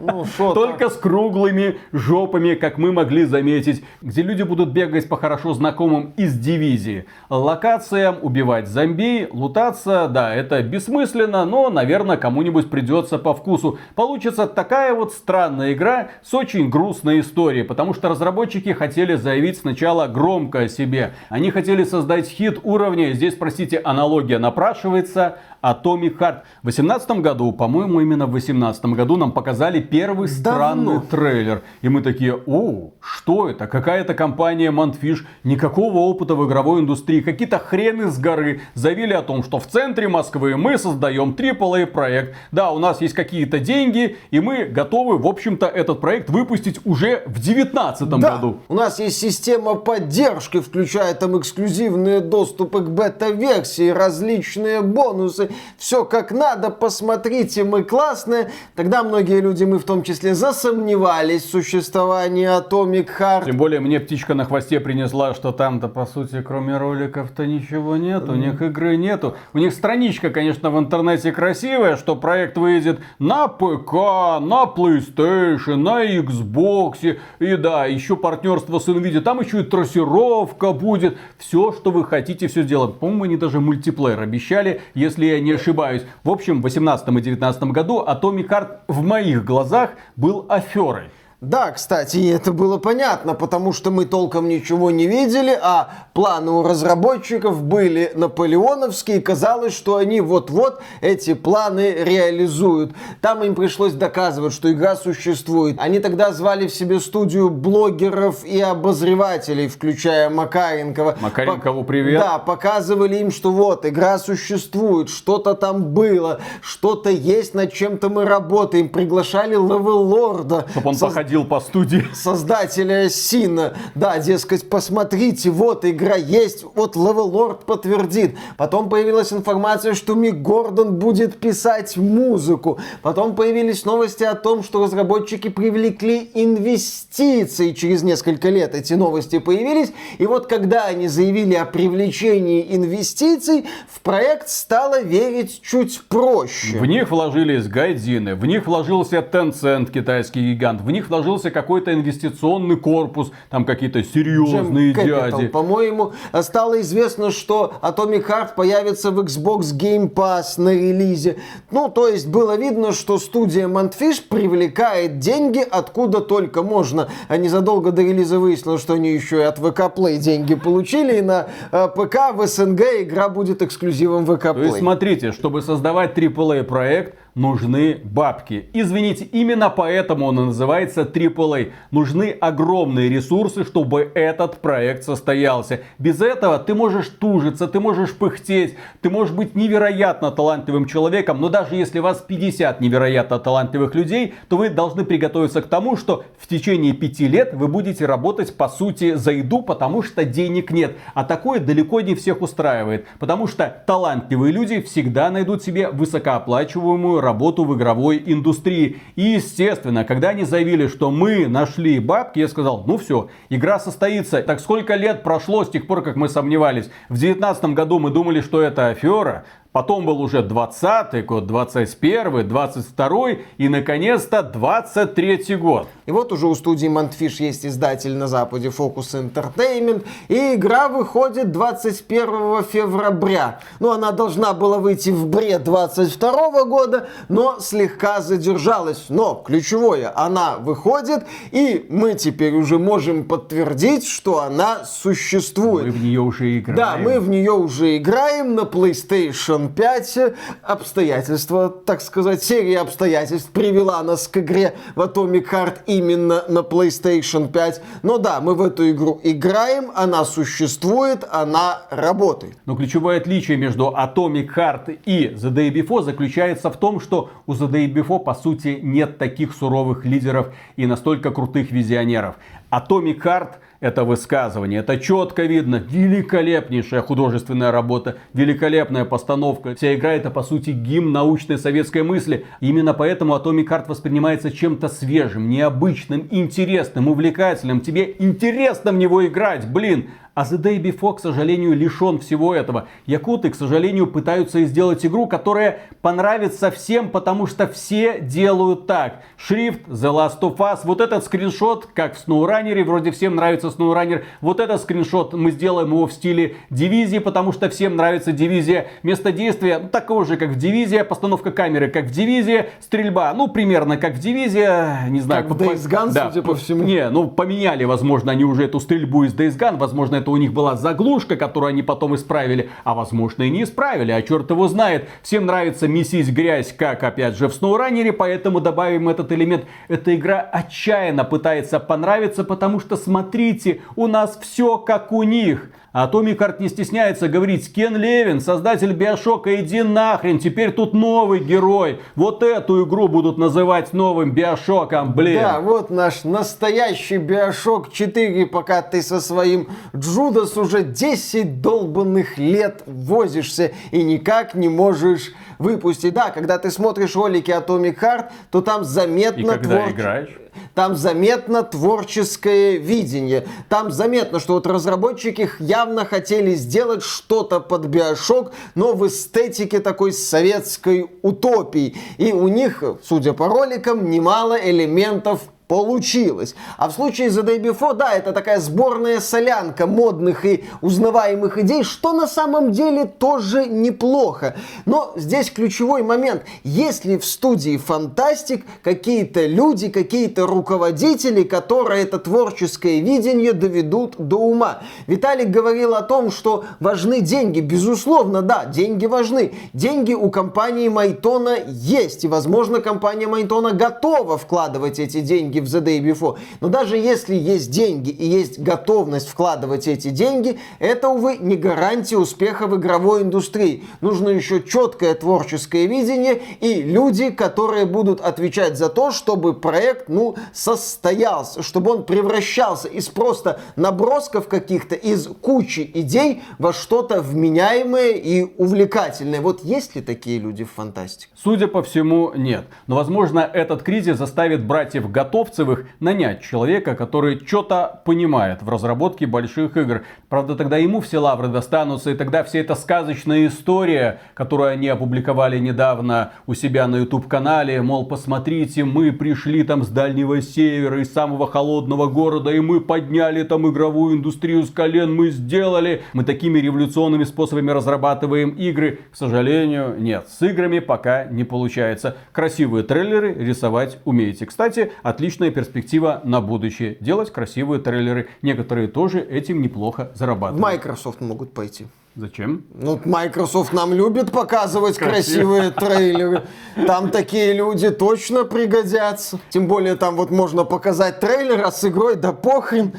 Ну, 0.00 0.24
Только 0.54 0.90
с 0.90 0.96
круглыми 0.96 1.78
жопами, 1.92 2.54
как 2.54 2.78
мы 2.78 2.92
могли 2.92 3.24
заметить, 3.24 3.84
где 4.02 4.22
люди 4.22 4.42
будут 4.42 4.70
бегать 4.70 5.08
по 5.08 5.16
хорошо 5.16 5.54
знакомым 5.54 6.12
из 6.16 6.38
дивизии 6.38 7.06
локациям, 7.28 8.18
убивать 8.22 8.68
зомби, 8.68 9.28
лутаться. 9.30 10.08
Да, 10.08 10.34
это 10.34 10.62
бессмысленно, 10.62 11.44
но, 11.44 11.70
наверное, 11.70 12.16
кому-нибудь 12.16 12.70
придется 12.70 13.18
по 13.18 13.34
вкусу. 13.34 13.78
Получится 13.94 14.46
такая 14.46 14.94
вот 14.94 15.12
странная 15.12 15.72
игра 15.72 16.08
с 16.22 16.34
очень 16.34 16.70
грустной 16.70 17.20
историей, 17.20 17.64
потому 17.64 17.94
что 17.94 18.08
разработчики 18.08 18.72
хотели 18.72 19.14
заявить 19.14 19.58
сначала 19.58 20.06
громко 20.06 20.60
о 20.60 20.68
себе. 20.68 21.14
Они 21.28 21.50
хотели 21.50 21.84
создать 21.84 22.28
хит 22.28 22.60
уровня, 22.62 23.12
здесь, 23.12 23.34
простите, 23.34 23.78
аналогия 23.78 24.38
напрашивается, 24.38 25.38
Atomic 25.62 26.18
Heart. 26.18 26.42
В 26.62 26.66
2018 26.66 27.10
году, 27.20 27.52
по-моему, 27.52 28.00
именно 28.00 28.26
в 28.26 28.30
2018 28.30 28.84
году 28.86 29.16
нам 29.16 29.32
показали 29.32 29.80
первый 29.80 30.28
странный 30.28 31.00
трейлер. 31.00 31.62
И 31.82 31.88
мы 31.88 32.02
такие, 32.02 32.34
о, 32.46 32.90
что 33.00 33.48
это? 33.48 33.66
Какая-то 33.66 34.14
компания 34.14 34.70
Montfish, 34.70 35.24
никакого 35.44 35.98
опыта 35.98 36.34
в 36.34 36.46
игровой 36.46 36.80
индустрии, 36.80 37.20
какие-то 37.20 37.58
хрены 37.58 38.10
с 38.10 38.18
горы 38.18 38.60
заявили 38.74 39.12
о 39.12 39.22
том, 39.22 39.42
что 39.42 39.58
в 39.58 39.66
центре 39.66 40.08
Москвы 40.08 40.56
мы 40.56 40.78
создаем 40.78 41.34
AAA 41.36 41.86
проект. 41.86 42.34
Да, 42.52 42.70
у 42.70 42.78
нас 42.78 43.00
есть 43.00 43.14
какие-то 43.14 43.58
деньги, 43.58 44.16
и 44.30 44.40
мы 44.40 44.64
готовы, 44.64 45.18
в 45.18 45.26
общем-то, 45.26 45.66
этот 45.66 46.00
проект 46.00 46.30
выпустить 46.30 46.80
уже 46.84 47.22
в 47.26 47.34
2019 47.34 48.08
да, 48.08 48.36
году. 48.36 48.60
У 48.68 48.74
нас 48.74 48.98
есть 48.98 49.18
система 49.18 49.74
поддержки, 49.74 50.60
включая 50.60 51.14
там 51.14 51.38
эксклюзивные 51.38 52.20
доступы 52.20 52.80
к 52.80 52.88
бета-версии, 52.88 53.90
различные 53.90 54.82
бонусы, 54.82 55.45
все 55.76 56.04
как 56.04 56.32
надо, 56.32 56.70
посмотрите, 56.70 57.64
мы 57.64 57.82
классные. 57.82 58.50
Тогда 58.74 59.02
многие 59.02 59.40
люди, 59.40 59.64
мы 59.64 59.78
в 59.78 59.84
том 59.84 60.02
числе, 60.02 60.34
засомневались 60.34 61.44
в 61.44 61.50
существовании 61.50 62.46
Atomic 62.46 63.08
Heart. 63.18 63.44
Тем 63.46 63.56
более 63.56 63.80
мне 63.80 64.00
птичка 64.00 64.34
на 64.34 64.44
хвосте 64.44 64.80
принесла, 64.80 65.34
что 65.34 65.52
там-то, 65.52 65.88
по 65.88 66.06
сути, 66.06 66.42
кроме 66.42 66.76
роликов-то 66.76 67.46
ничего 67.46 67.96
нет, 67.96 68.28
у 68.28 68.34
них 68.34 68.60
игры 68.62 68.96
нету. 68.96 69.36
У 69.52 69.58
них 69.58 69.72
страничка, 69.72 70.30
конечно, 70.30 70.70
в 70.70 70.78
интернете 70.78 71.32
красивая, 71.32 71.96
что 71.96 72.16
проект 72.16 72.58
выйдет 72.58 73.00
на 73.18 73.48
ПК, 73.48 73.92
на 74.40 74.64
PlayStation, 74.64 75.76
на 75.76 76.04
Xbox, 76.04 77.18
и 77.38 77.56
да, 77.56 77.86
еще 77.86 78.16
партнерство 78.16 78.78
с 78.78 78.88
Nvidia, 78.88 79.20
там 79.20 79.40
еще 79.40 79.60
и 79.60 79.64
трассировка 79.64 80.72
будет, 80.72 81.16
все, 81.38 81.72
что 81.72 81.90
вы 81.90 82.04
хотите, 82.04 82.48
все 82.48 82.62
сделать. 82.62 82.98
По-моему, 82.98 83.24
они 83.24 83.36
даже 83.36 83.60
мультиплеер 83.60 84.20
обещали, 84.20 84.80
если 84.94 85.26
я 85.26 85.35
не 85.40 85.52
ошибаюсь. 85.52 86.02
В 86.24 86.30
общем, 86.30 86.58
в 86.58 86.62
2018 86.62 87.08
и 87.08 87.12
2019 87.12 87.62
году 87.64 88.04
Atomic 88.06 88.48
Heart 88.48 88.68
в 88.88 89.02
моих 89.02 89.44
глазах 89.44 89.90
был 90.16 90.46
аферой. 90.48 91.10
Да, 91.42 91.70
кстати, 91.70 92.30
это 92.30 92.50
было 92.50 92.78
понятно, 92.78 93.34
потому 93.34 93.74
что 93.74 93.90
мы 93.90 94.06
толком 94.06 94.48
ничего 94.48 94.90
не 94.90 95.06
видели, 95.06 95.56
а 95.60 95.90
планы 96.14 96.50
у 96.50 96.62
разработчиков 96.62 97.62
были 97.62 98.10
наполеоновские, 98.14 99.18
и 99.18 99.20
казалось, 99.20 99.74
что 99.74 99.96
они 99.96 100.22
вот-вот 100.22 100.80
эти 101.02 101.34
планы 101.34 101.94
реализуют. 101.98 102.92
Там 103.20 103.44
им 103.44 103.54
пришлось 103.54 103.92
доказывать, 103.92 104.54
что 104.54 104.72
игра 104.72 104.96
существует. 104.96 105.76
Они 105.78 105.98
тогда 105.98 106.32
звали 106.32 106.68
в 106.68 106.74
себе 106.74 107.00
студию 107.00 107.50
блогеров 107.50 108.42
и 108.42 108.58
обозревателей, 108.58 109.68
включая 109.68 110.30
Макаренкова. 110.30 111.18
Макаренкову 111.20 111.84
привет. 111.84 112.18
Да, 112.18 112.38
показывали 112.38 113.16
им, 113.16 113.30
что 113.30 113.52
вот, 113.52 113.84
игра 113.84 114.18
существует, 114.18 115.10
что-то 115.10 115.52
там 115.52 115.92
было, 115.92 116.40
что-то 116.62 117.10
есть, 117.10 117.52
над 117.52 117.74
чем-то 117.74 118.08
мы 118.08 118.24
работаем. 118.24 118.88
Приглашали 118.88 119.52
Левеллорда. 119.52 120.64
Чтобы 120.70 120.88
он 120.88 120.94
Со 120.94 121.10
ходил 121.26 121.44
по 121.44 121.58
студии. 121.58 122.04
Создателя 122.14 123.08
Сина. 123.10 123.76
Да, 123.96 124.18
дескать, 124.18 124.70
посмотрите, 124.70 125.50
вот 125.50 125.84
игра 125.84 126.14
есть, 126.14 126.64
вот 126.76 126.94
Level 126.94 127.32
Lord 127.32 127.64
подтвердит. 127.66 128.36
Потом 128.56 128.88
появилась 128.88 129.32
информация, 129.32 129.94
что 129.94 130.14
Мик 130.14 130.36
Гордон 130.36 131.00
будет 131.00 131.40
писать 131.40 131.96
музыку. 131.96 132.78
Потом 133.02 133.34
появились 133.34 133.84
новости 133.84 134.22
о 134.22 134.36
том, 134.36 134.62
что 134.62 134.84
разработчики 134.84 135.48
привлекли 135.48 136.30
инвестиции. 136.32 137.72
Через 137.72 138.04
несколько 138.04 138.48
лет 138.48 138.76
эти 138.76 138.94
новости 138.94 139.40
появились. 139.40 139.92
И 140.18 140.26
вот 140.26 140.46
когда 140.46 140.84
они 140.84 141.08
заявили 141.08 141.54
о 141.54 141.64
привлечении 141.64 142.64
инвестиций, 142.70 143.66
в 143.92 144.00
проект 144.00 144.48
стало 144.48 145.02
верить 145.02 145.60
чуть 145.60 146.02
проще. 146.08 146.78
В 146.78 146.86
них 146.86 147.10
вложились 147.10 147.66
гайдины, 147.66 148.36
в 148.36 148.46
них 148.46 148.68
вложился 148.68 149.16
Tencent, 149.16 149.90
китайский 149.90 150.52
гигант, 150.52 150.82
в 150.82 150.90
них 150.92 151.10
сложился 151.16 151.50
какой-то 151.50 151.94
инвестиционный 151.94 152.76
корпус, 152.76 153.30
там 153.48 153.64
какие-то 153.64 154.02
серьезные 154.02 154.92
Capital, 154.92 155.30
дяди. 155.30 155.48
По-моему, 155.48 156.12
стало 156.42 156.80
известно, 156.82 157.30
что 157.30 157.72
Atomic 157.82 158.26
Heart 158.26 158.54
появится 158.54 159.10
в 159.10 159.20
Xbox 159.20 159.74
Game 159.74 160.12
Pass 160.12 160.58
на 160.60 160.74
релизе. 160.74 161.36
Ну, 161.70 161.88
то 161.88 162.08
есть 162.08 162.28
было 162.28 162.56
видно, 162.56 162.92
что 162.92 163.18
студия 163.18 163.66
Montfish 163.66 164.22
привлекает 164.28 165.18
деньги 165.18 165.64
откуда 165.68 166.20
только 166.20 166.62
можно. 166.62 167.08
А 167.28 167.36
незадолго 167.38 167.92
до 167.92 168.02
релиза 168.02 168.38
выяснилось, 168.38 168.82
что 168.82 168.94
они 168.94 169.12
еще 169.12 169.38
и 169.38 169.42
от 169.42 169.58
VK 169.58 169.94
Play 169.94 170.18
деньги 170.18 170.54
получили, 170.54 171.18
и 171.18 171.22
на 171.22 171.46
э, 171.72 171.88
ПК 171.88 172.34
в 172.34 172.46
СНГ 172.46 172.82
игра 173.00 173.28
будет 173.28 173.62
эксклюзивом 173.62 174.24
VK 174.24 174.40
Play. 174.40 174.54
То 174.54 174.62
есть 174.62 174.78
смотрите, 174.78 175.32
чтобы 175.32 175.62
создавать 175.62 176.16
AAA 176.16 176.64
проект, 176.64 177.14
нужны 177.36 178.00
бабки. 178.02 178.70
Извините, 178.72 179.24
именно 179.24 179.68
поэтому 179.68 180.26
он 180.26 180.36
называется 180.36 181.02
AAA. 181.02 181.72
Нужны 181.90 182.30
огромные 182.30 183.10
ресурсы, 183.10 183.62
чтобы 183.62 184.10
этот 184.14 184.62
проект 184.62 185.04
состоялся. 185.04 185.80
Без 185.98 186.22
этого 186.22 186.58
ты 186.58 186.74
можешь 186.74 187.08
тужиться, 187.08 187.68
ты 187.68 187.78
можешь 187.78 188.14
пыхтеть, 188.14 188.76
ты 189.02 189.10
можешь 189.10 189.34
быть 189.34 189.54
невероятно 189.54 190.30
талантливым 190.30 190.86
человеком, 190.86 191.40
но 191.40 191.50
даже 191.50 191.76
если 191.76 191.98
вас 191.98 192.24
50 192.26 192.80
невероятно 192.80 193.38
талантливых 193.38 193.94
людей, 193.94 194.34
то 194.48 194.56
вы 194.56 194.70
должны 194.70 195.04
приготовиться 195.04 195.60
к 195.60 195.66
тому, 195.66 195.96
что 195.96 196.24
в 196.38 196.48
течение 196.48 196.94
пяти 196.94 197.28
лет 197.28 197.52
вы 197.52 197.68
будете 197.68 198.06
работать 198.06 198.56
по 198.56 198.70
сути 198.70 199.14
за 199.14 199.32
еду, 199.32 199.60
потому 199.60 200.02
что 200.02 200.24
денег 200.24 200.70
нет. 200.70 200.96
А 201.12 201.22
такое 201.22 201.60
далеко 201.60 202.00
не 202.00 202.14
всех 202.14 202.40
устраивает, 202.40 203.06
потому 203.18 203.46
что 203.46 203.84
талантливые 203.86 204.52
люди 204.52 204.80
всегда 204.80 205.30
найдут 205.30 205.62
себе 205.62 205.90
высокооплачиваемую 205.90 207.25
работу 207.26 207.64
в 207.64 207.76
игровой 207.76 208.22
индустрии. 208.24 208.96
И 209.16 209.22
естественно, 209.22 210.04
когда 210.04 210.30
они 210.30 210.44
заявили, 210.44 210.86
что 210.86 211.10
мы 211.10 211.46
нашли 211.46 211.98
бабки, 211.98 212.38
я 212.38 212.48
сказал, 212.48 212.84
ну 212.86 212.96
все, 212.96 213.28
игра 213.50 213.78
состоится. 213.78 214.42
Так 214.42 214.60
сколько 214.60 214.94
лет 214.94 215.22
прошло 215.22 215.64
с 215.64 215.68
тех 215.68 215.86
пор, 215.86 216.02
как 216.02 216.16
мы 216.16 216.30
сомневались? 216.30 216.86
В 217.10 217.18
2019 217.18 217.64
году 217.74 217.98
мы 217.98 218.10
думали, 218.10 218.40
что 218.40 218.62
это 218.62 218.88
афера, 218.88 219.44
Потом 219.76 220.06
был 220.06 220.22
уже 220.22 220.40
20 220.40 221.26
год, 221.26 221.46
21 221.46 222.48
22 222.48 223.28
и, 223.58 223.68
наконец-то, 223.68 224.42
23 224.42 225.56
год. 225.56 225.86
И 226.06 226.12
вот 226.12 226.32
уже 226.32 226.46
у 226.46 226.54
студии 226.54 226.88
Montfish 226.88 227.44
есть 227.44 227.66
издатель 227.66 228.14
на 228.14 228.26
Западе 228.26 228.68
Focus 228.68 229.12
Entertainment. 229.12 230.06
И 230.28 230.54
игра 230.54 230.88
выходит 230.88 231.52
21 231.52 232.64
февраля. 232.64 233.60
Ну, 233.78 233.92
она 233.92 234.12
должна 234.12 234.54
была 234.54 234.78
выйти 234.78 235.10
в 235.10 235.26
бред 235.26 235.64
22 235.64 236.64
года, 236.64 237.08
но 237.28 237.58
слегка 237.60 238.22
задержалась. 238.22 239.06
Но 239.10 239.34
ключевое, 239.34 240.10
она 240.16 240.56
выходит, 240.56 241.26
и 241.50 241.84
мы 241.90 242.14
теперь 242.14 242.54
уже 242.54 242.78
можем 242.78 243.24
подтвердить, 243.24 244.06
что 244.06 244.40
она 244.40 244.86
существует. 244.86 245.88
Мы 245.88 245.92
в 245.92 246.02
нее 246.02 246.20
уже 246.22 246.60
играем. 246.60 246.76
Да, 246.78 246.96
мы 246.96 247.20
в 247.20 247.28
нее 247.28 247.52
уже 247.52 247.98
играем 247.98 248.54
на 248.54 248.60
PlayStation 248.62 249.65
5 249.68 250.18
обстоятельства, 250.62 251.68
так 251.68 252.00
сказать, 252.00 252.42
серия 252.42 252.80
обстоятельств 252.80 253.50
привела 253.50 254.02
нас 254.02 254.28
к 254.28 254.38
игре 254.38 254.74
в 254.94 255.00
Atomic 255.00 255.50
Heart 255.50 255.78
именно 255.86 256.44
на 256.48 256.60
PlayStation 256.60 257.50
5. 257.50 257.82
Но 258.02 258.18
да, 258.18 258.40
мы 258.40 258.54
в 258.54 258.62
эту 258.62 258.90
игру 258.90 259.20
играем, 259.22 259.90
она 259.94 260.24
существует, 260.24 261.24
она 261.30 261.82
работает. 261.90 262.56
Но 262.66 262.76
ключевое 262.76 263.18
отличие 263.18 263.56
между 263.56 263.94
Atomic 263.96 264.48
Heart 264.54 264.98
и 265.04 265.28
The 265.28 265.52
Day 265.52 265.72
Before 265.72 266.02
заключается 266.02 266.70
в 266.70 266.76
том, 266.76 267.00
что 267.00 267.30
у 267.46 267.52
The 267.52 267.70
Day 267.70 267.92
Before 267.92 268.20
по 268.20 268.34
сути 268.34 268.78
нет 268.82 269.18
таких 269.18 269.54
суровых 269.54 270.04
лидеров 270.04 270.48
и 270.76 270.86
настолько 270.86 271.30
крутых 271.30 271.70
визионеров. 271.70 272.36
Atomic 272.76 273.22
Heart 273.22 273.54
это 273.80 274.04
высказывание. 274.04 274.80
Это 274.80 274.98
четко 274.98 275.44
видно. 275.44 275.76
Великолепнейшая 275.76 277.00
художественная 277.00 277.70
работа, 277.70 278.16
великолепная 278.34 279.04
постановка. 279.04 279.74
Вся 279.74 279.94
игра 279.94 280.12
это 280.12 280.30
по 280.30 280.42
сути 280.42 280.70
гимн 280.70 281.12
научной 281.12 281.58
советской 281.58 282.02
мысли. 282.02 282.44
Именно 282.60 282.92
поэтому 282.94 283.34
Atomic 283.34 283.68
Heart 283.68 283.84
воспринимается 283.88 284.50
чем-то 284.50 284.88
свежим, 284.88 285.48
необычным, 285.48 286.28
интересным, 286.30 287.08
увлекательным. 287.08 287.80
Тебе 287.80 288.14
интересно 288.18 288.92
в 288.92 288.96
него 288.96 289.26
играть, 289.26 289.66
блин. 289.70 290.10
А 290.36 290.42
The 290.42 290.58
Day 290.58 290.78
Before, 290.78 291.16
к 291.16 291.20
сожалению, 291.20 291.74
лишен 291.74 292.18
всего 292.18 292.54
этого. 292.54 292.88
Якуты, 293.06 293.48
к 293.48 293.54
сожалению, 293.54 294.06
пытаются 294.06 294.62
сделать 294.64 295.06
игру, 295.06 295.26
которая 295.26 295.78
понравится 296.02 296.70
всем, 296.70 297.08
потому 297.08 297.46
что 297.46 297.66
все 297.66 298.20
делают 298.20 298.86
так. 298.86 299.22
Шрифт, 299.38 299.88
The 299.88 300.12
Last 300.12 300.40
of 300.40 300.58
Us, 300.58 300.80
вот 300.84 301.00
этот 301.00 301.24
скриншот, 301.24 301.86
как 301.86 302.16
в 302.16 302.28
SnowRunner, 302.28 302.84
вроде 302.84 303.12
всем 303.12 303.34
нравится 303.34 303.68
SnowRunner. 303.68 304.24
Вот 304.42 304.60
этот 304.60 304.82
скриншот, 304.82 305.32
мы 305.32 305.52
сделаем 305.52 305.88
его 305.88 306.06
в 306.06 306.12
стиле 306.12 306.56
дивизии, 306.68 307.16
потому 307.16 307.52
что 307.52 307.70
всем 307.70 307.96
нравится 307.96 308.32
дивизия. 308.32 308.88
Место 309.02 309.32
действия 309.32 309.78
ну, 309.78 309.88
такого 309.88 310.26
же, 310.26 310.36
как 310.36 310.50
в 310.50 310.58
дивизии, 310.58 311.00
постановка 311.00 311.50
камеры, 311.50 311.88
как 311.88 312.08
в 312.08 312.10
дивизии, 312.10 312.66
стрельба, 312.80 313.32
ну, 313.32 313.48
примерно 313.48 313.96
как 313.96 314.16
в 314.16 314.18
дивизии, 314.18 315.08
не 315.08 315.20
знаю. 315.20 315.44
Как 315.44 315.56
в 315.56 315.62
Days 315.62 315.88
Gone, 315.88 316.12
да. 316.12 316.28
судя 316.28 316.42
по 316.42 316.54
всему. 316.54 316.82
Не, 316.82 317.08
ну, 317.08 317.26
поменяли, 317.26 317.84
возможно, 317.84 318.32
они 318.32 318.44
уже 318.44 318.64
эту 318.64 318.80
стрельбу 318.80 319.24
из 319.24 319.34
Days 319.34 319.58
Gone, 319.58 319.78
возможно, 319.78 320.25
это 320.26 320.32
у 320.32 320.36
них 320.38 320.52
была 320.52 320.74
заглушка, 320.74 321.36
которую 321.36 321.68
они 321.68 321.84
потом 321.84 322.16
исправили, 322.16 322.68
а 322.82 322.94
возможно 322.94 323.44
и 323.44 323.50
не 323.50 323.62
исправили, 323.62 324.10
а 324.10 324.22
черт 324.22 324.50
его 324.50 324.66
знает. 324.66 325.08
Всем 325.22 325.46
нравится 325.46 325.86
месить 325.86 326.32
грязь, 326.32 326.72
как 326.72 327.04
опять 327.04 327.36
же 327.36 327.48
в 327.48 327.52
SnowRunner, 327.52 328.10
поэтому 328.10 328.60
добавим 328.60 329.08
этот 329.08 329.30
элемент. 329.30 329.66
Эта 329.86 330.16
игра 330.16 330.40
отчаянно 330.40 331.22
пытается 331.22 331.78
понравиться, 331.78 332.42
потому 332.42 332.80
что 332.80 332.96
смотрите, 332.96 333.82
у 333.94 334.08
нас 334.08 334.36
все 334.42 334.78
как 334.78 335.12
у 335.12 335.22
них. 335.22 335.70
А 335.98 336.08
Томми 336.08 336.34
Карт 336.34 336.60
не 336.60 336.68
стесняется 336.68 337.26
говорить, 337.26 337.72
Кен 337.72 337.96
Левин, 337.96 338.42
создатель 338.42 338.92
Биошока, 338.92 339.62
иди 339.62 339.80
нахрен, 339.80 340.38
теперь 340.38 340.72
тут 340.72 340.92
новый 340.92 341.40
герой. 341.40 342.00
Вот 342.16 342.42
эту 342.42 342.84
игру 342.84 343.08
будут 343.08 343.38
называть 343.38 343.94
новым 343.94 344.32
Биошоком, 344.32 345.14
блин. 345.14 345.40
Да, 345.40 345.60
вот 345.60 345.88
наш 345.88 346.24
настоящий 346.24 347.16
Биошок 347.16 347.90
4, 347.90 348.44
пока 348.44 348.82
ты 348.82 349.00
со 349.00 349.22
своим 349.22 349.70
Джудас 349.96 350.58
уже 350.58 350.82
10 350.82 351.62
долбанных 351.62 352.36
лет 352.36 352.82
возишься 352.84 353.72
и 353.90 354.02
никак 354.02 354.54
не 354.54 354.68
можешь 354.68 355.32
выпустить. 355.58 356.14
Да, 356.14 356.30
когда 356.30 356.58
ты 356.58 356.70
смотришь 356.70 357.16
ролики 357.16 357.50
Atomic 357.50 357.98
Heart, 358.00 358.26
то 358.50 358.60
там 358.60 358.84
заметно... 358.84 359.40
И 359.40 359.44
когда 359.44 359.78
твор... 359.78 359.90
играешь? 359.90 360.38
Там 360.74 360.96
заметно 360.96 361.62
творческое 361.62 362.78
видение. 362.78 363.46
Там 363.68 363.90
заметно, 363.90 364.40
что 364.40 364.54
вот 364.54 364.66
разработчики 364.66 365.50
явно 365.58 366.04
хотели 366.04 366.54
сделать 366.54 367.02
что-то 367.02 367.60
под 367.60 367.86
Биошок, 367.86 368.52
но 368.74 368.94
в 368.94 369.06
эстетике 369.06 369.80
такой 369.80 370.12
советской 370.12 371.10
утопии. 371.22 371.96
И 372.16 372.32
у 372.32 372.48
них, 372.48 372.82
судя 373.02 373.32
по 373.32 373.48
роликам, 373.48 374.10
немало 374.10 374.58
элементов 374.58 375.42
получилось. 375.68 376.54
А 376.76 376.88
в 376.88 376.92
случае 376.92 377.28
The 377.28 377.44
Day 377.44 377.60
Before, 377.60 377.94
да, 377.94 378.12
это 378.12 378.32
такая 378.32 378.60
сборная 378.60 379.20
солянка 379.20 379.86
модных 379.86 380.44
и 380.44 380.64
узнаваемых 380.80 381.58
идей, 381.58 381.82
что 381.82 382.12
на 382.12 382.26
самом 382.26 382.72
деле 382.72 383.04
тоже 383.04 383.66
неплохо. 383.66 384.56
Но 384.84 385.12
здесь 385.16 385.50
ключевой 385.50 386.02
момент. 386.02 386.42
Если 386.62 387.16
в 387.16 387.24
студии 387.24 387.76
Фантастик 387.76 388.64
какие-то 388.82 389.46
люди, 389.46 389.88
какие-то 389.88 390.46
руководители, 390.46 391.42
которые 391.42 392.04
это 392.04 392.18
творческое 392.18 393.00
видение 393.00 393.52
доведут 393.52 394.14
до 394.18 394.38
ума. 394.38 394.82
Виталик 395.06 395.50
говорил 395.50 395.94
о 395.94 396.02
том, 396.02 396.30
что 396.30 396.64
важны 396.80 397.20
деньги. 397.20 397.60
Безусловно, 397.60 398.42
да, 398.42 398.64
деньги 398.66 399.06
важны. 399.06 399.54
Деньги 399.72 400.14
у 400.14 400.30
компании 400.30 400.88
Майтона 400.88 401.56
есть. 401.66 402.24
И, 402.24 402.28
возможно, 402.28 402.80
компания 402.80 403.26
Майтона 403.26 403.72
готова 403.72 404.38
вкладывать 404.38 404.98
эти 404.98 405.20
деньги 405.20 405.55
деньги 405.56 405.60
в 405.60 405.74
The 405.74 405.82
Day 405.82 406.00
Before. 406.00 406.38
Но 406.60 406.68
даже 406.68 406.96
если 406.96 407.34
есть 407.34 407.70
деньги 407.70 408.10
и 408.10 408.26
есть 408.26 408.58
готовность 408.58 409.28
вкладывать 409.28 409.88
эти 409.88 410.08
деньги, 410.08 410.58
это, 410.78 411.08
увы, 411.08 411.36
не 411.38 411.56
гарантия 411.56 412.18
успеха 412.18 412.66
в 412.66 412.76
игровой 412.76 413.22
индустрии. 413.22 413.84
Нужно 414.00 414.30
еще 414.30 414.62
четкое 414.62 415.14
творческое 415.14 415.86
видение 415.86 416.40
и 416.60 416.82
люди, 416.82 417.30
которые 417.30 417.86
будут 417.86 418.20
отвечать 418.20 418.76
за 418.76 418.88
то, 418.88 419.10
чтобы 419.10 419.54
проект, 419.54 420.08
ну, 420.08 420.36
состоялся, 420.52 421.62
чтобы 421.62 421.92
он 421.92 422.04
превращался 422.04 422.88
из 422.88 423.08
просто 423.08 423.60
набросков 423.76 424.48
каких-то, 424.48 424.94
из 424.94 425.28
кучи 425.40 425.90
идей 425.94 426.42
во 426.58 426.72
что-то 426.72 427.20
вменяемое 427.20 428.12
и 428.12 428.46
увлекательное. 428.56 429.40
Вот 429.40 429.64
есть 429.64 429.96
ли 429.96 430.02
такие 430.02 430.38
люди 430.38 430.64
в 430.64 430.70
фантастике? 430.72 431.30
Судя 431.34 431.68
по 431.68 431.82
всему, 431.82 432.32
нет. 432.34 432.64
Но, 432.86 432.96
возможно, 432.96 433.40
этот 433.40 433.82
кризис 433.82 434.18
заставит 434.18 434.64
братьев 434.64 435.10
готов 435.10 435.45
Ловцевых 435.46 435.86
нанять 436.00 436.42
человека, 436.42 436.96
который 436.96 437.40
что-то 437.46 438.02
понимает 438.04 438.62
в 438.62 438.68
разработке 438.68 439.26
больших 439.26 439.76
игр. 439.76 440.02
Правда, 440.28 440.56
тогда 440.56 440.76
ему 440.76 441.00
все 441.00 441.18
лавры 441.18 441.46
достанутся, 441.46 442.10
и 442.10 442.14
тогда 442.14 442.42
вся 442.42 442.58
эта 442.58 442.74
сказочная 442.74 443.46
история, 443.46 444.20
которую 444.34 444.70
они 444.70 444.88
опубликовали 444.88 445.58
недавно 445.58 446.32
у 446.46 446.54
себя 446.54 446.88
на 446.88 446.96
YouTube-канале, 446.96 447.80
мол, 447.80 448.06
посмотрите, 448.06 448.84
мы 448.84 449.12
пришли 449.12 449.62
там 449.62 449.84
с 449.84 449.88
Дальнего 449.88 450.42
Севера, 450.42 451.00
из 451.00 451.12
самого 451.12 451.46
холодного 451.46 452.06
города, 452.08 452.50
и 452.50 452.58
мы 452.58 452.80
подняли 452.80 453.44
там 453.44 453.70
игровую 453.70 454.16
индустрию 454.16 454.64
с 454.64 454.70
колен, 454.70 455.14
мы 455.14 455.30
сделали, 455.30 456.02
мы 456.12 456.24
такими 456.24 456.58
революционными 456.58 457.22
способами 457.22 457.70
разрабатываем 457.70 458.50
игры. 458.50 458.98
К 459.12 459.16
сожалению, 459.16 459.94
нет, 459.98 460.26
с 460.28 460.42
играми 460.42 460.80
пока 460.80 461.24
не 461.26 461.44
получается. 461.44 462.16
Красивые 462.32 462.82
трейлеры 462.82 463.32
рисовать 463.32 463.98
умеете. 464.04 464.46
Кстати, 464.46 464.90
отлично 465.04 465.35
отличная 465.36 465.50
перспектива 465.50 466.22
на 466.24 466.40
будущее. 466.40 466.96
Делать 467.00 467.30
красивые 467.30 467.78
трейлеры. 467.78 468.28
Некоторые 468.42 468.88
тоже 468.88 469.20
этим 469.20 469.60
неплохо 469.60 470.10
зарабатывают. 470.14 470.58
В 470.58 470.62
Microsoft 470.62 471.20
могут 471.20 471.52
пойти. 471.52 471.86
Зачем? 472.14 472.64
Ну, 472.72 472.98
Microsoft 473.04 473.74
нам 473.74 473.92
любит 473.92 474.32
показывать 474.32 474.96
красивые 474.96 475.70
трейлеры. 475.70 476.44
Там 476.86 477.10
такие 477.10 477.52
люди 477.52 477.90
точно 477.90 478.44
пригодятся. 478.44 479.38
Тем 479.50 479.68
более 479.68 479.96
там 479.96 480.16
вот 480.16 480.30
можно 480.30 480.64
показать 480.64 481.20
трейлер, 481.20 481.62
а 481.62 481.70
с 481.70 481.84
игрой 481.84 482.16
да 482.16 482.32
похрен. 482.32 482.92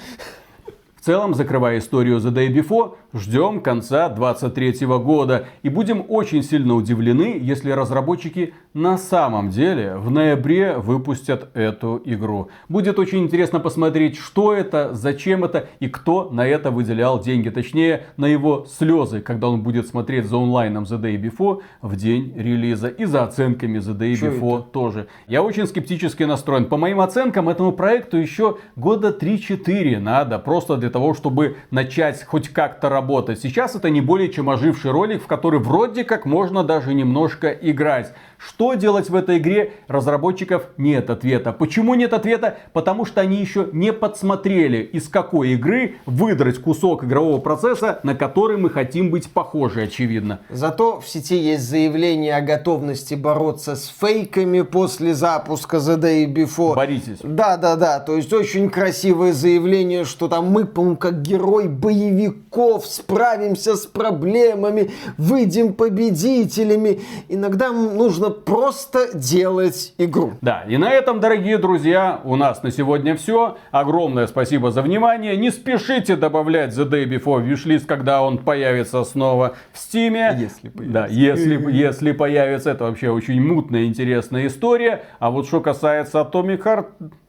В 0.95 1.05
целом, 1.05 1.33
закрывая 1.33 1.79
историю 1.79 2.19
The 2.19 2.31
Day 2.31 2.49
Before, 2.53 2.97
ждем 3.17 3.61
конца 3.61 4.09
2023 4.09 4.87
года 4.87 5.47
и 5.63 5.69
будем 5.69 6.05
очень 6.07 6.43
сильно 6.43 6.75
удивлены, 6.75 7.39
если 7.41 7.71
разработчики 7.71 8.53
на 8.73 8.97
самом 8.97 9.49
деле 9.49 9.95
в 9.95 10.11
ноябре 10.11 10.77
выпустят 10.77 11.49
эту 11.55 12.01
игру. 12.05 12.49
Будет 12.69 12.99
очень 12.99 13.19
интересно 13.23 13.59
посмотреть, 13.59 14.17
что 14.17 14.53
это, 14.53 14.93
зачем 14.93 15.43
это 15.43 15.67
и 15.79 15.87
кто 15.87 16.29
на 16.29 16.45
это 16.45 16.71
выделял 16.71 17.19
деньги. 17.19 17.49
Точнее, 17.49 18.03
на 18.17 18.25
его 18.25 18.65
слезы, 18.69 19.21
когда 19.21 19.49
он 19.49 19.63
будет 19.63 19.87
смотреть 19.87 20.25
за 20.25 20.37
онлайном 20.37 20.83
The 20.83 21.01
Day 21.01 21.19
Before 21.19 21.61
в 21.81 21.95
день 21.95 22.33
релиза 22.35 22.87
и 22.87 23.05
за 23.05 23.23
оценками 23.23 23.79
The 23.79 23.97
Day 23.97 24.15
что 24.15 24.27
Before 24.27 24.59
это? 24.59 24.69
тоже. 24.69 25.07
Я 25.27 25.41
очень 25.41 25.65
скептически 25.65 26.23
настроен. 26.23 26.65
По 26.65 26.77
моим 26.77 26.99
оценкам, 26.99 27.49
этому 27.49 27.71
проекту 27.71 28.17
еще 28.17 28.57
года 28.75 29.09
3-4 29.09 29.99
надо. 29.99 30.37
Просто 30.39 30.77
для 30.77 30.89
того, 30.89 31.13
чтобы 31.13 31.57
начать 31.71 32.23
хоть 32.23 32.49
как-то 32.49 32.89
работать. 32.89 33.06
Сейчас 33.35 33.75
это 33.75 33.89
не 33.89 34.01
более 34.01 34.29
чем 34.29 34.49
оживший 34.49 34.91
ролик, 34.91 35.23
в 35.23 35.27
который 35.27 35.59
вроде 35.59 36.03
как 36.03 36.25
можно 36.25 36.63
даже 36.63 36.93
немножко 36.93 37.49
играть. 37.49 38.13
Что 38.37 38.75
делать 38.75 39.09
в 39.09 39.15
этой 39.15 39.39
игре? 39.39 39.73
Разработчиков 39.87 40.63
нет 40.77 41.09
ответа. 41.09 41.51
Почему 41.51 41.95
нет 41.95 42.13
ответа? 42.13 42.57
Потому 42.73 43.05
что 43.05 43.21
они 43.21 43.37
еще 43.37 43.69
не 43.73 43.91
подсмотрели, 43.91 44.77
из 44.77 45.09
какой 45.09 45.49
игры 45.53 45.95
выдрать 46.05 46.59
кусок 46.59 47.03
игрового 47.03 47.39
процесса, 47.39 47.99
на 48.03 48.15
который 48.15 48.57
мы 48.57 48.69
хотим 48.69 49.09
быть 49.09 49.29
похожи, 49.29 49.83
очевидно. 49.83 50.39
Зато 50.49 50.99
в 50.99 51.07
сети 51.07 51.37
есть 51.37 51.63
заявление 51.63 52.35
о 52.35 52.41
готовности 52.41 53.15
бороться 53.15 53.75
с 53.75 53.87
фейками 53.87 54.61
после 54.61 55.13
запуска 55.13 55.77
The 55.77 55.97
Day 55.99 56.25
Before. 56.31 56.75
Боритесь. 56.75 57.19
Да, 57.23 57.57
да, 57.57 57.75
да. 57.75 57.99
То 57.99 58.15
есть 58.15 58.31
очень 58.33 58.69
красивое 58.69 59.33
заявление, 59.33 60.05
что 60.05 60.27
там 60.27 60.47
мы, 60.47 60.65
по-моему, 60.65 60.97
как 60.97 61.21
герой 61.21 61.67
боевиков 61.67 62.85
справимся 62.85 63.75
с 63.75 63.85
проблемами, 63.85 64.91
выйдем 65.17 65.73
победителями. 65.73 67.01
Иногда 67.29 67.71
нужно 67.71 68.26
нужно 68.27 68.41
просто 68.43 69.17
делать 69.17 69.93
игру. 69.97 70.33
Да, 70.41 70.63
и 70.67 70.77
на 70.77 70.91
этом, 70.91 71.19
дорогие 71.19 71.57
друзья, 71.57 72.21
у 72.23 72.35
нас 72.35 72.63
на 72.63 72.71
сегодня 72.71 73.15
все. 73.15 73.57
Огромное 73.71 74.27
спасибо 74.27 74.71
за 74.71 74.81
внимание. 74.81 75.35
Не 75.37 75.51
спешите 75.51 76.15
добавлять 76.15 76.73
The 76.73 76.89
Day 76.89 77.05
Before 77.05 77.45
Wishlist, 77.45 77.85
когда 77.85 78.21
он 78.21 78.37
появится 78.37 79.03
снова 79.03 79.55
в 79.71 79.77
Стиме. 79.77 80.37
Если 80.39 80.69
появится. 80.69 80.93
Да, 80.93 81.07
если, 81.07 81.71
если 81.71 82.11
появится. 82.11 82.71
Это 82.71 82.85
вообще 82.85 83.09
очень 83.09 83.41
мутная, 83.41 83.85
интересная 83.85 84.47
история. 84.47 85.03
А 85.19 85.29
вот 85.29 85.47
что 85.47 85.61
касается 85.61 86.19
Atomic 86.19 86.63
Heart, 86.63 86.85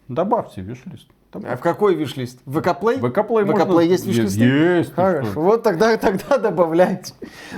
Добавьте 0.08 0.62
виш-лист. 0.62 1.06
А 1.30 1.56
в 1.56 1.60
какой 1.60 1.94
виш-лист? 1.94 2.38
В 2.46 2.58
ВК-плей? 2.60 2.96
ВК-плей 2.96 3.44
В 3.44 3.48
можно- 3.48 3.80
есть 3.80 4.06
виш-листы? 4.06 4.44
Есть, 4.44 4.90
ты 4.90 4.94
Хорошо. 4.96 5.30
что. 5.30 5.40
Вот 5.40 5.62
тогда, 5.62 5.94
тогда 5.98 6.38
добавляйте. 6.38 7.12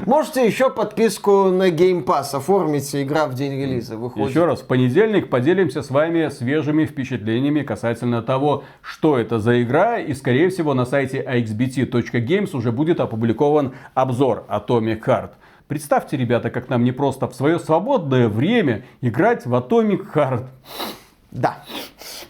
Можете 0.06 0.44
еще 0.44 0.70
подписку 0.70 1.44
на 1.50 1.70
Game 1.70 2.04
Pass 2.04 2.34
оформить, 2.34 2.94
игра 2.96 3.26
в 3.26 3.34
день 3.34 3.52
релиза 3.52 3.96
выходит. 3.96 4.30
Еще 4.30 4.44
раз, 4.44 4.60
в 4.62 4.66
понедельник 4.66 5.30
поделимся 5.30 5.82
с 5.82 5.90
вами 5.90 6.28
свежими 6.30 6.84
впечатлениями 6.84 7.62
касательно 7.62 8.22
того, 8.22 8.64
что 8.82 9.16
это 9.16 9.38
за 9.38 9.62
игра. 9.62 10.00
И, 10.00 10.14
скорее 10.14 10.48
всего, 10.50 10.74
на 10.74 10.84
сайте 10.84 11.22
axbt.games 11.22 12.56
уже 12.56 12.72
будет 12.72 12.98
опубликован 12.98 13.74
обзор 13.94 14.46
Atomic 14.48 15.04
Heart. 15.04 15.30
Представьте, 15.68 16.16
ребята, 16.16 16.50
как 16.50 16.68
нам 16.68 16.82
не 16.82 16.90
просто 16.90 17.28
в 17.28 17.34
свое 17.36 17.60
свободное 17.60 18.28
время 18.28 18.84
играть 19.00 19.46
в 19.46 19.54
Atomic 19.54 20.12
Heart. 20.12 20.46
Да. 21.30 21.62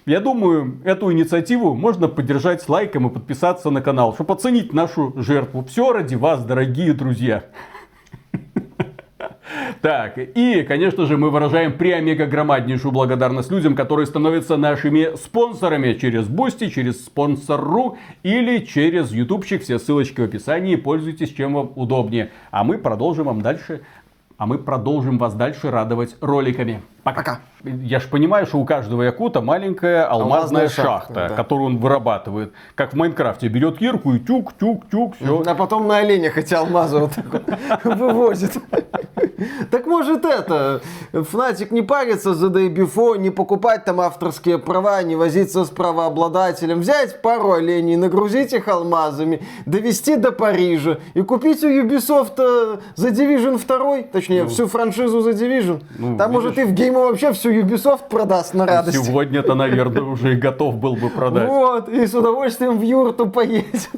Я 0.06 0.20
думаю, 0.20 0.80
эту 0.84 1.12
инициативу 1.12 1.74
можно 1.74 2.08
поддержать 2.08 2.68
лайком 2.68 3.08
и 3.08 3.12
подписаться 3.12 3.70
на 3.70 3.80
канал, 3.80 4.14
чтобы 4.14 4.34
оценить 4.34 4.72
нашу 4.72 5.14
жертву. 5.16 5.64
Все 5.64 5.92
ради 5.92 6.14
вас, 6.14 6.44
дорогие 6.44 6.92
друзья. 6.92 7.44
Так, 9.82 10.18
и, 10.18 10.62
конечно 10.62 11.06
же, 11.06 11.16
мы 11.16 11.30
выражаем 11.30 11.76
преомега 11.76 12.26
громаднейшую 12.26 12.92
благодарность 12.92 13.50
людям, 13.50 13.74
которые 13.74 14.06
становятся 14.06 14.56
нашими 14.56 15.16
спонсорами 15.16 15.94
через 15.94 16.28
Boosty, 16.28 16.68
через 16.68 17.04
Sponsr.ru 17.04 17.96
или 18.22 18.58
через 18.64 19.10
ютубчик. 19.10 19.62
Все 19.62 19.78
ссылочки 19.78 20.20
в 20.20 20.24
описании. 20.24 20.76
Пользуйтесь, 20.76 21.32
чем 21.32 21.54
вам 21.54 21.72
удобнее. 21.74 22.30
А 22.50 22.62
мы 22.62 22.78
продолжим 22.78 23.26
вам 23.26 23.42
дальше, 23.42 23.80
а 24.36 24.46
мы 24.46 24.58
продолжим 24.58 25.18
вас 25.18 25.34
дальше 25.34 25.70
радовать 25.70 26.16
роликами. 26.20 26.82
Пока. 27.02 27.40
Я 27.64 28.00
ж 28.00 28.08
понимаю, 28.08 28.46
что 28.46 28.58
у 28.58 28.64
каждого 28.64 29.02
якута 29.02 29.40
маленькая 29.40 30.04
алмазная, 30.04 30.34
Алмазная 30.36 30.68
шахта, 30.68 30.84
шахта, 30.84 31.28
да. 31.28 31.34
которую 31.34 31.66
он 31.66 31.78
вырабатывает. 31.78 32.52
Как 32.74 32.92
в 32.92 32.96
Майнкрафте. 32.96 33.48
Берет 33.48 33.78
кирку 33.78 34.14
и 34.14 34.18
тюк, 34.18 34.52
тюк, 34.58 34.88
тюк, 34.90 35.14
все. 35.16 35.42
А 35.46 35.54
потом 35.54 35.86
на 35.86 35.98
оленях 35.98 36.38
эти 36.38 36.54
алмазы 36.54 36.98
вот 36.98 37.12
так 37.12 37.84
вывозит. 37.84 38.52
Так 39.70 39.86
может 39.86 40.24
это, 40.24 40.82
Фнатик 41.12 41.70
не 41.70 41.82
париться 41.82 42.34
за 42.34 42.48
Дейбифо, 42.48 43.16
не 43.16 43.30
покупать 43.30 43.84
там 43.84 44.00
авторские 44.00 44.58
права, 44.58 45.02
не 45.02 45.16
возиться 45.16 45.64
с 45.64 45.68
правообладателем, 45.70 46.80
взять 46.80 47.22
пару 47.22 47.52
оленей, 47.52 47.96
нагрузить 47.96 48.52
их 48.52 48.68
алмазами, 48.68 49.42
довести 49.66 50.16
до 50.16 50.32
Парижа 50.32 50.98
и 51.14 51.22
купить 51.22 51.62
у 51.64 51.68
Ubisoft 51.68 52.34
э, 52.38 52.78
The 52.96 53.10
Division 53.12 53.60
2, 53.66 54.02
точнее 54.12 54.46
всю 54.46 54.66
франшизу 54.66 55.20
The 55.20 55.32
Division. 55.32 55.82
ну, 55.98 56.16
Там 56.16 56.32
может 56.32 56.58
и 56.58 56.64
в 56.64 56.72
гейму 56.90 57.08
вообще 57.08 57.32
всю 57.32 57.50
Ubisoft 57.52 58.08
продаст 58.08 58.54
на 58.54 58.66
радость. 58.66 59.04
Сегодня-то, 59.04 59.54
наверное, 59.54 60.02
уже 60.02 60.34
и 60.34 60.36
готов 60.36 60.76
был 60.76 60.96
бы 60.96 61.08
продать. 61.08 61.48
Вот, 61.48 61.88
и 61.88 62.06
с 62.06 62.14
удовольствием 62.14 62.78
в 62.78 62.82
юрту 62.82 63.28
поедет. 63.28 63.90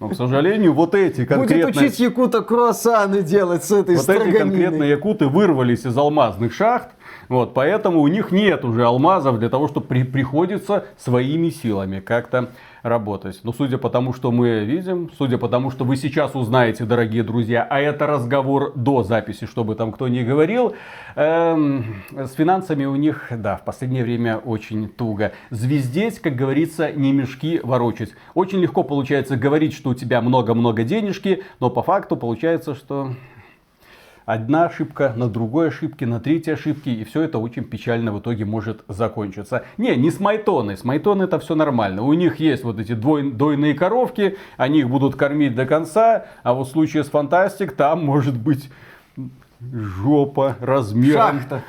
Но, 0.00 0.08
к 0.08 0.14
сожалению, 0.14 0.72
вот 0.74 0.94
эти 0.94 1.20
Будет 1.20 1.28
конкретные... 1.28 1.86
учить 1.86 2.00
якута 2.00 2.42
круассаны 2.42 3.22
делать 3.22 3.64
с 3.64 3.70
этой 3.70 3.96
Вот 3.96 4.08
эти 4.08 4.36
конкретные 4.36 4.90
якуты 4.90 5.28
вырвались 5.28 5.86
из 5.86 5.96
алмазных 5.96 6.52
шахт, 6.52 6.88
вот, 7.28 7.54
поэтому 7.54 8.00
у 8.00 8.08
них 8.08 8.30
нет 8.30 8.64
уже 8.64 8.84
алмазов 8.84 9.38
для 9.38 9.48
того, 9.48 9.68
чтобы 9.68 9.86
при- 9.86 10.02
приходится 10.04 10.84
своими 10.98 11.48
силами 11.48 12.00
как-то 12.00 12.50
работать. 12.84 13.40
Но 13.42 13.52
судя 13.52 13.78
по 13.78 13.88
тому, 13.88 14.12
что 14.12 14.30
мы 14.30 14.64
видим, 14.64 15.10
судя 15.16 15.38
по 15.38 15.48
тому, 15.48 15.70
что 15.70 15.84
вы 15.84 15.96
сейчас 15.96 16.36
узнаете, 16.36 16.84
дорогие 16.84 17.22
друзья, 17.22 17.66
а 17.68 17.80
это 17.80 18.06
разговор 18.06 18.72
до 18.76 19.02
записи, 19.02 19.46
чтобы 19.46 19.74
там 19.74 19.90
кто 19.90 20.06
ни 20.06 20.22
говорил, 20.22 20.74
эм, 21.16 22.02
с 22.12 22.34
финансами 22.34 22.84
у 22.84 22.94
них, 22.94 23.28
да, 23.30 23.56
в 23.56 23.64
последнее 23.64 24.04
время 24.04 24.36
очень 24.36 24.88
туго. 24.88 25.32
Звездеть, 25.48 26.20
как 26.20 26.36
говорится, 26.36 26.92
не 26.92 27.12
мешки 27.12 27.58
ворочать. 27.64 28.10
Очень 28.34 28.60
легко 28.60 28.82
получается 28.84 29.36
говорить, 29.36 29.72
что 29.72 29.90
у 29.90 29.94
тебя 29.94 30.20
много-много 30.20 30.84
денежки, 30.84 31.42
но 31.60 31.70
по 31.70 31.82
факту 31.82 32.18
получается, 32.18 32.74
что 32.74 33.14
одна 34.26 34.66
ошибка, 34.66 35.12
на 35.16 35.28
другой 35.28 35.68
ошибке, 35.68 36.06
на 36.06 36.20
третьей 36.20 36.54
ошибке, 36.54 36.92
и 36.92 37.04
все 37.04 37.22
это 37.22 37.38
очень 37.38 37.64
печально 37.64 38.12
в 38.12 38.20
итоге 38.20 38.44
может 38.44 38.84
закончиться. 38.88 39.64
Не, 39.76 39.96
не 39.96 40.10
с 40.10 40.20
Майтоной, 40.20 40.76
с 40.76 40.84
Майтоной 40.84 41.26
это 41.26 41.38
все 41.38 41.54
нормально. 41.54 42.02
У 42.02 42.12
них 42.12 42.40
есть 42.40 42.64
вот 42.64 42.78
эти 42.78 42.92
двой- 42.92 43.30
дойные 43.30 43.74
коровки, 43.74 44.36
они 44.56 44.80
их 44.80 44.88
будут 44.88 45.16
кормить 45.16 45.54
до 45.54 45.66
конца, 45.66 46.26
а 46.42 46.54
вот 46.54 46.68
в 46.68 46.70
случае 46.70 47.04
с 47.04 47.10
Фантастик 47.10 47.72
там 47.72 48.04
может 48.04 48.36
быть 48.36 48.70
жопа 49.60 50.56
размером 50.60 51.40
Шахта. 51.40 51.62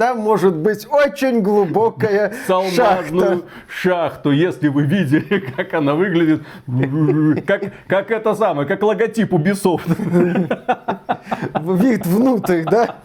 Там 0.00 0.20
может 0.20 0.56
быть 0.56 0.86
очень 0.90 1.42
глубокая 1.42 2.32
шахта. 2.46 3.42
шахту, 3.68 4.30
если 4.30 4.68
вы 4.68 4.84
видели, 4.84 5.40
как 5.56 5.74
она 5.74 5.94
выглядит, 5.94 6.40
как, 7.46 7.64
как 7.86 8.10
это 8.10 8.34
самое, 8.34 8.66
как 8.66 8.82
логотип 8.82 9.30
Ubisoft, 9.30 9.82
Вид 11.76 12.06
внутрь, 12.06 12.62
да? 12.64 12.96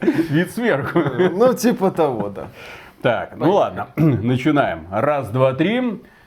вид 0.00 0.50
сверху. 0.52 0.98
Ну, 1.30 1.52
типа 1.52 1.90
того, 1.90 2.30
да. 2.30 2.46
Так, 3.02 3.36
ну 3.36 3.52
ладно, 3.52 3.88
начинаем. 3.96 4.86
Раз, 4.90 5.28
два, 5.28 5.52
три. 5.52 6.00